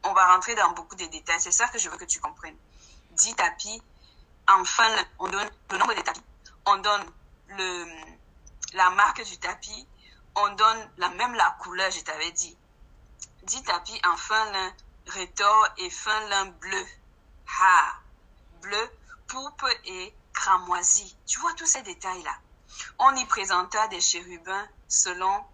on 0.03 0.12
va 0.12 0.34
rentrer 0.34 0.55
dans 0.55 0.72
beaucoup 0.72 0.97
de 0.97 1.05
détails. 1.07 1.41
C'est 1.41 1.53
ça 1.53 1.68
que 1.68 1.78
je 1.78 1.89
veux 1.89 1.97
que 1.97 2.05
tu 2.05 2.20
comprennes. 2.20 2.57
Dix 3.12 3.34
tapis. 3.34 3.82
Enfin, 4.49 4.89
on 5.18 5.28
donne 5.28 5.51
le 5.70 5.78
nombre 5.78 5.95
de 5.95 6.01
tapis. 6.01 6.22
On 6.66 6.76
donne 6.78 7.05
le, 7.49 7.87
la 8.72 8.91
marque 8.91 9.22
du 9.24 9.39
tapis. 9.39 9.87
On 10.34 10.49
donne 10.55 10.91
la, 10.99 11.09
même 11.11 11.34
la 11.34 11.57
couleur, 11.61 11.91
je 11.91 12.01
t'avais 12.01 12.30
dit 12.32 12.57
dit 13.47 13.62
tapis 13.62 14.01
en 14.05 14.16
fin 14.16 14.53
lin, 14.53 14.72
rétor 15.07 15.68
et 15.78 15.89
fin 15.89 16.28
lin 16.28 16.47
bleu. 16.47 16.87
Ha! 17.61 18.01
Bleu, 18.61 18.91
pourpre 19.28 19.68
et 19.84 20.12
cramoisi. 20.37 21.16
Tu 21.26 21.41
vois 21.41 21.53
tous 21.55 21.66
ces 21.66 21.82
détails-là. 21.82 22.34
On 23.01 23.16
y 23.16 23.24
présenta 23.24 23.89
des 23.89 24.01
chérubins 24.01 24.68
selon 24.87 25.45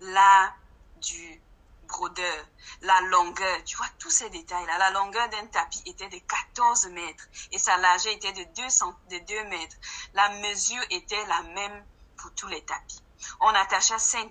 la 0.00 0.54
du 1.02 1.42
brodeur, 1.86 2.44
la 2.82 3.00
longueur, 3.02 3.64
tu 3.64 3.76
vois 3.76 3.88
tous 3.98 4.10
ces 4.10 4.30
détails-là. 4.30 4.78
La 4.78 4.90
longueur 4.90 5.28
d'un 5.28 5.46
tapis 5.46 5.82
était 5.86 6.08
de 6.08 6.18
14 6.18 6.86
mètres 6.88 7.24
et 7.52 7.58
sa 7.58 7.76
largeur 7.78 8.12
était 8.12 8.32
de 8.32 8.44
2, 8.44 8.62
de 9.10 9.18
2 9.24 9.44
mètres. 9.44 9.76
La 10.14 10.28
mesure 10.40 10.82
était 10.90 11.24
la 11.26 11.42
même 11.42 11.84
pour 12.16 12.32
tous 12.34 12.48
les 12.48 12.62
tapis. 12.64 13.02
On 13.40 13.48
attacha 13.48 13.98
5 13.98 14.30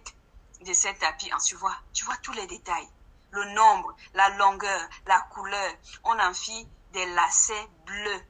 de 0.62 0.74
ces 0.74 0.96
tapis, 0.96 1.30
tu 1.46 1.56
vois, 1.56 1.76
tu 1.94 2.06
vois 2.06 2.18
tous 2.18 2.34
les 2.34 2.48
détails 2.48 2.90
le 3.32 3.44
nombre, 3.54 3.96
la 4.14 4.30
longueur, 4.30 4.90
la 5.06 5.20
couleur. 5.34 5.74
On 6.04 6.18
en 6.20 6.34
fit 6.34 6.68
des 6.94 7.06
lacets 7.08 7.68
bleus, 7.86 8.22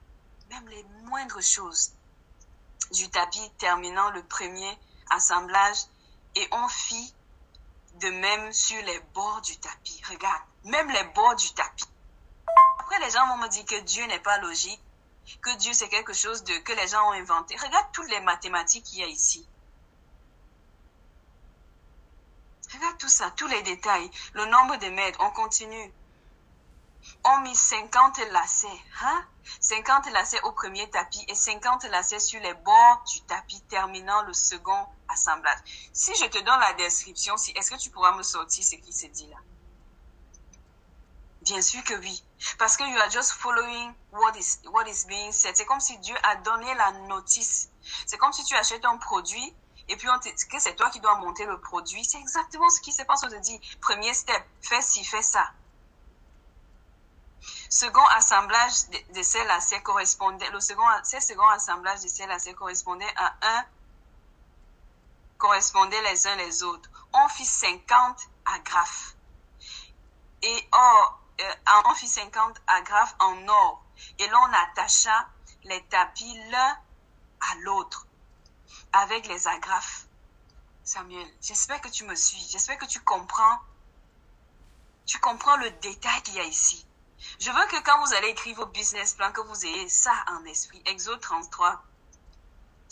même 0.49 0.67
les 0.69 0.83
moindres 1.03 1.41
choses 1.41 1.93
du 2.91 3.09
tapis 3.09 3.51
terminant 3.57 4.09
le 4.11 4.23
premier 4.23 4.77
assemblage 5.09 5.77
et 6.35 6.47
on 6.51 6.67
fit 6.67 7.13
de 7.95 8.09
même 8.09 8.53
sur 8.53 8.81
les 8.83 8.99
bords 9.13 9.41
du 9.41 9.57
tapis. 9.57 10.01
Regarde, 10.09 10.41
même 10.65 10.89
les 10.89 11.03
bords 11.15 11.35
du 11.35 11.51
tapis. 11.53 11.89
Après, 12.79 12.99
les 12.99 13.09
gens 13.09 13.27
vont 13.27 13.37
me 13.37 13.47
dire 13.49 13.65
que 13.65 13.79
Dieu 13.81 14.05
n'est 14.05 14.19
pas 14.19 14.37
logique, 14.39 14.81
que 15.41 15.55
Dieu 15.57 15.73
c'est 15.73 15.89
quelque 15.89 16.13
chose 16.13 16.43
que 16.43 16.73
les 16.73 16.87
gens 16.87 17.09
ont 17.09 17.13
inventé. 17.13 17.55
Regarde 17.57 17.87
toutes 17.91 18.09
les 18.09 18.21
mathématiques 18.21 18.85
qu'il 18.85 18.99
y 18.99 19.03
a 19.03 19.07
ici. 19.07 19.47
Regarde 22.73 22.97
tout 22.97 23.09
ça, 23.09 23.31
tous 23.31 23.47
les 23.47 23.61
détails, 23.63 24.09
le 24.33 24.45
nombre 24.45 24.77
de 24.77 24.87
mètres, 24.87 25.19
on 25.21 25.31
continue. 25.31 25.91
On 27.23 27.39
mit 27.39 27.55
50 27.55 28.19
lacets, 28.31 28.67
hein? 29.01 29.25
50 29.59 30.11
lacets 30.11 30.41
au 30.43 30.51
premier 30.51 30.89
tapis 30.89 31.23
et 31.27 31.35
50 31.35 31.83
lacets 31.85 32.19
sur 32.19 32.41
les 32.41 32.53
bords 32.53 33.03
du 33.11 33.21
tapis 33.21 33.61
terminant 33.69 34.21
le 34.23 34.33
second 34.33 34.87
assemblage. 35.09 35.59
Si 35.93 36.13
je 36.15 36.25
te 36.25 36.37
donne 36.39 36.59
la 36.59 36.73
description, 36.73 37.35
est-ce 37.35 37.71
que 37.71 37.77
tu 37.77 37.89
pourras 37.89 38.15
me 38.15 38.23
sortir 38.23 38.63
ce 38.63 38.75
qui 38.75 38.93
se 38.93 39.07
dit 39.07 39.27
là? 39.27 39.37
Bien 41.41 41.61
sûr 41.61 41.83
que 41.83 41.93
oui. 41.93 42.23
Parce 42.57 42.75
que 42.75 42.83
you 42.83 42.99
are 42.99 43.09
just 43.09 43.31
following 43.31 43.93
what 44.11 44.37
is, 44.37 44.59
what 44.65 44.85
is 44.87 45.05
being 45.07 45.31
said. 45.31 45.55
C'est 45.55 45.65
comme 45.65 45.79
si 45.79 45.97
Dieu 45.99 46.15
a 46.23 46.35
donné 46.37 46.73
la 46.75 46.91
notice. 47.07 47.69
C'est 48.05 48.17
comme 48.17 48.33
si 48.33 48.43
tu 48.43 48.55
achètes 48.55 48.83
un 48.83 48.97
produit 48.97 49.55
et 49.89 49.95
puis 49.95 50.09
on 50.09 50.19
que 50.19 50.59
c'est 50.59 50.75
toi 50.75 50.89
qui 50.89 50.99
dois 50.99 51.15
monter 51.15 51.45
le 51.45 51.59
produit. 51.59 52.03
C'est 52.03 52.19
exactement 52.19 52.69
ce 52.69 52.81
qui 52.81 52.91
se 52.91 53.03
passe. 53.03 53.23
On 53.23 53.29
te 53.29 53.35
dit, 53.35 53.59
premier 53.79 54.13
step, 54.13 54.43
fais 54.61 54.81
ci, 54.81 55.05
fais 55.05 55.21
ça. 55.21 55.49
Second 57.69 58.05
assemblage 58.15 58.87
de, 59.13 59.21
ces 59.21 59.43
lacets 59.45 59.81
correspondait, 59.81 60.49
le 60.51 60.59
second, 60.61 60.83
ces 61.03 61.19
second 61.19 61.47
assemblage 61.49 62.01
de 62.01 62.07
ces 62.07 62.25
lacets 62.25 62.53
correspondait 62.53 63.13
à 63.17 63.35
un, 63.41 63.65
correspondaient 65.37 66.01
les 66.03 66.27
uns 66.27 66.35
les 66.37 66.63
autres. 66.63 66.89
On 67.13 67.27
fit 67.27 67.45
50 67.45 68.29
agrafes. 68.45 69.15
Et 70.41 70.69
or, 70.71 71.19
euh, 71.41 71.55
on 71.85 71.93
fit 71.95 72.07
50 72.07 72.61
agrafes 72.67 73.15
en 73.19 73.47
or. 73.47 73.83
Et 74.19 74.27
l'on 74.27 74.53
attacha 74.53 75.27
les 75.63 75.83
tapis 75.85 76.39
l'un 76.49 76.77
à 77.51 77.55
l'autre 77.59 78.07
avec 78.93 79.27
les 79.27 79.47
agrafes. 79.47 80.05
Samuel, 80.83 81.27
j'espère 81.41 81.81
que 81.81 81.89
tu 81.89 82.05
me 82.05 82.15
suis, 82.15 82.39
j'espère 82.49 82.77
que 82.77 82.85
tu 82.85 83.01
comprends. 83.01 83.59
Tu 85.05 85.19
comprends 85.19 85.57
le 85.57 85.69
détail 85.69 86.21
qu'il 86.23 86.35
y 86.35 86.39
a 86.39 86.43
ici. 86.45 86.86
Je 87.39 87.51
veux 87.51 87.65
que 87.67 87.83
quand 87.83 88.05
vous 88.05 88.13
allez 88.13 88.29
écrire 88.29 88.55
vos 88.55 88.65
business 88.67 89.13
plans, 89.13 89.31
que 89.31 89.41
vous 89.41 89.65
ayez 89.65 89.89
ça 89.89 90.13
en 90.29 90.45
esprit. 90.45 90.81
Exode 90.85 91.19
33, 91.19 91.83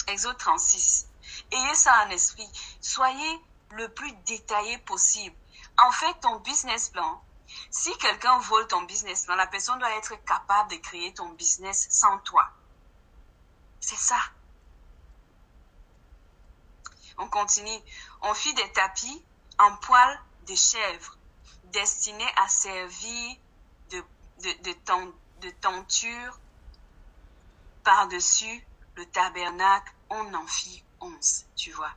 Exode 0.07 0.37
36. 0.37 1.07
Ayez 1.51 1.75
ça 1.75 2.05
en 2.05 2.09
esprit. 2.09 2.49
Soyez 2.81 3.41
le 3.71 3.89
plus 3.89 4.11
détaillé 4.27 4.77
possible. 4.79 5.35
En 5.77 5.91
fait, 5.91 6.13
ton 6.21 6.39
business 6.39 6.89
plan, 6.89 7.21
si 7.69 7.95
quelqu'un 7.97 8.37
vole 8.39 8.67
ton 8.67 8.83
business 8.83 9.25
plan, 9.25 9.35
la 9.35 9.47
personne 9.47 9.79
doit 9.79 9.95
être 9.97 10.15
capable 10.25 10.71
de 10.71 10.77
créer 10.77 11.13
ton 11.13 11.29
business 11.29 11.87
sans 11.89 12.17
toi. 12.19 12.49
C'est 13.79 13.97
ça. 13.97 14.19
On 17.17 17.27
continue. 17.29 17.79
On 18.21 18.33
fit 18.33 18.53
des 18.53 18.71
tapis 18.73 19.23
en 19.59 19.75
poils 19.77 20.19
de 20.47 20.55
chèvre 20.55 21.17
destinés 21.65 22.31
à 22.37 22.47
servir 22.47 23.37
de, 24.45 24.71
de, 24.71 25.13
de, 25.41 25.49
tenture 25.61 26.39
par-dessus 27.83 28.65
le 28.95 29.05
tabernacle. 29.07 29.91
On 30.09 30.33
en 30.33 30.47
fit 30.47 30.83
onze, 31.01 31.45
tu 31.55 31.71
vois. 31.71 31.91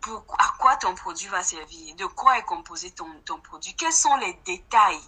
Pour, 0.00 0.24
à 0.38 0.52
quoi 0.58 0.76
ton 0.76 0.94
produit 0.94 1.28
va 1.28 1.42
servir? 1.42 1.94
De 1.96 2.06
quoi 2.06 2.38
est 2.38 2.42
composé 2.42 2.90
ton, 2.90 3.08
ton 3.24 3.40
produit? 3.40 3.74
Quels 3.74 3.92
sont 3.92 4.16
les 4.16 4.34
détails? 4.44 5.00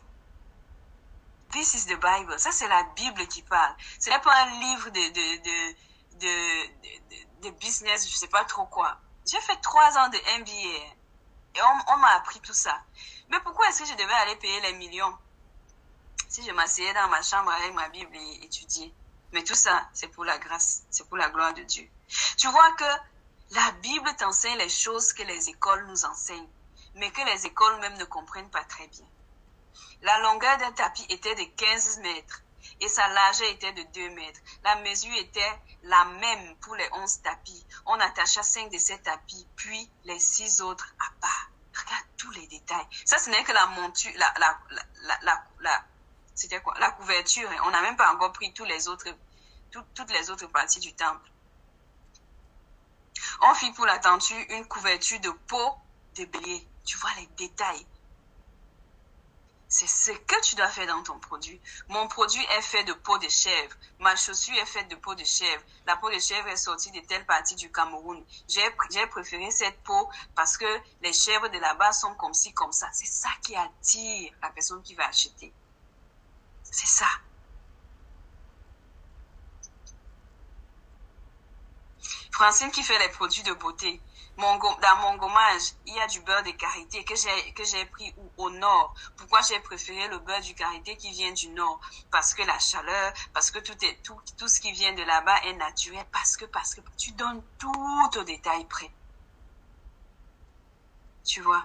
This 1.50 1.74
is 1.74 1.86
the 1.86 2.00
Bible. 2.00 2.38
Ça, 2.38 2.50
c'est 2.50 2.68
la 2.68 2.82
Bible 2.94 3.26
qui 3.28 3.42
parle. 3.42 3.74
Ce 4.00 4.10
n'est 4.10 4.18
pas 4.20 4.34
un 4.34 4.60
livre 4.60 4.90
de, 4.90 5.08
de, 5.12 5.76
de, 6.20 7.42
de 7.42 7.50
business, 7.50 8.08
je 8.08 8.16
sais 8.16 8.28
pas 8.28 8.44
trop 8.44 8.66
quoi. 8.66 8.98
J'ai 9.26 9.40
fait 9.40 9.56
trois 9.56 9.98
ans 9.98 10.08
de 10.08 10.18
MBA 10.40 10.96
et 11.56 11.62
on, 11.88 11.96
m'a 11.96 12.14
appris 12.16 12.40
tout 12.40 12.52
ça. 12.52 12.80
Mais 13.30 13.40
pourquoi 13.40 13.68
est-ce 13.68 13.80
que 13.82 13.88
je 13.88 13.94
devais 13.94 14.12
aller 14.12 14.36
payer 14.36 14.60
les 14.60 14.74
millions? 14.74 15.16
Si 16.28 16.44
je 16.44 16.52
m'asseyais 16.52 16.92
dans 16.94 17.08
ma 17.08 17.22
chambre 17.22 17.50
avec 17.50 17.72
ma 17.74 17.88
Bible 17.88 18.14
et 18.14 18.44
étudier 18.44 18.92
Mais 19.32 19.42
tout 19.44 19.54
ça, 19.54 19.88
c'est 19.92 20.08
pour 20.08 20.24
la 20.24 20.38
grâce, 20.38 20.82
c'est 20.90 21.06
pour 21.08 21.16
la 21.16 21.30
gloire 21.30 21.54
de 21.54 21.62
Dieu. 21.62 21.88
Tu 22.36 22.48
vois 22.48 22.72
que 22.72 23.54
la 23.54 23.70
Bible 23.82 24.14
t'enseigne 24.16 24.58
les 24.58 24.68
choses 24.68 25.12
que 25.12 25.22
les 25.22 25.48
écoles 25.48 25.86
nous 25.86 26.04
enseignent. 26.04 26.48
mais 26.94 27.10
que 27.10 27.20
les 27.26 27.46
écoles 27.46 27.78
même 27.80 27.96
ne 27.98 28.04
comprennent 28.04 28.50
pas 28.50 28.64
très 28.64 28.86
bien. 28.88 29.06
La 30.02 30.18
longueur 30.20 30.56
d'un 30.58 30.72
tapis 30.72 31.06
était 31.10 31.34
de 31.34 31.44
15 31.44 31.98
mètres 31.98 32.42
et 32.80 32.88
sa 32.88 33.06
largeur 33.08 33.48
était 33.50 33.72
de 33.72 33.82
2 33.82 34.10
mètres. 34.10 34.40
La 34.64 34.76
mesure 34.76 35.14
était 35.16 35.58
la 35.84 36.04
même 36.04 36.56
pour 36.56 36.74
les 36.74 36.88
11 36.92 37.22
tapis. 37.22 37.64
On 37.86 37.98
attacha 38.00 38.42
5 38.42 38.70
de 38.70 38.78
ces 38.78 38.98
tapis, 39.02 39.46
puis 39.56 39.90
les 40.04 40.18
6 40.18 40.60
autres 40.62 40.94
à 40.98 41.10
part. 41.20 41.50
Regarde 41.74 42.06
tous 42.16 42.30
les 42.30 42.46
détails. 42.46 42.86
Ça, 43.04 43.18
ce 43.18 43.28
n'est 43.28 43.44
que 43.44 43.52
la 43.52 43.66
monture, 43.66 44.12
la, 44.16 44.32
la, 44.38 44.58
la, 45.22 45.44
la 45.60 45.84
c'était 46.36 46.60
quoi? 46.60 46.74
La 46.78 46.90
couverture. 46.92 47.48
On 47.64 47.70
n'a 47.70 47.80
même 47.80 47.96
pas 47.96 48.12
encore 48.12 48.32
pris 48.32 48.52
toutes 48.52 48.68
les 48.68 48.88
autres 48.88 50.46
parties 50.52 50.80
du 50.80 50.92
temple. 50.92 51.28
On 53.40 53.54
fit 53.54 53.72
pour 53.72 53.86
la 53.86 53.98
tenture 53.98 54.36
une 54.50 54.68
couverture 54.68 55.18
de 55.20 55.30
peau 55.30 55.74
de 56.14 56.26
bélier. 56.26 56.68
Tu 56.84 56.98
vois 56.98 57.10
les 57.18 57.26
détails. 57.38 57.86
C'est 59.68 59.88
ce 59.88 60.12
que 60.12 60.40
tu 60.42 60.54
dois 60.54 60.68
faire 60.68 60.86
dans 60.86 61.02
ton 61.02 61.18
produit. 61.18 61.60
Mon 61.88 62.06
produit 62.06 62.44
est 62.56 62.62
fait 62.62 62.84
de 62.84 62.92
peau 62.92 63.18
de 63.18 63.28
chèvre. 63.28 63.74
Ma 63.98 64.14
chaussure 64.14 64.56
est 64.58 64.66
faite 64.66 64.88
de 64.88 64.94
peau 64.94 65.14
de 65.14 65.24
chèvre. 65.24 65.62
La 65.86 65.96
peau 65.96 66.10
de 66.10 66.18
chèvre 66.18 66.48
est 66.48 66.56
sortie 66.56 66.90
de 66.92 67.00
telle 67.00 67.24
partie 67.26 67.56
du 67.56 67.72
Cameroun. 67.72 68.22
J'ai 68.46 68.70
préféré 69.06 69.50
cette 69.50 69.82
peau 69.82 70.08
parce 70.34 70.56
que 70.56 70.80
les 71.00 71.12
chèvres 71.12 71.48
de 71.48 71.58
là-bas 71.58 71.92
sont 71.92 72.14
comme 72.14 72.34
ci, 72.34 72.52
comme 72.52 72.72
ça. 72.72 72.88
C'est 72.92 73.06
ça 73.06 73.30
qui 73.42 73.56
attire 73.56 74.32
la 74.42 74.50
personne 74.50 74.82
qui 74.82 74.94
va 74.94 75.08
acheter. 75.08 75.52
C'est 76.70 76.86
ça. 76.86 77.06
Francine 82.32 82.70
qui 82.70 82.82
fait 82.82 82.98
les 82.98 83.08
produits 83.08 83.42
de 83.42 83.54
beauté. 83.54 84.00
Mon, 84.36 84.58
dans 84.58 84.96
mon 85.00 85.16
gommage, 85.16 85.72
il 85.86 85.94
y 85.94 86.00
a 86.00 86.06
du 86.06 86.20
beurre 86.20 86.42
de 86.42 86.50
karité 86.50 87.02
que 87.04 87.14
j'ai 87.64 87.86
pris 87.86 88.14
au 88.36 88.50
nord. 88.50 88.94
Pourquoi 89.16 89.40
j'ai 89.40 89.58
préféré 89.60 90.08
le 90.08 90.18
beurre 90.18 90.42
du 90.42 90.54
karité 90.54 90.98
qui 90.98 91.10
vient 91.12 91.32
du 91.32 91.48
nord? 91.48 91.80
Parce 92.10 92.34
que 92.34 92.42
la 92.42 92.58
chaleur, 92.58 93.14
parce 93.32 93.50
que 93.50 93.58
tout 93.60 93.82
est 93.82 94.02
tout 94.02 94.20
tout 94.36 94.48
ce 94.48 94.60
qui 94.60 94.72
vient 94.72 94.92
de 94.92 95.02
là-bas 95.02 95.44
est 95.44 95.54
naturel. 95.54 96.04
Parce 96.12 96.36
que 96.36 96.44
parce 96.44 96.74
que 96.74 96.82
tu 96.98 97.12
donnes 97.12 97.42
tout 97.58 98.10
au 98.18 98.22
détail 98.24 98.66
près. 98.66 98.90
Tu 101.24 101.40
vois? 101.40 101.64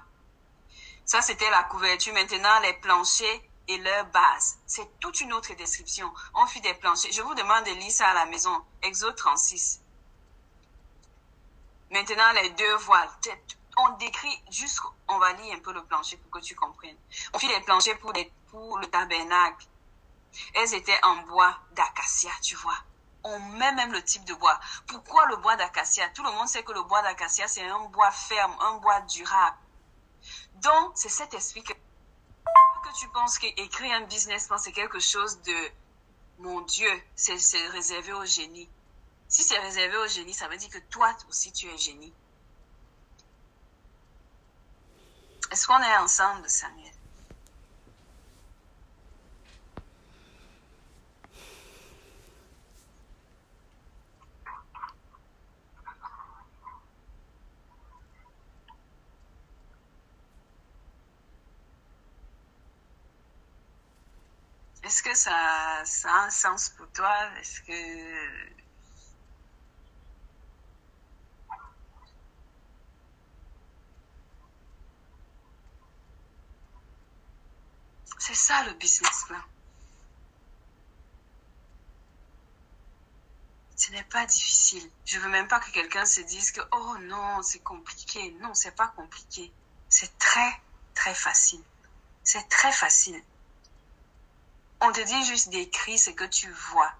Ça 1.04 1.22
c'était 1.22 1.50
la 1.50 1.64
couverture. 1.64 2.14
Maintenant 2.14 2.62
les 2.62 2.74
planchers 2.76 3.42
et 3.68 3.78
leur 3.78 4.06
base. 4.08 4.58
C'est 4.66 5.00
toute 5.00 5.22
une 5.22 5.34
autre 5.34 5.54
description. 5.56 6.12
On 6.34 6.46
fit 6.46 6.62
des 6.62 6.74
planchers. 6.76 7.12
Je 7.12 7.22
vous 7.22 7.36
demande 7.36 7.66
de 7.66 7.72
lire 7.72 7.92
ça 7.92 8.10
à 8.10 8.14
la 8.14 8.26
maison. 8.26 8.64
Exode 8.82 9.16
36. 9.16 9.82
Maintenant, 11.92 12.32
les 12.42 12.50
deux 12.52 12.76
voiles. 12.78 13.10
On 13.78 13.90
décrit 13.98 14.44
juste, 14.50 14.80
on 15.08 15.18
va 15.18 15.34
lire 15.34 15.56
un 15.56 15.60
peu 15.60 15.74
le 15.74 15.84
plancher 15.84 16.18
pour 16.18 16.32
que 16.32 16.46
tu 16.46 16.56
comprennes. 16.56 16.98
On 17.34 17.40
fit 17.40 17.48
les 17.48 17.62
planchers 17.62 17.98
pour, 18.00 18.12
les, 18.12 18.32
pour 18.50 18.78
le 18.80 18.88
tabernacle. 18.88 19.66
Elles 20.56 20.74
étaient 20.74 21.00
en 21.04 21.18
bois 21.24 21.58
d'acacia, 21.72 22.32
tu 22.42 22.56
vois. 22.56 22.78
On 23.24 23.40
met 23.40 23.72
même 23.74 23.92
le 23.92 24.04
type 24.04 24.26
de 24.26 24.34
bois. 24.34 24.60
Pourquoi 24.88 25.26
le 25.28 25.38
bois 25.38 25.56
d'acacia? 25.56 26.10
Tout 26.10 26.24
le 26.24 26.32
monde 26.32 26.48
sait 26.48 26.64
que 26.64 26.72
le 26.72 26.82
bois 26.84 27.02
d'acacia, 27.02 27.48
c'est 27.48 27.66
un 27.66 27.80
bois 27.86 28.12
ferme, 28.12 28.56
un 28.60 28.78
bois 28.78 29.02
durable. 29.02 29.58
Donc, 30.56 30.92
c'est 30.96 31.10
cet 31.10 31.34
esprit 31.34 31.64
que, 31.64 31.74
que 32.84 33.00
tu 33.00 33.08
penses 33.10 33.38
qu'écrire 33.38 33.96
un 33.96 34.06
business 34.06 34.50
c'est 34.58 34.72
quelque 34.72 35.00
chose 35.00 35.42
de, 35.44 35.72
mon 36.42 36.62
Dieu, 36.62 36.90
c'est 37.16 37.36
réservé 37.70 38.14
au 38.14 38.26
génie. 38.26 38.68
Si 39.28 39.44
c'est 39.44 39.60
réservé 39.60 39.96
au 39.98 40.08
génie, 40.08 40.34
ça 40.34 40.48
veut 40.48 40.58
dire 40.58 40.70
que 40.70 40.80
toi 40.90 41.16
aussi 41.30 41.52
tu 41.52 41.68
es 41.68 41.78
génie. 41.78 42.14
Est-ce 45.52 45.68
qu'on 45.68 45.82
est 45.82 45.98
ensemble, 45.98 46.50
Samuel? 46.50 46.81
Est-ce 64.92 65.04
que 65.04 65.16
ça, 65.16 65.32
a 65.34 66.26
un 66.26 66.30
sens 66.30 66.68
pour 66.72 66.86
toi? 66.92 67.16
Est-ce 67.40 67.62
que 67.62 67.72
C'est 78.20 78.36
ça 78.36 78.66
le 78.66 78.74
business 78.74 79.24
plan. 79.28 79.40
Ce 83.78 83.92
n'est 83.92 84.04
pas 84.04 84.26
difficile. 84.26 84.92
Je 85.06 85.20
veux 85.20 85.30
même 85.30 85.48
pas 85.48 85.62
que 85.62 85.72
quelqu'un 85.72 86.06
se 86.06 86.20
dise 86.20 86.52
que 86.52 86.60
oh 86.74 86.98
non, 87.04 87.42
c'est 87.44 87.64
compliqué. 87.64 88.32
Non, 88.42 88.54
c'est 88.54 88.76
pas 88.76 88.90
compliqué. 88.90 89.54
C'est 89.88 90.18
très 90.18 90.62
très 90.96 91.16
facile. 91.16 91.64
C'est 92.26 92.50
très 92.50 92.74
facile. 92.74 93.24
On 94.82 94.92
te 94.92 95.02
dit 95.02 95.26
juste 95.26 95.50
d'écrire 95.50 96.00
ce 96.00 96.10
que 96.10 96.24
tu 96.24 96.50
vois. 96.50 96.92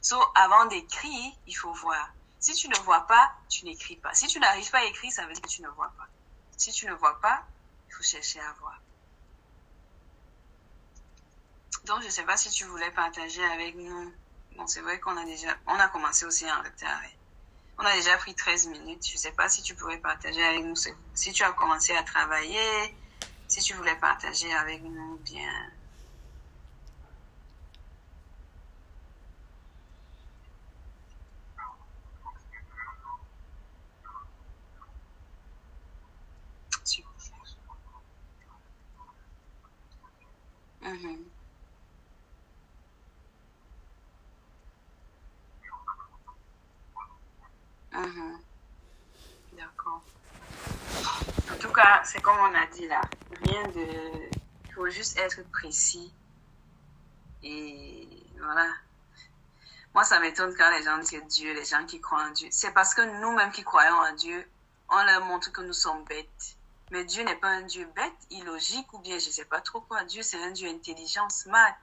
So, 0.00 0.18
avant 0.34 0.64
d'écrire, 0.66 1.32
il 1.46 1.52
faut 1.52 1.72
voir. 1.74 2.10
Si 2.40 2.54
tu 2.54 2.68
ne 2.68 2.78
vois 2.78 3.06
pas, 3.06 3.32
tu 3.48 3.64
n'écris 3.66 3.96
pas. 3.96 4.14
Si 4.14 4.26
tu 4.26 4.40
n'arrives 4.40 4.70
pas 4.70 4.78
à 4.78 4.84
écrire, 4.84 5.12
ça 5.12 5.26
veut 5.26 5.32
dire 5.32 5.42
que 5.42 5.48
tu 5.48 5.62
ne 5.62 5.68
vois 5.68 5.92
pas. 5.98 6.08
Si 6.56 6.72
tu 6.72 6.86
ne 6.86 6.94
vois 6.94 7.20
pas, 7.20 7.44
il 7.88 7.94
faut 7.94 8.02
chercher 8.02 8.40
à 8.40 8.52
voir. 8.54 8.80
Donc, 11.84 12.00
je 12.00 12.06
ne 12.06 12.10
sais 12.10 12.24
pas 12.24 12.36
si 12.36 12.50
tu 12.50 12.64
voulais 12.64 12.90
partager 12.92 13.44
avec 13.44 13.74
nous. 13.76 14.12
Bon, 14.56 14.66
c'est 14.66 14.80
vrai 14.80 14.98
qu'on 14.98 15.16
a 15.16 15.24
déjà, 15.24 15.54
on 15.66 15.74
a 15.74 15.88
commencé 15.88 16.24
aussi 16.24 16.50
en 16.50 16.58
retard. 16.62 17.02
On 17.78 17.84
a 17.84 17.92
déjà 17.94 18.16
pris 18.16 18.34
13 18.34 18.68
minutes. 18.68 19.06
Je 19.06 19.14
ne 19.14 19.18
sais 19.18 19.32
pas 19.32 19.48
si 19.48 19.62
tu 19.62 19.74
pourrais 19.74 19.98
partager 19.98 20.42
avec 20.42 20.64
nous 20.64 20.76
si 20.76 21.32
tu 21.32 21.42
as 21.42 21.52
commencé 21.52 21.94
à 21.94 22.02
travailler, 22.02 22.96
si 23.48 23.60
tu 23.60 23.74
voulais 23.74 23.96
partager 23.96 24.52
avec 24.54 24.82
nous 24.82 25.16
bien. 25.18 25.70
Mm 40.82 41.16
Mhm. 47.92 48.38
D'accord. 49.52 50.02
En 51.52 51.58
tout 51.58 51.72
cas, 51.72 52.02
c'est 52.04 52.20
comme 52.20 52.38
on 52.38 52.54
a 52.54 52.66
dit 52.66 52.88
là. 52.88 53.02
Rien 53.42 53.68
de. 53.68 54.30
Il 54.66 54.72
faut 54.74 54.88
juste 54.88 55.18
être 55.18 55.42
précis. 55.50 56.12
Et 57.42 58.08
voilà. 58.38 58.66
Moi, 59.94 60.04
ça 60.04 60.20
m'étonne 60.20 60.54
quand 60.56 60.70
les 60.70 60.82
gens 60.84 60.98
disent 60.98 61.22
Dieu, 61.28 61.52
les 61.52 61.64
gens 61.66 61.84
qui 61.84 62.00
croient 62.00 62.24
en 62.24 62.30
Dieu. 62.30 62.48
C'est 62.50 62.72
parce 62.72 62.94
que 62.94 63.02
nous-mêmes 63.20 63.52
qui 63.52 63.62
croyons 63.62 63.96
en 63.96 64.14
Dieu, 64.14 64.48
on 64.88 65.04
leur 65.04 65.24
montre 65.26 65.52
que 65.52 65.60
nous 65.60 65.74
sommes 65.74 66.04
bêtes. 66.04 66.56
Mais 66.92 67.04
Dieu 67.06 67.24
n'est 67.24 67.36
pas 67.36 67.48
un 67.48 67.62
Dieu 67.62 67.86
bête, 67.96 68.12
illogique, 68.28 68.92
ou 68.92 68.98
bien 68.98 69.18
je 69.18 69.28
ne 69.28 69.32
sais 69.32 69.46
pas 69.46 69.62
trop 69.62 69.80
quoi. 69.80 70.04
Dieu, 70.04 70.22
c'est 70.22 70.36
un 70.42 70.50
Dieu 70.50 70.68
intelligent, 70.68 71.28
smart. 71.30 71.74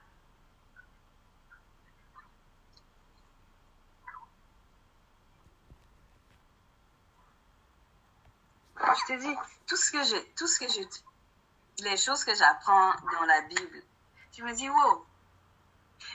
je 8.76 9.14
te 9.14 9.20
dis, 9.20 9.36
tout 9.66 9.76
ce 9.76 9.90
que 9.90 10.02
je, 10.04 10.16
tout 10.36 10.46
ce 10.46 10.60
que 10.60 10.68
je, 10.68 10.80
les 11.84 11.96
choses 11.96 12.24
que 12.24 12.34
j'apprends 12.34 12.92
dans 13.12 13.26
la 13.26 13.42
Bible, 13.42 13.82
je 14.36 14.44
me 14.44 14.52
dis, 14.54 14.68
wow. 14.68 15.06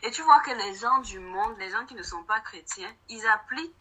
Et 0.04 0.12
tu 0.12 0.22
vois 0.22 0.39
que 0.39 0.52
les 0.52 0.76
gens 0.76 1.00
du 1.00 1.20
monde, 1.20 1.58
les 1.60 1.70
gens 1.70 1.86
qui 1.86 1.96
ne 1.96 2.04
sont 2.04 2.24
pas 2.24 2.39
chrétiens, 2.39 2.93
ils 3.10 3.26
appliquent 3.28 3.76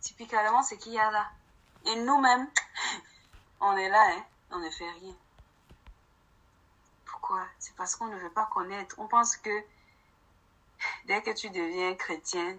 typiquement 0.00 0.62
ce 0.62 0.74
qu'il 0.74 0.92
y 0.92 0.98
a 0.98 1.10
là. 1.10 1.26
Et 1.86 1.96
nous-mêmes, 1.96 2.48
on 3.64 3.76
est 3.76 3.88
là, 3.88 4.04
hein, 4.10 4.24
on 4.50 4.58
ne 4.58 4.70
fait 4.70 4.90
rien. 4.90 5.14
Pourquoi? 7.06 7.46
C'est 7.58 7.74
parce 7.76 7.96
qu'on 7.96 8.06
ne 8.06 8.18
veut 8.18 8.30
pas 8.30 8.46
connaître. 8.46 8.96
On 8.98 9.06
pense 9.06 9.36
que 9.36 9.64
dès 11.06 11.22
que 11.22 11.30
tu 11.30 11.50
deviens 11.50 11.94
chrétien, 11.94 12.56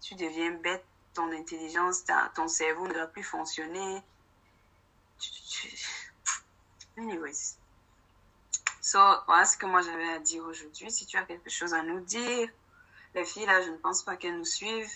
tu 0.00 0.14
deviens 0.14 0.52
bête, 0.52 0.84
ton 1.14 1.30
intelligence, 1.32 2.04
ton 2.34 2.48
cerveau 2.48 2.86
ne 2.88 2.94
va 2.94 3.06
plus 3.06 3.22
fonctionner, 3.22 4.02
Anyways. 6.96 7.56
So, 8.80 8.98
voilà 9.26 9.44
ce 9.44 9.56
que 9.56 9.66
moi 9.66 9.80
j'avais 9.80 10.08
à 10.08 10.18
dire 10.18 10.44
aujourd'hui. 10.44 10.90
Si 10.90 11.06
tu 11.06 11.16
as 11.16 11.22
quelque 11.22 11.48
chose 11.48 11.72
à 11.72 11.82
nous 11.82 12.00
dire, 12.00 12.48
les 13.14 13.24
filles 13.24 13.46
là, 13.46 13.62
je 13.62 13.70
ne 13.70 13.76
pense 13.76 14.02
pas 14.02 14.16
qu'elles 14.16 14.36
nous 14.36 14.44
suivent. 14.44 14.92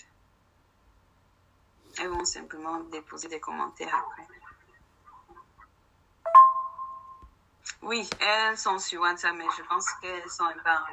Elles 1.99 2.09
vont 2.09 2.25
simplement 2.25 2.79
déposer 2.81 3.27
des 3.27 3.39
commentaires 3.39 3.95
après. 3.95 4.27
Oui, 7.81 8.09
elles 8.19 8.57
sont 8.57 8.79
sur 8.79 9.01
WhatsApp, 9.01 9.35
mais 9.35 9.45
je 9.57 9.63
pense 9.63 9.85
qu'elles 10.01 10.29
sont 10.29 10.47
retard. 10.47 10.87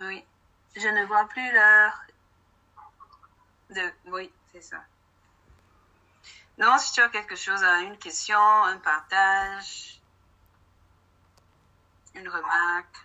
Oui. 0.00 0.24
Je 0.76 0.88
ne 0.88 1.06
vois 1.06 1.26
plus 1.28 1.52
l'heure 1.52 2.00
de... 3.70 3.92
Oui, 4.06 4.32
c'est 4.52 4.60
ça. 4.62 4.84
Non, 6.58 6.78
si 6.78 6.92
tu 6.92 7.00
as 7.00 7.08
quelque 7.08 7.36
chose, 7.36 7.62
une 7.62 7.98
question, 7.98 8.38
un 8.38 8.78
partage, 8.78 10.00
une 12.14 12.28
remarque. 12.28 12.96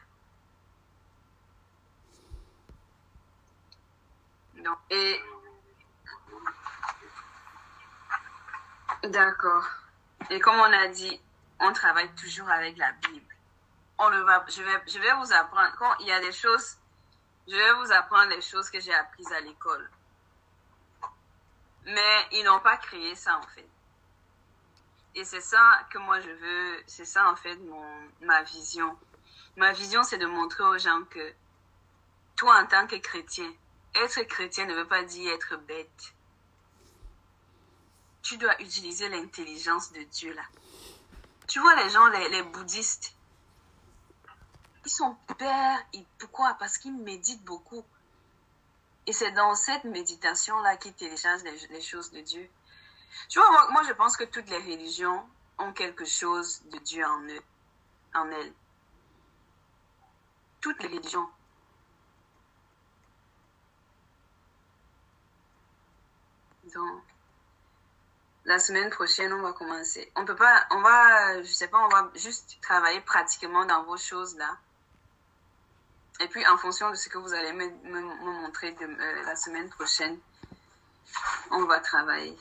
Non. 4.56 4.76
Et 4.90 5.20
D'accord. 9.04 9.66
Et 10.30 10.40
comme 10.42 10.56
on 10.58 10.74
a 10.74 10.88
dit, 10.90 11.22
on 11.60 11.72
travaille 11.72 12.14
toujours 12.16 12.50
avec 12.50 12.78
la 12.78 12.92
Bible. 12.92 13.34
On 13.98 14.10
le 14.10 14.22
va, 14.24 14.46
je 14.50 14.62
vais, 14.62 14.84
je 14.88 15.00
vais 15.00 15.14
vous 15.14 15.32
apprendre, 15.32 15.74
quand 15.78 15.96
il 16.02 16.08
y 16.08 16.12
a 16.12 16.20
des 16.20 16.34
choses, 16.34 16.78
je 17.48 17.56
vais 17.56 17.74
vous 17.74 17.92
apprendre 17.94 18.30
les 18.30 18.42
choses 18.42 18.70
que 18.70 18.80
j'ai 18.80 18.94
apprises 18.94 19.32
à 19.32 19.40
l'école. 19.40 19.90
Mais 21.86 22.28
ils 22.34 22.44
n'ont 22.44 22.60
pas 22.60 22.76
créé 22.78 23.16
ça, 23.16 23.38
en 23.38 23.48
fait. 23.48 23.68
Et 25.16 25.24
c'est 25.24 25.42
ça 25.42 25.88
que 25.90 25.98
moi 25.98 26.20
je 26.20 26.30
veux, 26.30 26.84
c'est 26.86 27.06
ça, 27.06 27.30
en 27.30 27.36
fait, 27.38 27.56
mon, 27.56 28.10
ma 28.22 28.44
vision. 28.44 28.98
Ma 29.56 29.72
vision, 29.72 30.04
c'est 30.04 30.18
de 30.18 30.26
montrer 30.26 30.64
aux 30.64 30.78
gens 30.78 31.04
que 31.10 31.34
toi, 32.36 32.62
en 32.62 32.66
tant 32.68 32.86
que 32.86 32.98
chrétien, 32.98 33.52
être 33.96 34.22
chrétien 34.24 34.66
ne 34.66 34.76
veut 34.76 34.88
pas 34.88 35.04
dire 35.04 35.34
être 35.34 35.56
bête 35.58 36.14
tu 38.30 38.38
dois 38.38 38.62
utiliser 38.62 39.10
l'intelligence 39.10 39.92
de 39.92 40.04
Dieu 40.04 40.32
là. 40.36 40.44
Tu 41.48 41.60
vois 41.60 41.76
les 41.84 41.90
gens, 41.90 42.06
les, 42.10 42.44
bouddhistes, 42.44 43.16
ils 44.86 44.92
sont 44.92 45.18
pères. 45.40 45.84
pourquoi? 46.20 46.54
Parce 46.60 46.78
qu'ils 46.78 46.96
méditent 46.96 47.44
beaucoup. 47.44 47.84
Et 49.08 49.14
c'est 49.14 49.32
dans 49.32 49.56
cette 49.56 49.84
méditation-là 49.84 50.78
qu'ils 50.78 50.94
téléchargent 50.94 51.42
les, 51.42 51.82
choses 51.82 52.12
de 52.12 52.22
Dieu. 52.22 52.48
Tu 53.30 53.40
vois, 53.40 53.50
moi, 53.50 53.68
moi, 53.72 53.82
je 53.88 53.94
pense 53.94 54.16
que 54.16 54.26
toutes 54.26 54.48
les 54.52 54.60
religions 54.60 55.28
ont 55.58 55.74
quelque 55.74 56.06
chose 56.06 56.62
de 56.66 56.78
Dieu 56.78 57.04
en 57.04 57.22
eux, 57.24 57.44
en 58.14 58.30
elles. 58.30 58.54
Toutes 60.62 60.84
les 60.84 60.90
religions. 60.90 61.28
Donc, 66.76 67.04
la 68.50 68.58
semaine 68.58 68.90
prochaine, 68.90 69.32
on 69.32 69.44
va 69.44 69.54
commencer. 69.54 70.12
On 70.16 70.26
peut 70.26 70.36
pas, 70.36 70.66
on 70.72 70.82
va, 70.82 71.40
je 71.44 71.54
sais 71.54 71.68
pas, 71.68 71.86
on 71.86 71.88
va 71.88 72.10
juste 72.16 72.58
travailler 72.64 73.00
pratiquement 73.02 73.64
dans 73.66 73.84
vos 73.84 73.96
choses 73.96 74.36
là. 74.38 74.58
Et 76.20 76.28
puis, 76.28 76.46
en 76.48 76.58
fonction 76.58 76.90
de 76.90 76.96
ce 76.96 77.10
que 77.10 77.20
vous 77.20 77.32
allez 77.32 77.54
me, 77.54 77.70
montrer 78.42 78.72
de, 78.72 78.86
euh, 78.86 79.24
la 79.24 79.36
semaine 79.36 79.70
prochaine, 79.70 80.18
on 81.52 81.66
va 81.66 81.80
travailler. 81.80 82.36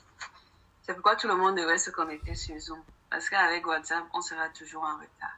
C'est 0.83 0.95
pourquoi 0.95 1.15
tout 1.15 1.29
le 1.29 1.37
monde 1.37 1.57
devrait 1.57 1.77
se 1.77 1.91
connecter 1.91 2.35
sur 2.35 2.59
Zoom. 2.59 2.83
Parce 3.11 3.29
qu'avec 3.29 3.67
WhatsApp, 3.67 4.05
on 4.15 4.23
sera 4.23 4.49
toujours 4.49 4.85
en 4.85 4.95
retard. 4.95 5.37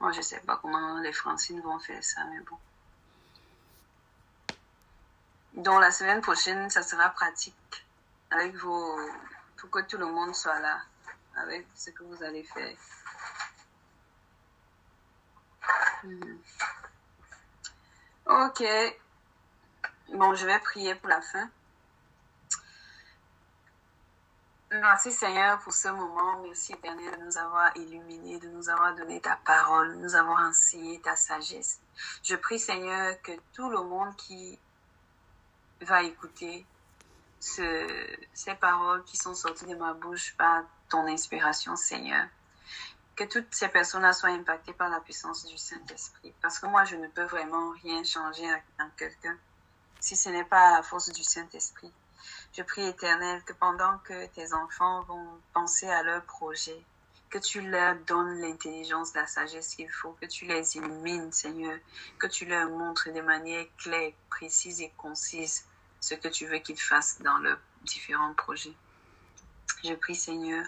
Moi, 0.00 0.12
je 0.12 0.20
sais 0.20 0.40
pas 0.40 0.58
comment 0.60 0.98
les 0.98 1.14
Francines 1.14 1.62
vont 1.62 1.78
faire 1.78 2.04
ça, 2.04 2.24
mais 2.26 2.40
bon. 2.40 2.58
Donc, 5.54 5.80
la 5.80 5.90
semaine 5.90 6.20
prochaine, 6.20 6.68
ça 6.68 6.82
sera 6.82 7.08
pratique 7.08 7.56
avec 8.32 8.54
vos, 8.56 8.98
pour 9.58 9.70
que 9.70 9.80
tout 9.80 9.98
le 9.98 10.06
monde 10.06 10.34
soit 10.34 10.58
là, 10.60 10.80
avec 11.36 11.66
ce 11.74 11.90
que 11.90 12.02
vous 12.02 12.22
allez 12.22 12.42
faire. 12.42 12.76
Hmm. 16.04 16.36
Ok. 18.26 18.64
Bon, 20.14 20.34
je 20.34 20.46
vais 20.46 20.58
prier 20.60 20.94
pour 20.94 21.08
la 21.08 21.20
fin. 21.20 21.48
Merci 24.70 25.12
Seigneur 25.12 25.58
pour 25.60 25.74
ce 25.74 25.88
moment. 25.88 26.40
Merci 26.42 26.72
Éternel 26.72 27.18
de 27.18 27.24
nous 27.24 27.36
avoir 27.36 27.76
illuminés, 27.76 28.38
de 28.38 28.48
nous 28.48 28.70
avoir 28.70 28.94
donné 28.94 29.20
ta 29.20 29.36
parole, 29.36 29.96
de 29.96 30.02
nous 30.02 30.14
avoir 30.14 30.48
enseigné 30.48 30.98
ta 31.00 31.14
sagesse. 31.14 31.78
Je 32.22 32.36
prie 32.36 32.58
Seigneur 32.58 33.20
que 33.20 33.32
tout 33.52 33.68
le 33.68 33.82
monde 33.82 34.16
qui 34.16 34.58
va 35.82 36.02
écouter 36.02 36.64
ces 37.42 38.54
paroles 38.60 39.02
qui 39.04 39.16
sont 39.16 39.34
sorties 39.34 39.66
de 39.66 39.74
ma 39.74 39.94
bouche 39.94 40.34
par 40.36 40.62
ton 40.88 41.06
inspiration, 41.06 41.74
Seigneur. 41.76 42.26
Que 43.16 43.24
toutes 43.24 43.52
ces 43.52 43.68
personnes-là 43.68 44.12
soient 44.12 44.30
impactées 44.30 44.72
par 44.72 44.88
la 44.88 45.00
puissance 45.00 45.44
du 45.44 45.58
Saint-Esprit. 45.58 46.32
Parce 46.40 46.58
que 46.58 46.66
moi, 46.66 46.84
je 46.84 46.96
ne 46.96 47.08
peux 47.08 47.24
vraiment 47.24 47.70
rien 47.82 48.02
changer 48.04 48.48
en 48.80 48.88
quelqu'un 48.96 49.36
si 50.00 50.16
ce 50.16 50.28
n'est 50.30 50.44
pas 50.44 50.68
à 50.68 50.76
la 50.76 50.82
force 50.82 51.10
du 51.10 51.22
Saint-Esprit. 51.22 51.92
Je 52.56 52.62
prie, 52.62 52.86
Éternel, 52.86 53.42
que 53.44 53.52
pendant 53.52 53.98
que 53.98 54.26
tes 54.26 54.52
enfants 54.52 55.02
vont 55.02 55.40
penser 55.52 55.88
à 55.88 56.02
leur 56.02 56.22
projet, 56.22 56.80
que 57.30 57.38
tu 57.38 57.60
leur 57.62 57.96
donnes 58.06 58.40
l'intelligence, 58.40 59.14
la 59.14 59.26
sagesse 59.26 59.74
qu'il 59.74 59.90
faut, 59.90 60.16
que 60.20 60.26
tu 60.26 60.44
les 60.44 60.76
illumines, 60.76 61.32
Seigneur, 61.32 61.78
que 62.18 62.26
tu 62.26 62.44
leur 62.44 62.68
montres 62.68 63.12
de 63.12 63.20
manière 63.20 63.66
claire, 63.78 64.12
précise 64.28 64.80
et 64.80 64.92
concise 64.96 65.64
ce 66.02 66.14
que 66.14 66.28
tu 66.28 66.46
veux 66.46 66.58
qu'ils 66.58 66.80
fassent 66.80 67.22
dans 67.22 67.38
leurs 67.38 67.60
différents 67.84 68.34
projets. 68.34 68.74
Je 69.84 69.94
prie 69.94 70.16
Seigneur 70.16 70.66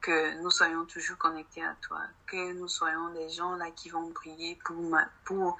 que 0.00 0.40
nous 0.40 0.50
soyons 0.50 0.84
toujours 0.86 1.18
connectés 1.18 1.64
à 1.64 1.74
toi, 1.82 2.00
que 2.26 2.52
nous 2.54 2.68
soyons 2.68 3.12
des 3.12 3.28
gens 3.28 3.56
là 3.56 3.70
qui 3.72 3.90
vont 3.90 4.10
prier 4.12 4.58
pour, 4.64 4.96
pour 5.24 5.58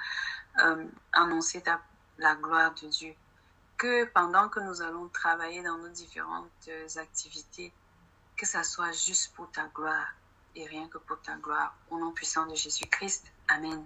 euh, 0.64 0.84
annoncer 1.12 1.60
ta, 1.60 1.80
la 2.18 2.34
gloire 2.36 2.72
de 2.74 2.88
Dieu. 2.88 3.14
Que 3.76 4.04
pendant 4.04 4.48
que 4.48 4.60
nous 4.60 4.82
allons 4.82 5.08
travailler 5.08 5.62
dans 5.62 5.78
nos 5.78 5.88
différentes 5.88 6.50
euh, 6.68 6.86
activités, 6.96 7.72
que 8.36 8.46
ça 8.46 8.62
soit 8.62 8.92
juste 8.92 9.34
pour 9.34 9.50
ta 9.50 9.66
gloire 9.74 10.14
et 10.54 10.64
rien 10.66 10.88
que 10.88 10.98
pour 10.98 11.20
ta 11.22 11.34
gloire. 11.36 11.74
Au 11.90 11.98
nom 11.98 12.12
puissant 12.12 12.46
de 12.46 12.54
Jésus-Christ. 12.54 13.26
Amen. 13.48 13.84